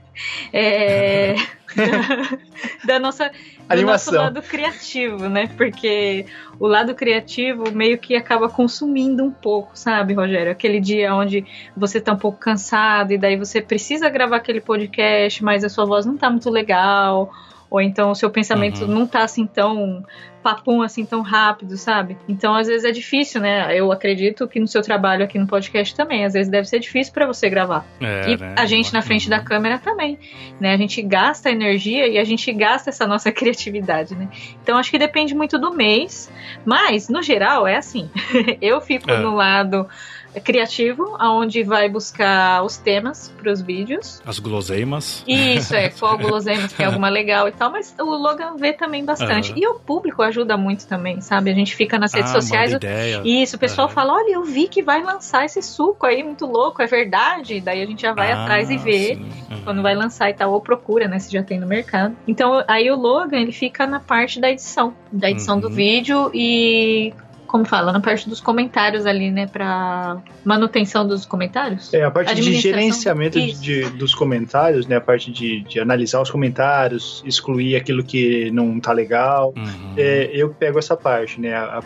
é, 0.53 1.35
da, 2.85 2.99
nossa 2.99 3.31
do 3.69 3.83
nosso 3.83 4.15
lado 4.15 4.43
criativo, 4.43 5.29
né? 5.29 5.49
Porque 5.57 6.27
o 6.59 6.67
lado 6.67 6.95
criativo 6.95 7.71
meio 7.73 7.99
que 7.99 8.17
acaba 8.17 8.49
consumindo 8.49 9.25
um 9.25 9.31
pouco, 9.31 9.71
sabe, 9.75 10.15
Rogério? 10.15 10.53
Aquele 10.53 10.81
dia 10.81 11.15
onde 11.15 11.45
você 11.77 12.01
tá 12.01 12.13
um 12.13 12.19
pouco 12.19 12.39
cansado 12.39 13.13
e 13.13 13.19
daí 13.19 13.37
você 13.37 13.61
precisa 13.61 14.09
gravar 14.09 14.37
aquele 14.37 14.61
podcast, 14.61 15.43
mas 15.45 15.65
a 15.65 15.69
sua 15.69 15.85
voz 15.85 16.05
não 16.05 16.17
tá 16.17 16.29
muito 16.29 16.51
legal 16.51 17.31
ou 17.71 17.81
então 17.81 18.11
o 18.11 18.15
seu 18.15 18.29
pensamento 18.29 18.83
uhum. 18.83 18.89
não 18.89 19.07
tá 19.07 19.23
assim 19.23 19.47
tão 19.47 20.05
papum 20.43 20.83
assim 20.83 21.05
tão 21.05 21.21
rápido, 21.21 21.77
sabe? 21.77 22.17
Então 22.29 22.55
às 22.55 22.67
vezes 22.67 22.85
é 22.85 22.91
difícil, 22.91 23.41
né? 23.41 23.77
Eu 23.77 23.93
acredito 23.93 24.49
que 24.49 24.59
no 24.59 24.67
seu 24.67 24.83
trabalho 24.83 25.25
aqui 25.25 25.39
no 25.39 25.47
podcast 25.47 25.95
também, 25.95 26.25
às 26.25 26.33
vezes 26.33 26.51
deve 26.51 26.67
ser 26.67 26.81
difícil 26.81 27.13
para 27.13 27.27
você 27.27 27.49
gravar. 27.49 27.87
É, 28.01 28.33
e 28.33 28.37
né? 28.37 28.55
a 28.59 28.67
gente 28.67 28.93
na 28.93 29.03
frente 29.03 29.29
da 29.29 29.39
câmera 29.41 29.79
também, 29.79 30.19
né? 30.59 30.73
A 30.73 30.77
gente 30.77 31.01
gasta 31.03 31.51
energia 31.51 32.09
e 32.09 32.19
a 32.19 32.25
gente 32.25 32.51
gasta 32.53 32.91
essa 32.91 33.07
nossa 33.07 33.31
criatividade, 33.33 34.15
né? 34.15 34.29
Então 34.63 34.77
acho 34.79 34.91
que 34.91 34.99
depende 34.99 35.35
muito 35.35 35.59
do 35.59 35.73
mês, 35.73 36.31
mas 36.65 37.09
no 37.09 37.23
geral 37.23 37.67
é 37.67 37.77
assim. 37.77 38.11
eu 38.61 38.81
fico 38.81 39.11
é. 39.11 39.19
no 39.19 39.35
lado 39.35 39.87
criativo, 40.39 41.17
aonde 41.19 41.63
vai 41.63 41.89
buscar 41.89 42.63
os 42.63 42.77
temas 42.77 43.33
para 43.37 43.51
os 43.51 43.61
vídeos. 43.61 44.23
As 44.25 44.39
guloseimas. 44.39 45.25
Isso, 45.27 45.75
é, 45.75 45.89
qual 45.99 46.17
guloseimas 46.19 46.73
tem 46.73 46.87
alguma 46.87 47.09
legal 47.09 47.49
e 47.49 47.53
tal, 47.53 47.71
mas 47.71 47.95
o 47.99 48.05
Logan 48.05 48.57
vê 48.57 48.73
também 48.73 49.05
bastante. 49.05 49.53
Uhum. 49.53 49.59
E 49.59 49.67
o 49.67 49.75
público 49.75 50.23
ajuda 50.23 50.57
muito 50.57 50.87
também, 50.87 51.21
sabe? 51.21 51.51
A 51.51 51.55
gente 51.55 51.75
fica 51.75 51.99
nas 51.99 52.13
redes 52.13 52.31
ah, 52.31 52.41
sociais. 52.41 52.73
Ideia. 52.73 53.23
Isso, 53.25 53.57
o 53.57 53.59
pessoal 53.59 53.89
uhum. 53.89 53.95
fala: 53.95 54.15
olha, 54.15 54.35
eu 54.35 54.45
vi 54.45 54.69
que 54.69 54.83
vai 54.83 55.03
lançar 55.03 55.45
esse 55.45 55.63
suco 55.63 56.07
aí, 56.07 56.23
muito 56.23 56.47
louco, 56.47 56.83
é 56.83 56.87
verdade? 56.87 57.61
Daí 57.61 57.83
a 57.83 57.87
gente 57.87 58.03
já 58.03 58.13
vai 58.13 58.31
ah, 58.31 58.43
atrás 58.43 58.71
e 58.71 58.77
vê 58.77 59.19
uhum. 59.51 59.61
quando 59.65 59.83
vai 59.83 59.95
lançar 59.95 60.31
e 60.31 60.35
tal, 60.35 60.53
ou 60.53 60.61
procura, 60.61 61.09
né? 61.09 61.19
Se 61.19 61.33
já 61.33 61.43
tem 61.43 61.59
no 61.59 61.67
mercado. 61.67 62.17
Então, 62.29 62.63
aí 62.69 62.91
o 62.91 62.97
Logan, 62.97 63.39
ele 63.39 63.53
fica 63.53 63.87
na 63.87 64.01
parte 64.01 64.41
da 64.41 64.51
edição, 64.51 64.95
da 65.11 65.31
edição 65.31 65.59
do 65.59 65.69
uhum. 65.69 65.75
vídeo 65.75 66.31
e 66.35 67.13
como 67.51 67.65
fala, 67.65 67.93
na 67.93 68.01
parte 68.01 68.29
dos 68.29 68.41
comentários 68.41 69.07
ali, 69.07 69.31
né, 69.31 69.47
para 69.47 70.19
manutenção 70.45 71.07
dos 71.07 71.27
comentários? 71.27 71.93
É, 71.93 72.05
a 72.05 72.11
parte 72.11 72.35
de 72.35 72.53
gerenciamento 72.55 73.41
de, 73.41 73.53
de, 73.53 73.91
dos 73.91 74.15
comentários, 74.15 74.87
né, 74.87 74.97
a 74.97 75.01
parte 75.01 75.33
de, 75.33 75.61
de, 75.63 75.81
analisar 75.81 76.21
os 76.21 76.31
comentários, 76.31 77.23
excluir 77.27 77.75
aquilo 77.75 78.05
que 78.05 78.51
não 78.53 78.79
tá 78.79 78.93
legal. 78.93 79.53
Uhum. 79.57 79.95
É, 79.97 80.31
eu 80.33 80.51
pego 80.51 80.79
essa 80.79 80.97
parte, 80.97 81.41
né, 81.41 81.53
a, 81.53 81.79
a 81.79 81.83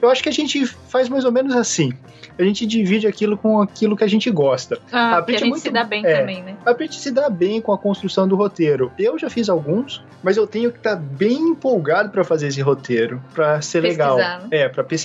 Eu 0.00 0.10
acho 0.10 0.22
que 0.22 0.28
a 0.28 0.32
gente 0.32 0.66
faz 0.66 1.08
mais 1.08 1.24
ou 1.24 1.32
menos 1.32 1.56
assim. 1.56 1.92
A 2.38 2.42
gente 2.44 2.66
divide 2.66 3.06
aquilo 3.06 3.36
com 3.36 3.60
aquilo 3.60 3.96
que 3.96 4.04
a 4.04 4.06
gente 4.06 4.30
gosta. 4.30 4.78
Ah, 4.92 5.16
a, 5.16 5.24
a 5.24 5.30
gente 5.30 5.42
é 5.42 5.46
muito, 5.46 5.62
se 5.62 5.70
dá 5.70 5.82
bem 5.82 6.04
é, 6.06 6.20
também, 6.20 6.42
né? 6.42 6.56
A 6.64 6.72
gente 6.74 6.94
se 6.96 7.10
dá 7.10 7.28
bem 7.28 7.60
com 7.60 7.72
a 7.72 7.78
construção 7.78 8.28
do 8.28 8.36
roteiro. 8.36 8.92
Eu 8.96 9.18
já 9.18 9.28
fiz 9.28 9.48
alguns, 9.48 10.04
mas 10.22 10.36
eu 10.36 10.46
tenho 10.46 10.70
que 10.70 10.78
estar 10.78 10.96
tá 10.96 11.02
bem 11.02 11.36
empolgado 11.36 12.10
para 12.10 12.22
fazer 12.22 12.46
esse 12.46 12.60
roteiro, 12.60 13.20
para 13.34 13.60
ser 13.60 13.82
Pesquisar, 13.82 14.14
legal. 14.14 14.40
Né? 14.42 14.48
É, 14.52 14.68
para 14.68 14.84
pesquisar 14.84 14.97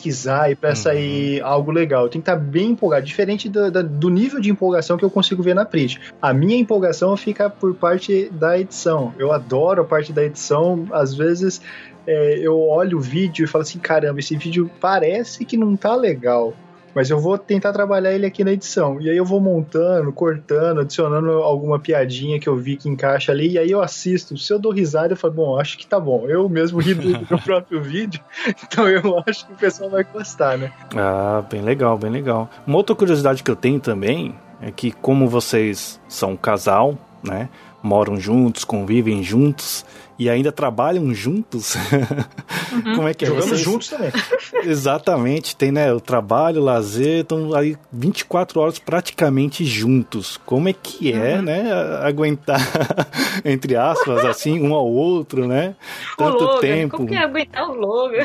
e 0.50 0.56
para 0.56 0.70
uhum. 0.70 0.76
sair 0.76 1.42
algo 1.42 1.72
legal. 1.72 2.10
Tem 2.10 2.22
que 2.22 2.30
estar 2.30 2.40
tá 2.40 2.44
bem 2.44 2.72
empolgado, 2.72 3.06
diferente 3.06 3.50
do, 3.50 3.72
do, 3.72 4.10
nível 4.10 4.40
de 4.40 4.50
empolgação 4.50 4.98
que 4.98 5.06
eu 5.06 5.10
consigo 5.10 5.44
ver 5.44 5.54
na 5.54 5.66
Prit. 5.66 6.00
A 6.22 6.34
minha 6.34 6.58
empolgação 6.58 7.16
fica 7.18 7.50
por 7.50 7.74
parte 7.76 8.30
da 8.32 8.60
edição. 8.60 9.14
Eu 9.18 9.32
adoro 9.32 9.82
a 9.82 9.86
parte 9.86 10.12
da 10.12 10.24
edição, 10.24 10.88
às 10.92 11.14
vezes 11.14 11.62
é, 12.06 12.40
eu 12.40 12.60
olho 12.60 12.98
o 12.98 13.02
vídeo 13.02 13.46
e 13.46 13.48
falo 13.48 13.62
assim: 13.62 13.80
caramba, 13.80 14.20
esse 14.20 14.36
vídeo 14.36 14.70
parece 14.80 15.46
que 15.46 15.58
não 15.58 15.76
tá 15.76 15.96
legal 15.96 16.54
mas 16.96 17.10
eu 17.10 17.20
vou 17.20 17.38
tentar 17.38 17.74
trabalhar 17.74 18.14
ele 18.14 18.26
aqui 18.26 18.44
na 18.44 18.52
edição. 18.52 19.00
E 19.02 19.10
aí 19.10 19.18
eu 19.18 19.26
vou 19.26 19.40
montando, 19.40 20.12
cortando, 20.12 20.82
adicionando 20.82 21.32
alguma 21.32 21.80
piadinha 21.80 22.40
que 22.40 22.48
eu 22.48 22.56
vi 22.56 22.78
que 22.78 22.90
encaixa 22.90 23.32
ali, 23.32 23.52
e 23.52 23.60
aí 23.60 23.72
eu 23.72 23.82
assisto. 23.82 24.38
Se 24.38 24.54
eu 24.54 24.60
dou 24.60 24.72
risada, 24.72 25.14
eu 25.14 25.18
falo, 25.18 25.34
bom, 25.34 25.60
acho 25.60 25.78
que 25.78 25.88
tá 25.88 26.00
bom. 26.00 26.26
Eu 26.28 26.48
mesmo 26.48 26.80
ri 26.80 26.94
do 26.94 27.10
meu 27.10 27.40
próprio 27.44 27.82
vídeo, 27.82 28.22
então 28.64 28.88
eu 28.88 29.22
acho 29.28 29.46
que 29.48 29.54
o 29.54 29.58
pessoal 29.58 29.90
vai 29.90 30.04
gostar, 30.04 30.58
né? 30.58 30.72
Ah, 30.96 31.44
bem 31.50 31.62
legal, 31.62 31.98
bem 31.98 32.12
legal. 32.12 32.50
Uma 32.66 32.78
outra 32.78 32.96
curiosidade 32.96 33.44
que 33.44 33.52
eu 33.52 33.56
tenho 33.56 33.80
também 33.80 34.36
é 34.62 34.72
que 34.72 34.92
como 34.92 35.28
vocês 35.28 36.00
são 36.08 36.32
um 36.32 36.38
casal, 36.38 36.98
né? 37.24 37.50
Moram 37.82 38.18
juntos, 38.18 38.64
convivem 38.64 39.22
juntos, 39.22 39.86
e 40.18 40.30
ainda 40.30 40.52
trabalham 40.52 41.14
juntos. 41.14 41.76
Uhum. 41.76 42.96
Como 42.96 43.08
é 43.08 43.14
que 43.14 43.26
é? 43.26 43.28
Jogamos 43.28 43.50
Vocês... 43.50 43.62
juntos 43.62 43.90
também. 43.90 44.12
Exatamente, 44.64 45.56
tem 45.56 45.72
né, 45.72 45.92
o 45.92 46.00
trabalho, 46.00 46.62
o 46.62 46.64
lazer, 46.64 47.22
estão 47.22 47.54
aí 47.54 47.76
24 47.92 48.60
horas 48.60 48.80
praticamente 48.80 49.66
juntos. 49.66 50.40
Como 50.46 50.70
é 50.70 50.74
que 50.74 51.12
é, 51.12 51.36
uhum. 51.36 51.42
né, 51.42 51.72
aguentar, 52.02 52.62
entre 53.44 53.76
aspas, 53.76 54.26
assim, 54.26 54.60
um 54.62 54.74
ao 54.74 54.88
outro, 54.88 55.48
né? 55.48 55.76
Tanto 56.18 56.44
Logan, 56.44 56.60
tempo. 56.60 56.98
Como 56.98 57.10
que 57.10 57.16
é 57.16 57.24
aguentar 57.24 57.70
o 57.70 57.76
Logan? 57.76 58.24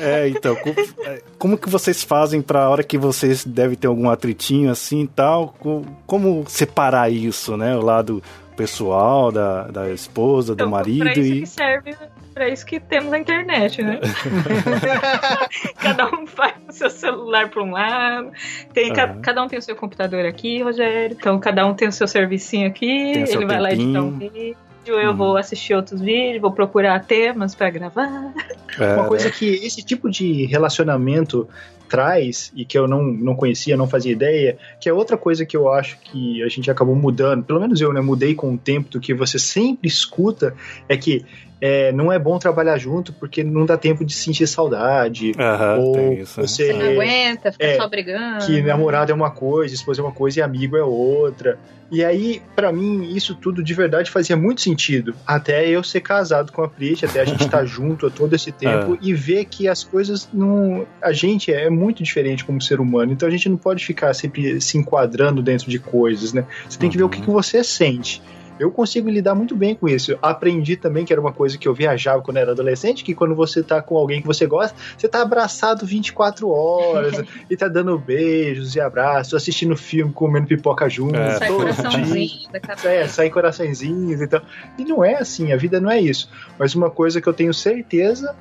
é, 0.00 0.28
então, 0.28 0.56
é, 1.04 1.22
como 1.38 1.56
que 1.56 1.68
vocês 1.68 2.02
fazem 2.02 2.42
para 2.42 2.64
a 2.64 2.68
hora 2.68 2.82
que 2.82 2.98
vocês 2.98 3.44
devem 3.44 3.76
ter 3.76 3.86
algum 3.86 4.10
atritinho 4.10 4.70
assim 4.70 5.02
e 5.02 5.08
tal? 5.08 5.54
Como 6.06 6.44
separar 6.48 7.10
isso, 7.10 7.56
né? 7.56 7.76
O 7.76 7.82
lado 7.82 8.22
pessoal 8.56 9.30
da, 9.30 9.64
da 9.64 9.92
esposa, 9.92 10.54
do 10.54 10.62
então, 10.62 10.70
marido. 10.70 11.00
Pra 11.00 11.12
isso 11.12 11.34
e... 11.34 11.40
que 11.40 11.46
serve, 11.46 11.96
pra 12.32 12.48
isso 12.48 12.64
que 12.64 12.80
temos 12.80 13.12
a 13.12 13.18
internet, 13.18 13.82
né? 13.82 14.00
cada 15.78 16.08
um 16.08 16.26
faz 16.26 16.54
o 16.68 16.72
seu 16.72 16.90
celular 16.90 17.48
para 17.50 17.62
um 17.62 17.70
lado, 17.70 18.30
tem, 18.72 18.90
uhum. 18.90 19.20
cada 19.20 19.42
um 19.42 19.48
tem 19.48 19.58
o 19.58 19.62
seu 19.62 19.76
computador 19.76 20.24
aqui, 20.24 20.62
Rogério. 20.62 21.16
Então 21.18 21.38
cada 21.38 21.66
um 21.66 21.74
tem 21.74 21.88
o 21.88 21.92
seu 21.92 22.08
servicinho 22.08 22.66
aqui, 22.66 23.12
ele 23.12 23.46
vai 23.46 23.60
lá 23.60 23.72
editar 23.72 24.02
um 24.02 24.18
vídeo 24.18 24.56
eu 24.86 25.10
uhum. 25.10 25.16
vou 25.16 25.36
assistir 25.36 25.74
outros 25.74 26.00
vídeos, 26.00 26.40
vou 26.40 26.52
procurar 26.52 27.04
temas 27.04 27.54
para 27.54 27.70
gravar. 27.70 28.32
É. 28.78 28.94
Uma 28.94 29.08
coisa 29.08 29.30
que 29.30 29.46
esse 29.46 29.82
tipo 29.82 30.10
de 30.10 30.46
relacionamento 30.46 31.48
traz 31.88 32.52
e 32.54 32.64
que 32.64 32.78
eu 32.78 32.86
não, 32.86 33.02
não 33.02 33.34
conhecia, 33.34 33.76
não 33.76 33.88
fazia 33.88 34.12
ideia, 34.12 34.58
que 34.80 34.88
é 34.88 34.92
outra 34.92 35.16
coisa 35.16 35.46
que 35.46 35.56
eu 35.56 35.72
acho 35.72 35.98
que 36.00 36.42
a 36.42 36.48
gente 36.48 36.70
acabou 36.70 36.94
mudando, 36.94 37.44
pelo 37.44 37.60
menos 37.60 37.80
eu, 37.80 37.92
né, 37.92 38.00
mudei 38.00 38.34
com 38.34 38.54
o 38.54 38.58
tempo 38.58 38.90
do 38.90 39.00
que 39.00 39.14
você 39.14 39.38
sempre 39.38 39.88
escuta, 39.88 40.54
é 40.88 40.96
que 40.96 41.24
é, 41.60 41.90
não 41.92 42.12
é 42.12 42.18
bom 42.18 42.38
trabalhar 42.38 42.76
junto 42.78 43.12
porque 43.12 43.42
não 43.42 43.64
dá 43.64 43.76
tempo 43.76 44.04
de 44.04 44.12
sentir 44.12 44.46
saudade. 44.46 45.32
Uhum, 45.32 45.80
ou 45.80 46.12
isso, 46.12 46.40
né? 46.40 46.46
você, 46.46 46.66
você 46.66 46.72
não 46.72 46.90
aguenta, 46.90 47.52
fica 47.52 47.64
é, 47.64 47.76
só 47.76 47.88
brigando. 47.88 48.44
Que 48.44 48.60
namorado 48.62 49.10
é 49.10 49.14
uma 49.14 49.30
coisa, 49.30 49.74
esposa 49.74 50.00
é 50.00 50.04
uma 50.04 50.12
coisa 50.12 50.40
e 50.40 50.42
amigo 50.42 50.76
é 50.76 50.82
outra. 50.82 51.58
E 51.90 52.04
aí, 52.04 52.42
para 52.56 52.72
mim, 52.72 53.14
isso 53.14 53.34
tudo 53.34 53.62
de 53.62 53.72
verdade 53.72 54.10
fazia 54.10 54.36
muito 54.36 54.60
sentido. 54.60 55.14
Até 55.24 55.68
eu 55.68 55.84
ser 55.84 56.00
casado 56.00 56.50
com 56.50 56.62
a 56.62 56.68
Prit, 56.68 57.04
até 57.04 57.20
a 57.20 57.24
gente 57.24 57.44
estar 57.44 57.58
tá 57.58 57.64
junto 57.64 58.10
todo 58.10 58.34
esse 58.34 58.50
tempo 58.50 58.94
é. 58.94 58.98
e 59.00 59.14
ver 59.14 59.44
que 59.44 59.68
as 59.68 59.84
coisas 59.84 60.28
não. 60.32 60.84
A 61.00 61.12
gente 61.12 61.52
é 61.52 61.70
muito 61.70 62.02
diferente 62.02 62.44
como 62.44 62.60
ser 62.60 62.80
humano, 62.80 63.12
então 63.12 63.28
a 63.28 63.30
gente 63.30 63.48
não 63.48 63.56
pode 63.56 63.84
ficar 63.84 64.12
sempre 64.14 64.60
se 64.60 64.76
enquadrando 64.76 65.40
dentro 65.40 65.70
de 65.70 65.78
coisas, 65.78 66.32
né? 66.32 66.44
Você 66.68 66.78
tem 66.78 66.90
que 66.90 66.98
ver 66.98 67.04
o 67.04 67.08
que, 67.08 67.20
que 67.20 67.30
você 67.30 67.62
sente 67.62 68.20
eu 68.58 68.70
consigo 68.70 69.08
lidar 69.08 69.34
muito 69.34 69.54
bem 69.54 69.74
com 69.74 69.88
isso. 69.88 70.18
aprendi 70.22 70.76
também 70.76 71.04
que 71.04 71.12
era 71.12 71.20
uma 71.20 71.32
coisa 71.32 71.58
que 71.58 71.66
eu 71.68 71.74
viajava 71.74 72.22
quando 72.22 72.38
era 72.38 72.52
adolescente, 72.52 73.04
que 73.04 73.14
quando 73.14 73.34
você 73.34 73.62
tá 73.62 73.82
com 73.82 73.96
alguém 73.96 74.20
que 74.20 74.26
você 74.26 74.46
gosta, 74.46 74.76
você 74.96 75.08
tá 75.08 75.22
abraçado 75.22 75.84
24 75.84 76.48
horas 76.48 77.22
e 77.50 77.56
tá 77.56 77.68
dando 77.68 77.98
beijos 77.98 78.74
e 78.74 78.80
abraços, 78.80 79.34
assistindo 79.34 79.76
filme, 79.76 80.12
comendo 80.12 80.46
pipoca 80.46 80.88
junto. 80.88 81.16
É, 81.16 81.38
sai 81.38 81.48
coraçãozinho 81.48 82.30
É, 82.84 83.08
sai 83.08 83.30
coraçõezinhos 83.30 84.20
e 84.20 84.26
tal. 84.26 84.42
E 84.78 84.84
não 84.84 85.04
é 85.04 85.16
assim, 85.16 85.52
a 85.52 85.56
vida 85.56 85.80
não 85.80 85.90
é 85.90 86.00
isso. 86.00 86.30
Mas 86.58 86.74
uma 86.74 86.90
coisa 86.90 87.20
que 87.20 87.28
eu 87.28 87.34
tenho 87.34 87.52
certeza 87.52 88.34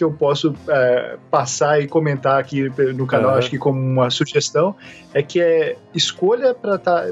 que 0.00 0.04
eu 0.04 0.10
posso 0.10 0.54
é, 0.66 1.18
passar 1.30 1.78
e 1.82 1.86
comentar 1.86 2.40
aqui 2.40 2.72
no 2.94 3.06
canal, 3.06 3.32
uhum. 3.32 3.36
acho 3.36 3.50
que 3.50 3.58
como 3.58 3.78
uma 3.78 4.08
sugestão, 4.08 4.74
é 5.12 5.22
que 5.22 5.38
é 5.38 5.76
escolha 5.94 6.54
para 6.54 6.78
tá, 6.78 7.04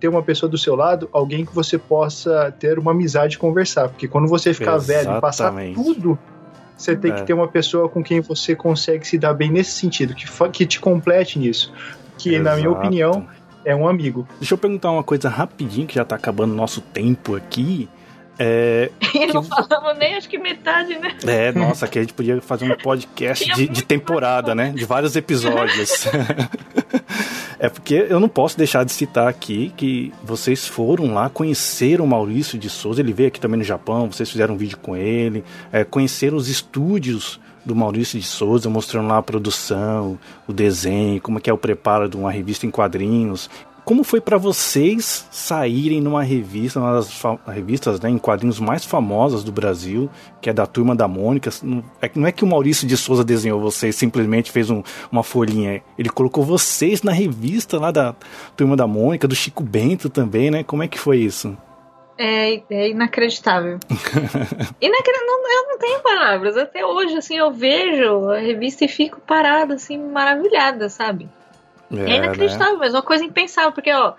ter 0.00 0.08
uma 0.08 0.22
pessoa 0.22 0.48
do 0.48 0.56
seu 0.56 0.74
lado, 0.74 1.10
alguém 1.12 1.44
que 1.44 1.54
você 1.54 1.76
possa 1.76 2.50
ter 2.58 2.78
uma 2.78 2.92
amizade 2.92 3.36
e 3.36 3.38
conversar. 3.38 3.90
Porque 3.90 4.08
quando 4.08 4.28
você 4.28 4.54
ficar 4.54 4.76
Exatamente. 4.76 5.04
velho 5.04 5.18
e 5.18 5.20
passar 5.20 5.52
tudo, 5.74 6.18
você 6.74 6.96
tem 6.96 7.12
é. 7.12 7.14
que 7.16 7.22
ter 7.24 7.34
uma 7.34 7.48
pessoa 7.48 7.86
com 7.86 8.02
quem 8.02 8.22
você 8.22 8.56
consegue 8.56 9.06
se 9.06 9.18
dar 9.18 9.34
bem 9.34 9.50
nesse 9.50 9.72
sentido, 9.72 10.14
que, 10.14 10.26
que 10.52 10.64
te 10.64 10.80
complete 10.80 11.38
nisso. 11.38 11.70
Que, 12.16 12.36
Exato. 12.36 12.44
na 12.44 12.56
minha 12.56 12.70
opinião, 12.70 13.26
é 13.62 13.76
um 13.76 13.86
amigo. 13.86 14.26
Deixa 14.38 14.54
eu 14.54 14.58
perguntar 14.58 14.90
uma 14.90 15.04
coisa 15.04 15.28
rapidinho, 15.28 15.86
que 15.86 15.96
já 15.96 16.04
tá 16.04 16.16
acabando 16.16 16.54
nosso 16.54 16.80
tempo 16.80 17.36
aqui. 17.36 17.90
É, 18.38 18.90
e 19.14 19.26
não 19.26 19.42
que... 19.42 19.48
falamos 19.48 19.98
nem 19.98 20.14
acho 20.14 20.28
que 20.28 20.38
metade, 20.38 20.98
né? 20.98 21.16
É, 21.26 21.52
nossa, 21.52 21.86
que 21.86 21.98
a 21.98 22.02
gente 22.02 22.14
podia 22.14 22.40
fazer 22.40 22.70
um 22.70 22.76
podcast 22.76 23.44
de, 23.54 23.68
de, 23.68 23.82
temporada, 23.84 24.54
né? 24.54 24.70
De 24.70 24.84
vários 24.84 25.14
episódios. 25.16 26.06
é 27.58 27.68
porque 27.68 28.06
eu 28.08 28.18
não 28.18 28.28
posso 28.28 28.56
deixar 28.56 28.84
de 28.84 28.92
citar 28.92 29.28
aqui 29.28 29.72
que 29.76 30.12
vocês 30.22 30.66
foram 30.66 31.12
lá, 31.12 31.28
conheceram 31.28 32.04
o 32.04 32.08
Maurício 32.08 32.58
de 32.58 32.70
Souza, 32.70 33.00
ele 33.00 33.12
veio 33.12 33.28
aqui 33.28 33.40
também 33.40 33.58
no 33.58 33.64
Japão, 33.64 34.10
vocês 34.10 34.30
fizeram 34.30 34.54
um 34.54 34.58
vídeo 34.58 34.78
com 34.78 34.96
ele, 34.96 35.44
é, 35.70 35.84
conheceram 35.84 36.36
os 36.36 36.48
estúdios 36.48 37.38
do 37.64 37.76
Maurício 37.76 38.18
de 38.18 38.26
Souza, 38.26 38.68
mostrando 38.68 39.08
lá 39.08 39.18
a 39.18 39.22
produção, 39.22 40.18
o 40.48 40.52
desenho, 40.52 41.20
como 41.20 41.38
é 41.38 41.40
que 41.40 41.48
é 41.48 41.52
o 41.52 41.58
preparo 41.58 42.08
de 42.08 42.16
uma 42.16 42.30
revista 42.30 42.66
em 42.66 42.70
quadrinhos. 42.70 43.48
Como 43.84 44.04
foi 44.04 44.20
para 44.20 44.38
vocês 44.38 45.26
saírem 45.30 46.00
numa 46.00 46.22
revista, 46.22 46.78
uma 46.78 46.94
das 46.94 47.10
revistas 47.48 48.00
né, 48.00 48.10
em 48.10 48.18
quadrinhos 48.18 48.60
mais 48.60 48.84
famosas 48.84 49.42
do 49.42 49.50
Brasil, 49.50 50.08
que 50.40 50.48
é 50.48 50.52
da 50.52 50.66
Turma 50.66 50.94
da 50.94 51.08
Mônica? 51.08 51.50
Não 51.62 51.82
é, 52.00 52.10
não 52.14 52.26
é 52.28 52.32
que 52.32 52.44
o 52.44 52.46
Maurício 52.46 52.86
de 52.86 52.96
Souza 52.96 53.24
desenhou 53.24 53.60
vocês, 53.60 53.96
simplesmente 53.96 54.52
fez 54.52 54.70
um, 54.70 54.84
uma 55.10 55.24
folhinha. 55.24 55.82
Ele 55.98 56.08
colocou 56.08 56.44
vocês 56.44 57.02
na 57.02 57.10
revista 57.10 57.78
lá 57.80 57.90
da 57.90 58.14
Turma 58.56 58.76
da 58.76 58.86
Mônica, 58.86 59.26
do 59.26 59.34
Chico 59.34 59.64
Bento 59.64 60.08
também, 60.08 60.48
né? 60.48 60.62
Como 60.62 60.84
é 60.84 60.88
que 60.88 60.98
foi 60.98 61.18
isso? 61.18 61.56
É, 62.16 62.62
é 62.70 62.90
inacreditável. 62.90 63.80
não, 65.26 65.50
eu 65.50 65.68
não 65.70 65.78
tenho 65.78 66.00
palavras. 66.00 66.56
Até 66.56 66.86
hoje, 66.86 67.16
assim, 67.16 67.36
eu 67.36 67.50
vejo 67.50 68.28
a 68.30 68.38
revista 68.38 68.84
e 68.84 68.88
fico 68.88 69.20
parada, 69.20 69.74
assim, 69.74 69.98
maravilhada, 69.98 70.88
sabe? 70.88 71.28
É, 71.96 72.12
é 72.12 72.16
inacreditável, 72.16 72.74
né? 72.74 72.78
mas 72.80 72.94
uma 72.94 73.02
coisa 73.02 73.24
impensável, 73.24 73.72
porque, 73.72 73.92
ó, 73.92 74.14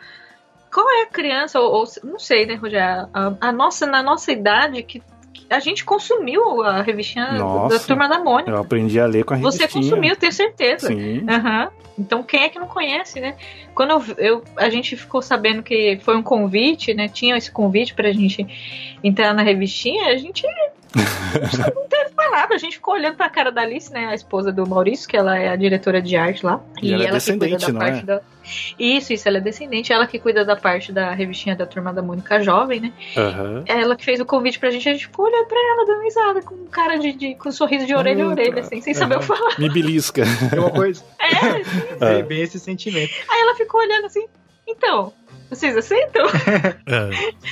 qual 0.73 0.89
é 0.89 1.03
a 1.03 1.07
criança, 1.07 1.59
ou, 1.59 1.71
ou 1.71 1.85
não 2.03 2.19
sei, 2.19 2.45
né, 2.45 2.55
Rogério, 2.55 3.07
a, 3.13 3.33
a, 3.39 3.51
nossa, 3.51 3.85
na 3.85 4.01
nossa 4.01 4.31
idade, 4.31 4.81
que, 4.83 5.01
a 5.49 5.59
gente 5.59 5.85
consumiu 5.85 6.63
a 6.63 6.81
revistinha 6.81 7.33
nossa, 7.33 7.77
da 7.77 7.83
Turma 7.83 8.09
da 8.09 8.17
Mônica. 8.17 8.49
Eu 8.49 8.57
aprendi 8.57 8.99
a 8.99 9.05
ler 9.05 9.23
com 9.23 9.35
a 9.35 9.37
revistinha. 9.37 9.67
Você 9.67 9.73
consumiu, 9.73 10.15
tenho 10.15 10.31
certeza. 10.31 10.87
Sim. 10.87 11.19
Uhum. 11.19 11.67
Então, 11.99 12.23
quem 12.23 12.43
é 12.43 12.49
que 12.49 12.57
não 12.57 12.67
conhece, 12.67 13.19
né? 13.19 13.35
Quando 13.75 13.91
eu, 13.91 14.03
eu, 14.17 14.43
a 14.57 14.69
gente 14.69 14.95
ficou 14.95 15.21
sabendo 15.21 15.61
que 15.61 15.99
foi 16.01 16.15
um 16.17 16.23
convite, 16.23 16.93
né, 16.93 17.07
tinha 17.07 17.37
esse 17.37 17.51
convite 17.51 17.93
pra 17.93 18.11
gente 18.11 18.47
entrar 19.03 19.33
na 19.33 19.43
revistinha, 19.43 20.07
a 20.07 20.17
gente 20.17 20.43
não 21.75 21.87
teve 21.87 22.11
palavra, 22.15 22.55
a 22.55 22.57
gente 22.57 22.75
ficou 22.75 22.93
olhando 22.93 23.15
pra 23.15 23.29
cara 23.29 23.51
da 23.51 23.61
Alice, 23.61 23.91
né? 23.91 24.07
A 24.07 24.15
esposa 24.15 24.51
do 24.51 24.67
Maurício, 24.67 25.07
que 25.07 25.17
ela 25.17 25.37
é 25.37 25.49
a 25.49 25.55
diretora 25.55 26.01
de 26.01 26.15
arte 26.15 26.45
lá. 26.45 26.61
E, 26.81 26.89
e 26.89 26.93
ela, 26.93 27.03
é 27.03 27.07
ela 27.07 27.19
cuida 27.19 27.57
da 27.57 27.73
parte 27.73 27.99
é? 27.99 28.03
da. 28.03 28.21
Isso, 28.77 29.13
isso, 29.13 29.27
ela 29.27 29.37
é 29.37 29.41
descendente. 29.41 29.93
Ela 29.93 30.05
que 30.05 30.19
cuida 30.19 30.43
da 30.43 30.55
parte 30.55 30.91
da 30.91 31.11
revistinha 31.11 31.55
da 31.55 31.65
turma 31.65 31.93
da 31.93 32.01
Mônica 32.01 32.41
Jovem, 32.41 32.79
né? 32.79 32.93
Uhum. 33.15 33.63
Ela 33.65 33.95
que 33.95 34.03
fez 34.03 34.19
o 34.19 34.25
convite 34.25 34.59
pra 34.59 34.69
gente, 34.69 34.89
a 34.89 34.93
gente 34.93 35.07
ficou 35.07 35.25
olhando 35.25 35.47
pra 35.47 35.57
ela, 35.57 35.85
dando 35.85 36.03
risada, 36.03 36.41
com 36.41 36.65
cara 36.67 36.97
de, 36.97 37.13
de 37.13 37.35
com 37.35 37.49
um 37.49 37.51
sorriso 37.51 37.85
de 37.85 37.95
orelha 37.95 38.25
a 38.25 38.27
orelha, 38.27 38.61
assim, 38.61 38.81
sem 38.81 38.93
uhum. 38.93 38.99
saber 38.99 39.15
o 39.15 39.19
que 39.19 39.25
falar. 39.25 39.59
Me 39.59 39.69
belisca. 39.69 40.23
É 40.53 40.59
uma 40.59 40.71
coisa. 40.71 41.03
É, 42.01 42.19
é, 42.19 42.23
bem 42.23 42.41
esse 42.41 42.59
sentimento. 42.59 43.11
Aí 43.29 43.41
ela 43.41 43.55
ficou 43.55 43.79
olhando 43.79 44.05
assim, 44.05 44.25
então, 44.67 45.13
vocês 45.49 45.75
aceitam? 45.75 46.23
É. 46.85 47.09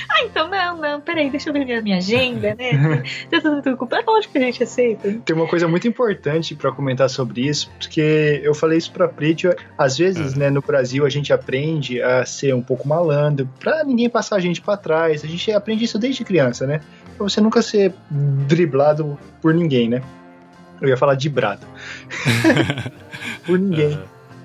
ah, 0.08 0.24
então 0.24 0.48
não, 0.48 0.76
não, 0.76 1.00
peraí, 1.00 1.30
deixa 1.30 1.48
eu 1.48 1.52
ver 1.52 1.72
a 1.72 1.82
minha 1.82 1.96
agenda, 1.96 2.54
né? 2.54 3.02
É 3.32 4.04
lógico 4.04 4.32
que 4.32 4.38
a 4.38 4.42
gente 4.42 4.62
aceita. 4.62 5.10
Tem 5.24 5.34
uma 5.34 5.48
coisa 5.48 5.66
muito 5.66 5.88
importante 5.88 6.54
para 6.54 6.70
comentar 6.70 7.08
sobre 7.08 7.46
isso, 7.46 7.70
porque 7.78 8.40
eu 8.42 8.54
falei 8.54 8.78
isso 8.78 8.92
pra 8.92 9.08
Prit, 9.08 9.48
às 9.76 9.96
vezes, 9.96 10.34
é. 10.34 10.38
né, 10.38 10.50
no 10.50 10.60
Brasil 10.60 11.04
a 11.06 11.08
gente 11.08 11.32
aprende 11.32 12.02
a 12.02 12.24
ser 12.26 12.54
um 12.54 12.62
pouco 12.62 12.86
malandro, 12.86 13.48
pra 13.58 13.84
ninguém 13.84 14.08
passar 14.08 14.36
a 14.36 14.40
gente 14.40 14.60
para 14.60 14.76
trás. 14.76 15.24
A 15.24 15.26
gente 15.26 15.50
aprende 15.50 15.84
isso 15.84 15.98
desde 15.98 16.24
criança, 16.24 16.66
né? 16.66 16.80
Pra 17.16 17.28
você 17.28 17.40
nunca 17.40 17.62
ser 17.62 17.94
driblado 18.10 19.18
por 19.40 19.54
ninguém, 19.54 19.88
né? 19.88 20.02
Eu 20.80 20.88
ia 20.88 20.96
falar 20.96 21.14
dibrado. 21.14 21.66
por 23.46 23.58
ninguém. 23.58 23.98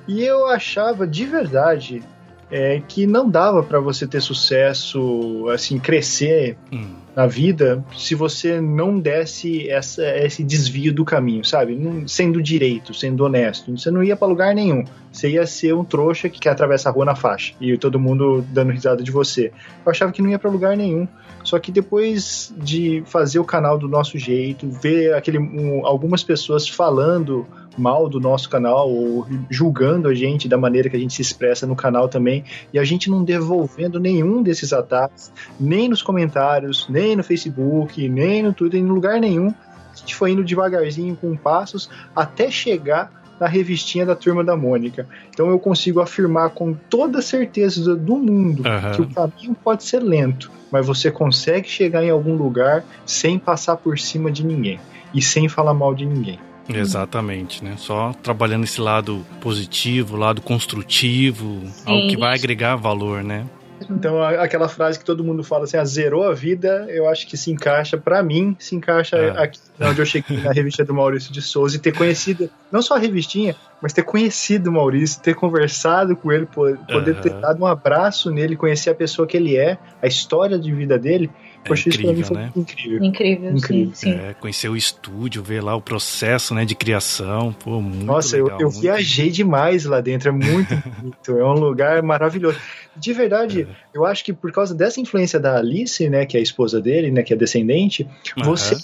E 0.07 0.23
eu 0.23 0.47
achava 0.47 1.05
de 1.05 1.25
verdade 1.25 2.03
é 2.49 2.81
que 2.87 3.05
não 3.05 3.29
dava 3.29 3.61
para 3.61 3.79
você 3.79 4.07
ter 4.07 4.21
sucesso, 4.21 5.47
assim, 5.49 5.77
crescer 5.79 6.57
hum. 6.71 6.93
na 7.15 7.27
vida 7.27 7.83
se 7.95 8.15
você 8.15 8.61
não 8.61 8.99
desse 8.99 9.69
essa, 9.69 10.03
esse 10.17 10.43
desvio 10.43 10.93
do 10.93 11.03
caminho, 11.03 11.43
sabe? 11.43 11.75
Não, 11.75 12.07
sendo 12.07 12.41
direito, 12.41 12.93
sendo 12.93 13.25
honesto. 13.25 13.77
Você 13.77 13.91
não 13.91 14.03
ia 14.03 14.15
para 14.15 14.27
lugar 14.27 14.55
nenhum. 14.55 14.85
Você 15.11 15.31
ia 15.31 15.45
ser 15.45 15.73
um 15.73 15.83
trouxa 15.83 16.29
que 16.29 16.39
quer 16.39 16.51
atravessar 16.51 16.89
a 16.89 16.93
rua 16.93 17.05
na 17.05 17.15
faixa 17.15 17.53
e 17.59 17.77
todo 17.77 17.99
mundo 17.99 18.45
dando 18.49 18.71
risada 18.71 19.03
de 19.03 19.11
você. 19.11 19.51
Eu 19.85 19.91
achava 19.91 20.11
que 20.11 20.21
não 20.21 20.29
ia 20.29 20.39
para 20.39 20.49
lugar 20.49 20.77
nenhum. 20.77 21.07
Só 21.47 21.57
que 21.59 21.71
depois 21.71 22.53
de 22.57 23.01
fazer 23.05 23.39
o 23.39 23.45
canal 23.45 23.77
do 23.77 23.87
nosso 23.87 24.17
jeito, 24.17 24.69
ver 24.69 25.13
aquele, 25.13 25.39
um, 25.39 25.85
algumas 25.85 26.21
pessoas 26.21 26.67
falando 26.67 27.47
mal 27.77 28.09
do 28.09 28.19
nosso 28.19 28.49
canal 28.49 28.91
ou 28.91 29.25
julgando 29.49 30.09
a 30.09 30.13
gente 30.13 30.49
da 30.49 30.57
maneira 30.57 30.89
que 30.89 30.97
a 30.97 30.99
gente 30.99 31.13
se 31.13 31.21
expressa 31.21 31.65
no 31.65 31.73
canal 31.73 32.09
também 32.09 32.43
e 32.73 32.77
a 32.77 32.83
gente 32.83 33.09
não 33.09 33.23
devolvendo 33.23 33.97
nenhum 33.97 34.43
desses 34.43 34.73
ataques, 34.73 35.31
nem 35.57 35.87
nos 35.87 36.01
comentários, 36.01 36.85
nem 36.89 37.15
no 37.15 37.23
Facebook, 37.23 38.09
nem 38.09 38.43
no 38.43 38.51
Twitter, 38.51 38.81
em 38.81 38.85
lugar 38.85 39.17
nenhum. 39.17 39.53
A 39.93 39.95
gente 39.95 40.15
foi 40.15 40.31
indo 40.31 40.43
devagarzinho 40.43 41.15
com 41.15 41.33
passos 41.37 41.89
até 42.13 42.51
chegar 42.51 43.16
na 43.39 43.47
revistinha 43.47 44.05
da 44.05 44.15
Turma 44.15 44.43
da 44.43 44.55
Mônica. 44.55 45.07
Então 45.29 45.49
eu 45.49 45.59
consigo 45.59 45.99
afirmar 45.99 46.49
com 46.51 46.73
toda 46.73 47.21
certeza 47.21 47.95
do 47.95 48.17
mundo 48.17 48.63
uhum. 48.65 48.91
que 48.91 49.01
o 49.01 49.07
caminho 49.07 49.55
pode 49.63 49.83
ser 49.83 49.99
lento, 49.99 50.51
mas 50.71 50.85
você 50.85 51.11
consegue 51.11 51.67
chegar 51.67 52.03
em 52.03 52.09
algum 52.09 52.35
lugar 52.35 52.83
sem 53.05 53.37
passar 53.37 53.77
por 53.77 53.97
cima 53.99 54.31
de 54.31 54.45
ninguém 54.45 54.79
e 55.13 55.21
sem 55.21 55.47
falar 55.47 55.73
mal 55.73 55.93
de 55.93 56.05
ninguém. 56.05 56.39
Exatamente, 56.69 57.63
né? 57.63 57.75
Só 57.77 58.11
trabalhando 58.21 58.65
esse 58.65 58.81
lado 58.81 59.25
positivo, 59.39 60.17
lado 60.17 60.41
construtivo, 60.41 61.61
Sim. 61.67 61.83
algo 61.85 62.07
que 62.09 62.17
vai 62.17 62.35
agregar 62.35 62.75
valor, 62.75 63.23
né? 63.23 63.45
Então, 63.89 64.21
aquela 64.21 64.67
frase 64.67 64.99
que 64.99 65.05
todo 65.05 65.23
mundo 65.23 65.43
fala 65.43 65.65
assim, 65.65 65.77
ah, 65.77 65.85
zerou 65.85 66.23
a 66.23 66.33
vida, 66.33 66.85
eu 66.89 67.07
acho 67.07 67.27
que 67.27 67.37
se 67.37 67.51
encaixa, 67.51 67.97
para 67.97 68.21
mim, 68.23 68.55
se 68.59 68.75
encaixa 68.75 69.17
é. 69.17 69.43
aqui 69.43 69.59
onde 69.79 70.01
eu 70.01 70.05
cheguei 70.05 70.37
na 70.37 70.51
revista 70.51 70.83
do 70.83 70.93
Maurício 70.93 71.31
de 71.31 71.41
Souza 71.41 71.75
e 71.75 71.79
ter 71.79 71.95
conhecido, 71.95 72.49
não 72.71 72.81
só 72.81 72.95
a 72.95 72.99
revistinha, 72.99 73.55
mas 73.81 73.93
ter 73.93 74.03
conhecido 74.03 74.69
o 74.69 74.73
Maurício, 74.73 75.21
ter 75.21 75.35
conversado 75.35 76.15
com 76.15 76.31
ele, 76.31 76.45
poder 76.47 77.15
uhum. 77.15 77.21
ter 77.21 77.33
dado 77.33 77.61
um 77.61 77.65
abraço 77.65 78.31
nele, 78.31 78.55
conhecer 78.55 78.89
a 78.89 78.95
pessoa 78.95 79.27
que 79.27 79.37
ele 79.37 79.55
é, 79.55 79.77
a 80.01 80.07
história 80.07 80.57
de 80.57 80.73
vida 80.73 80.97
dele. 80.97 81.29
É 81.63 81.67
Poxa, 81.67 81.89
incrível, 81.89 82.13
isso 82.13 82.33
pra 82.33 82.41
mim 82.43 82.51
foi 82.51 82.61
né? 82.61 82.63
incrível. 82.63 83.03
Incrível, 83.03 83.57
incrível. 83.57 83.95
sim. 83.95 84.11
sim. 84.11 84.19
É, 84.19 84.33
conhecer 84.33 84.69
o 84.69 84.75
estúdio, 84.75 85.43
ver 85.43 85.61
lá 85.61 85.75
o 85.75 85.81
processo 85.81 86.53
né, 86.53 86.65
de 86.65 86.75
criação. 86.75 87.53
Pô, 87.53 87.81
muito 87.81 88.05
Nossa, 88.05 88.35
legal, 88.35 88.51
eu, 88.51 88.67
eu 88.67 88.69
muito 88.69 88.81
viajei 88.81 89.29
demais 89.29 89.85
lá 89.85 89.99
dentro. 89.99 90.29
É 90.29 90.31
muito 90.31 90.75
bonito. 90.97 91.31
É 91.37 91.43
um 91.43 91.53
lugar 91.53 92.01
maravilhoso. 92.01 92.59
De 92.95 93.13
verdade, 93.13 93.63
é. 93.63 93.67
eu 93.93 94.05
acho 94.05 94.23
que 94.23 94.33
por 94.33 94.51
causa 94.51 94.73
dessa 94.73 94.99
influência 94.99 95.39
da 95.39 95.57
Alice, 95.57 96.07
né, 96.09 96.25
que 96.25 96.37
é 96.37 96.39
a 96.39 96.43
esposa 96.43 96.81
dele, 96.81 97.11
né, 97.11 97.23
que 97.23 97.33
é 97.33 97.37
descendente, 97.37 98.07
uhum. 98.37 98.43
você 98.43 98.75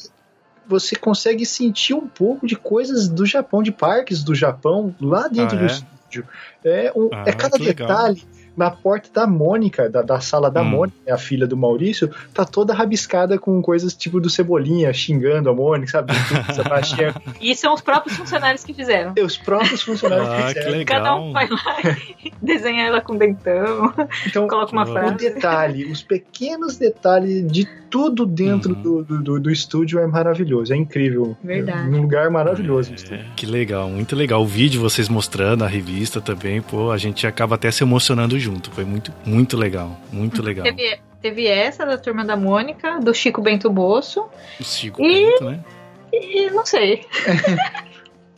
você 0.66 0.96
consegue 0.96 1.46
sentir 1.46 1.94
um 1.94 2.08
pouco 2.08 2.48
de 2.48 2.56
coisas 2.56 3.10
do 3.10 3.26
Japão, 3.26 3.62
de 3.62 3.70
parques 3.70 4.24
do 4.24 4.34
Japão, 4.34 4.96
lá 5.00 5.28
dentro 5.28 5.58
ah, 5.58 5.60
do 5.60 5.66
é? 5.66 5.68
estúdio. 5.68 6.28
É, 6.64 6.94
um, 6.96 7.10
ah, 7.12 7.26
é 7.28 7.34
cada 7.34 7.58
detalhe. 7.58 8.22
Legal 8.22 8.43
na 8.56 8.70
porta 8.70 9.10
da 9.14 9.28
Mônica, 9.28 9.90
da, 9.90 10.02
da 10.02 10.20
sala 10.20 10.50
da 10.52 10.62
Hum. 10.62 10.66
Mônica, 10.66 11.14
a 11.14 11.18
filha 11.18 11.46
do 11.48 11.58
Maurício, 11.58 12.10
tá 12.34 12.46
toda 12.46 12.74
rabiscada 12.74 13.38
com 13.38 13.62
coisas 13.62 13.94
tipo 13.96 14.20
do 14.20 14.30
Cebolinha, 14.30 14.94
xingando 14.94 15.50
a 15.50 15.54
Mônica, 15.54 15.92
sabe? 15.92 16.14
Sebastião. 16.54 17.14
E 17.42 17.56
são 17.56 17.74
os 17.74 17.82
próprios 17.82 18.16
funcionários 18.18 18.64
que 18.64 18.74
fizeram. 18.74 19.14
E 19.18 19.22
os 19.22 19.38
próprios 19.38 19.82
funcionários 19.82 20.28
Ah, 20.30 20.48
que 20.48 20.54
que 20.54 20.60
fizeram. 20.60 20.78
legal. 20.78 20.98
Cada 21.04 21.16
um 21.16 21.32
vai 21.34 21.48
lá 21.50 21.78
e 22.24 22.32
desenha 22.42 22.86
ela 22.86 23.02
com 23.02 23.16
dentão, 23.18 23.94
Então, 24.28 24.48
coloca 24.48 24.72
uma 24.72 24.86
que 24.86 24.92
o 24.92 24.94
frase. 24.94 25.16
detalhe, 25.18 25.86
os 25.92 26.02
pequenos 26.04 26.78
detalhes 26.78 27.46
de 27.52 27.68
tudo 27.90 28.26
dentro 28.26 28.74
Uhum. 28.74 28.82
do, 29.04 29.04
do, 29.22 29.40
do, 29.40 29.52
estúdio 29.52 30.00
é 30.00 30.08
maravilhoso, 30.08 30.74
é 30.74 30.76
incrível. 30.76 31.38
Verdade. 31.44 31.88
É 31.88 31.92
um 31.98 32.02
lugar 32.02 32.30
maravilhoso. 32.32 32.92
É, 33.12 33.24
que 33.36 33.46
legal, 33.46 33.88
muito 33.88 34.16
legal. 34.16 34.42
O 34.42 34.48
vídeo 34.48 34.82
vocês 34.82 35.08
mostrando, 35.08 35.64
a 35.64 35.68
revista 35.68 36.20
também, 36.20 36.60
pô, 36.62 36.92
a 36.92 36.98
gente 36.98 37.28
acaba 37.28 37.54
até 37.56 37.70
se 37.70 37.84
emocionando 37.84 38.40
junto. 38.44 38.70
Foi 38.72 38.84
muito, 38.86 39.12
muito 39.26 39.58
legal. 39.58 39.98
Muito 40.12 40.42
legal. 40.44 40.64
Teve, 40.64 41.00
teve 41.22 41.48
essa 41.48 41.86
da 41.86 41.98
turma 41.98 42.24
da 42.26 42.36
Mônica, 42.38 43.00
do 43.00 43.14
Chico 43.14 43.42
Bento 43.42 43.70
Bosso, 43.70 44.26
O 44.60 44.64
Chico 44.64 45.02
E- 45.02 45.26
Bento, 45.32 45.46
né? 45.46 45.60
e 46.12 46.50
não 46.52 46.66
sei. 46.66 47.06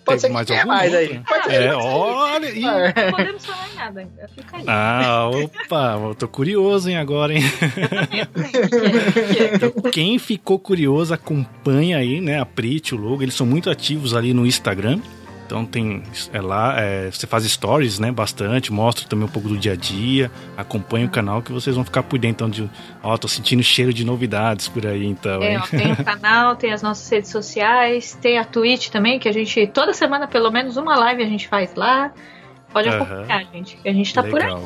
Pode 0.05 0.21
ser 0.21 0.29
mais 0.29 0.45
tenha 0.45 0.59
alguma 0.59 0.75
mais 0.77 0.93
aí. 0.93 1.19
Pode 1.27 1.45
ser. 1.45 1.63
É, 1.63 1.73
olha. 1.75 2.53
Não 2.53 3.11
podemos 3.11 3.43
falar 3.43 3.67
em 3.67 3.75
nada 3.75 3.99
ainda. 4.01 4.27
Fica 4.35 4.57
aí. 4.57 4.63
Ah, 4.67 5.31
opa, 5.33 5.99
eu 6.09 6.13
tô 6.13 6.27
curioso, 6.27 6.87
hein, 6.87 6.97
agora, 6.97 7.33
hein? 7.33 7.41
Quem 9.91 10.19
ficou 10.19 10.59
curioso, 10.59 11.11
acompanha 11.13 11.97
aí, 11.97 12.21
né, 12.21 12.39
a 12.39 12.45
Prit, 12.45 12.93
o 12.93 12.97
Logo, 12.99 13.23
eles 13.23 13.33
são 13.33 13.47
muito 13.47 13.67
ativos 13.69 14.13
ali 14.13 14.31
no 14.33 14.45
Instagram. 14.45 14.99
Então 15.45 15.63
tem 15.63 16.01
é 16.33 16.41
lá, 16.41 16.75
é, 16.79 17.09
você 17.11 17.27
faz 17.27 17.45
stories, 17.45 17.99
né, 17.99 18.11
bastante, 18.11 18.73
mostra 18.73 19.07
também 19.07 19.25
um 19.25 19.31
pouco 19.31 19.47
do 19.47 19.57
dia 19.57 19.73
a 19.73 19.75
dia, 19.75 20.31
acompanha 20.57 21.05
o 21.05 21.09
canal 21.09 21.41
que 21.41 21.51
vocês 21.51 21.75
vão 21.75 21.85
ficar 21.85 22.01
por 22.03 22.17
dentro. 22.17 22.47
Então, 22.47 22.49
de, 22.49 22.69
ó, 23.03 23.15
tô 23.15 23.27
sentindo 23.27 23.61
cheiro 23.61 23.93
de 23.93 24.03
novidades 24.03 24.67
por 24.67 24.85
aí, 24.87 25.05
então, 25.05 25.41
É, 25.43 25.57
ó, 25.57 25.61
tem 25.61 25.91
o 25.91 26.03
canal, 26.03 26.55
tem 26.55 26.73
as 26.73 26.81
nossas 26.81 27.07
redes 27.09 27.29
sociais, 27.29 28.17
tem 28.19 28.39
a 28.39 28.43
Twitch 28.43 28.89
também, 28.89 29.19
que 29.19 29.29
a 29.29 29.31
gente, 29.31 29.67
toda 29.67 29.93
semana, 29.93 30.27
pelo 30.27 30.49
menos 30.51 30.77
uma 30.77 30.95
live 30.95 31.21
a 31.21 31.27
gente 31.27 31.47
faz 31.47 31.75
lá. 31.75 32.11
Pode 32.73 32.89
acompanhar, 32.89 33.45
gente, 33.53 33.77
que 33.77 33.87
a 33.87 33.93
gente 33.93 34.13
tá 34.13 34.21
por 34.21 34.41
aí. 34.41 34.47
Legal. 34.47 34.65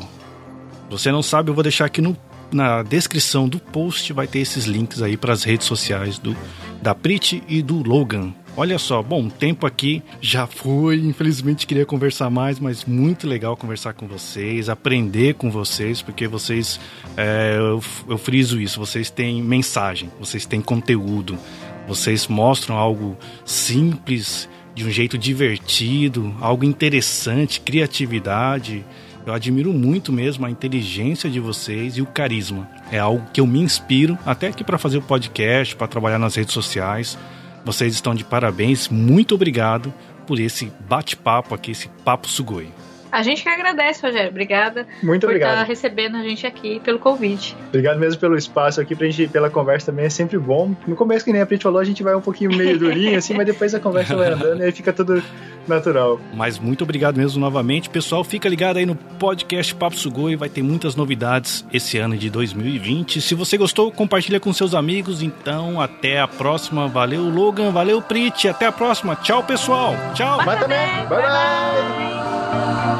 Você 0.88 1.12
não 1.12 1.22
sabe, 1.22 1.50
eu 1.50 1.54
vou 1.54 1.62
deixar 1.62 1.84
aqui 1.84 2.00
no, 2.00 2.16
na 2.50 2.82
descrição 2.82 3.48
do 3.48 3.60
post, 3.60 4.12
vai 4.12 4.26
ter 4.26 4.40
esses 4.40 4.64
links 4.64 5.00
aí 5.02 5.16
para 5.16 5.32
as 5.32 5.44
redes 5.44 5.66
sociais 5.66 6.18
do 6.18 6.36
da 6.82 6.94
Prit 6.94 7.42
e 7.46 7.62
do 7.62 7.86
Logan. 7.86 8.32
Olha 8.56 8.78
só, 8.78 9.02
bom, 9.02 9.26
o 9.26 9.30
tempo 9.30 9.66
aqui 9.66 10.02
já 10.20 10.46
foi, 10.46 10.96
infelizmente 10.96 11.66
queria 11.66 11.86
conversar 11.86 12.28
mais, 12.30 12.58
mas 12.58 12.84
muito 12.84 13.26
legal 13.26 13.56
conversar 13.56 13.94
com 13.94 14.06
vocês, 14.06 14.68
aprender 14.68 15.34
com 15.34 15.50
vocês, 15.50 16.02
porque 16.02 16.26
vocês, 16.26 16.80
é, 17.16 17.56
eu, 17.56 17.82
eu 18.08 18.18
friso 18.18 18.60
isso, 18.60 18.78
vocês 18.78 19.08
têm 19.08 19.40
mensagem, 19.42 20.10
vocês 20.18 20.44
têm 20.44 20.60
conteúdo, 20.60 21.38
vocês 21.86 22.26
mostram 22.26 22.76
algo 22.76 23.16
simples, 23.44 24.48
de 24.74 24.84
um 24.84 24.90
jeito 24.90 25.18
divertido, 25.18 26.34
algo 26.40 26.64
interessante, 26.64 27.60
criatividade. 27.60 28.84
Eu 29.26 29.32
admiro 29.34 29.72
muito 29.72 30.12
mesmo 30.12 30.46
a 30.46 30.50
inteligência 30.50 31.28
de 31.28 31.38
vocês 31.38 31.96
e 31.96 32.02
o 32.02 32.06
carisma. 32.06 32.68
É 32.90 32.98
algo 32.98 33.26
que 33.32 33.40
eu 33.40 33.46
me 33.46 33.60
inspiro 33.60 34.18
até 34.24 34.48
aqui 34.48 34.64
para 34.64 34.78
fazer 34.78 34.98
o 34.98 35.02
podcast, 35.02 35.76
para 35.76 35.86
trabalhar 35.86 36.18
nas 36.18 36.34
redes 36.34 36.54
sociais. 36.54 37.18
Vocês 37.64 37.94
estão 37.94 38.14
de 38.14 38.24
parabéns. 38.24 38.88
Muito 38.88 39.34
obrigado 39.34 39.92
por 40.26 40.38
esse 40.38 40.72
bate-papo 40.88 41.54
aqui, 41.54 41.72
esse 41.72 41.88
papo 42.04 42.28
sugoi. 42.28 42.68
A 43.10 43.22
gente 43.22 43.42
que 43.42 43.48
agradece, 43.48 44.04
Rogério. 44.04 44.30
Obrigada 44.30 44.86
Muito 45.02 45.26
por 45.26 45.34
estar 45.34 45.46
obrigado. 45.48 45.66
recebendo 45.66 46.16
a 46.16 46.22
gente 46.22 46.46
aqui 46.46 46.80
pelo 46.80 46.98
convite. 46.98 47.56
Obrigado 47.68 47.98
mesmo 47.98 48.20
pelo 48.20 48.36
espaço 48.36 48.80
aqui 48.80 48.94
pra 48.94 49.06
gente, 49.08 49.28
pela 49.28 49.50
conversa 49.50 49.86
também, 49.86 50.06
é 50.06 50.10
sempre 50.10 50.38
bom. 50.38 50.74
No 50.86 50.96
começo, 50.96 51.24
que 51.24 51.32
nem 51.32 51.42
a 51.42 51.46
Prit 51.46 51.62
falou, 51.62 51.80
a 51.80 51.84
gente 51.84 52.02
vai 52.02 52.14
um 52.14 52.20
pouquinho 52.20 52.56
meio 52.56 52.78
durinho 52.78 53.18
assim, 53.18 53.34
mas 53.34 53.46
depois 53.46 53.74
a 53.74 53.80
conversa 53.80 54.16
vai 54.16 54.32
andando 54.32 54.60
e 54.60 54.64
aí 54.64 54.72
fica 54.72 54.92
tudo 54.92 55.22
natural. 55.66 56.20
Mas 56.34 56.58
muito 56.58 56.84
obrigado 56.84 57.16
mesmo 57.16 57.40
novamente. 57.40 57.88
Pessoal, 57.90 58.22
fica 58.24 58.48
ligado 58.48 58.76
aí 58.76 58.86
no 58.86 58.94
podcast 58.94 59.74
Papo 59.74 59.96
Sugoi, 59.96 60.36
vai 60.36 60.48
ter 60.48 60.62
muitas 60.62 60.96
novidades 60.96 61.64
esse 61.72 61.98
ano 61.98 62.16
de 62.16 62.30
2020. 62.30 63.20
Se 63.20 63.34
você 63.34 63.56
gostou, 63.56 63.90
compartilha 63.90 64.40
com 64.40 64.52
seus 64.52 64.74
amigos. 64.74 65.22
Então, 65.22 65.80
até 65.80 66.20
a 66.20 66.28
próxima. 66.28 66.88
Valeu, 66.88 67.22
Logan. 67.22 67.70
Valeu, 67.70 68.00
Prit. 68.02 68.48
Até 68.48 68.66
a 68.66 68.72
próxima. 68.72 69.16
Tchau, 69.16 69.42
pessoal. 69.42 69.94
Tchau. 70.14 70.38
Mas 70.44 70.60
também, 70.60 70.86
bye 71.08 71.22
bye! 71.22 71.28
bye. 71.30 72.99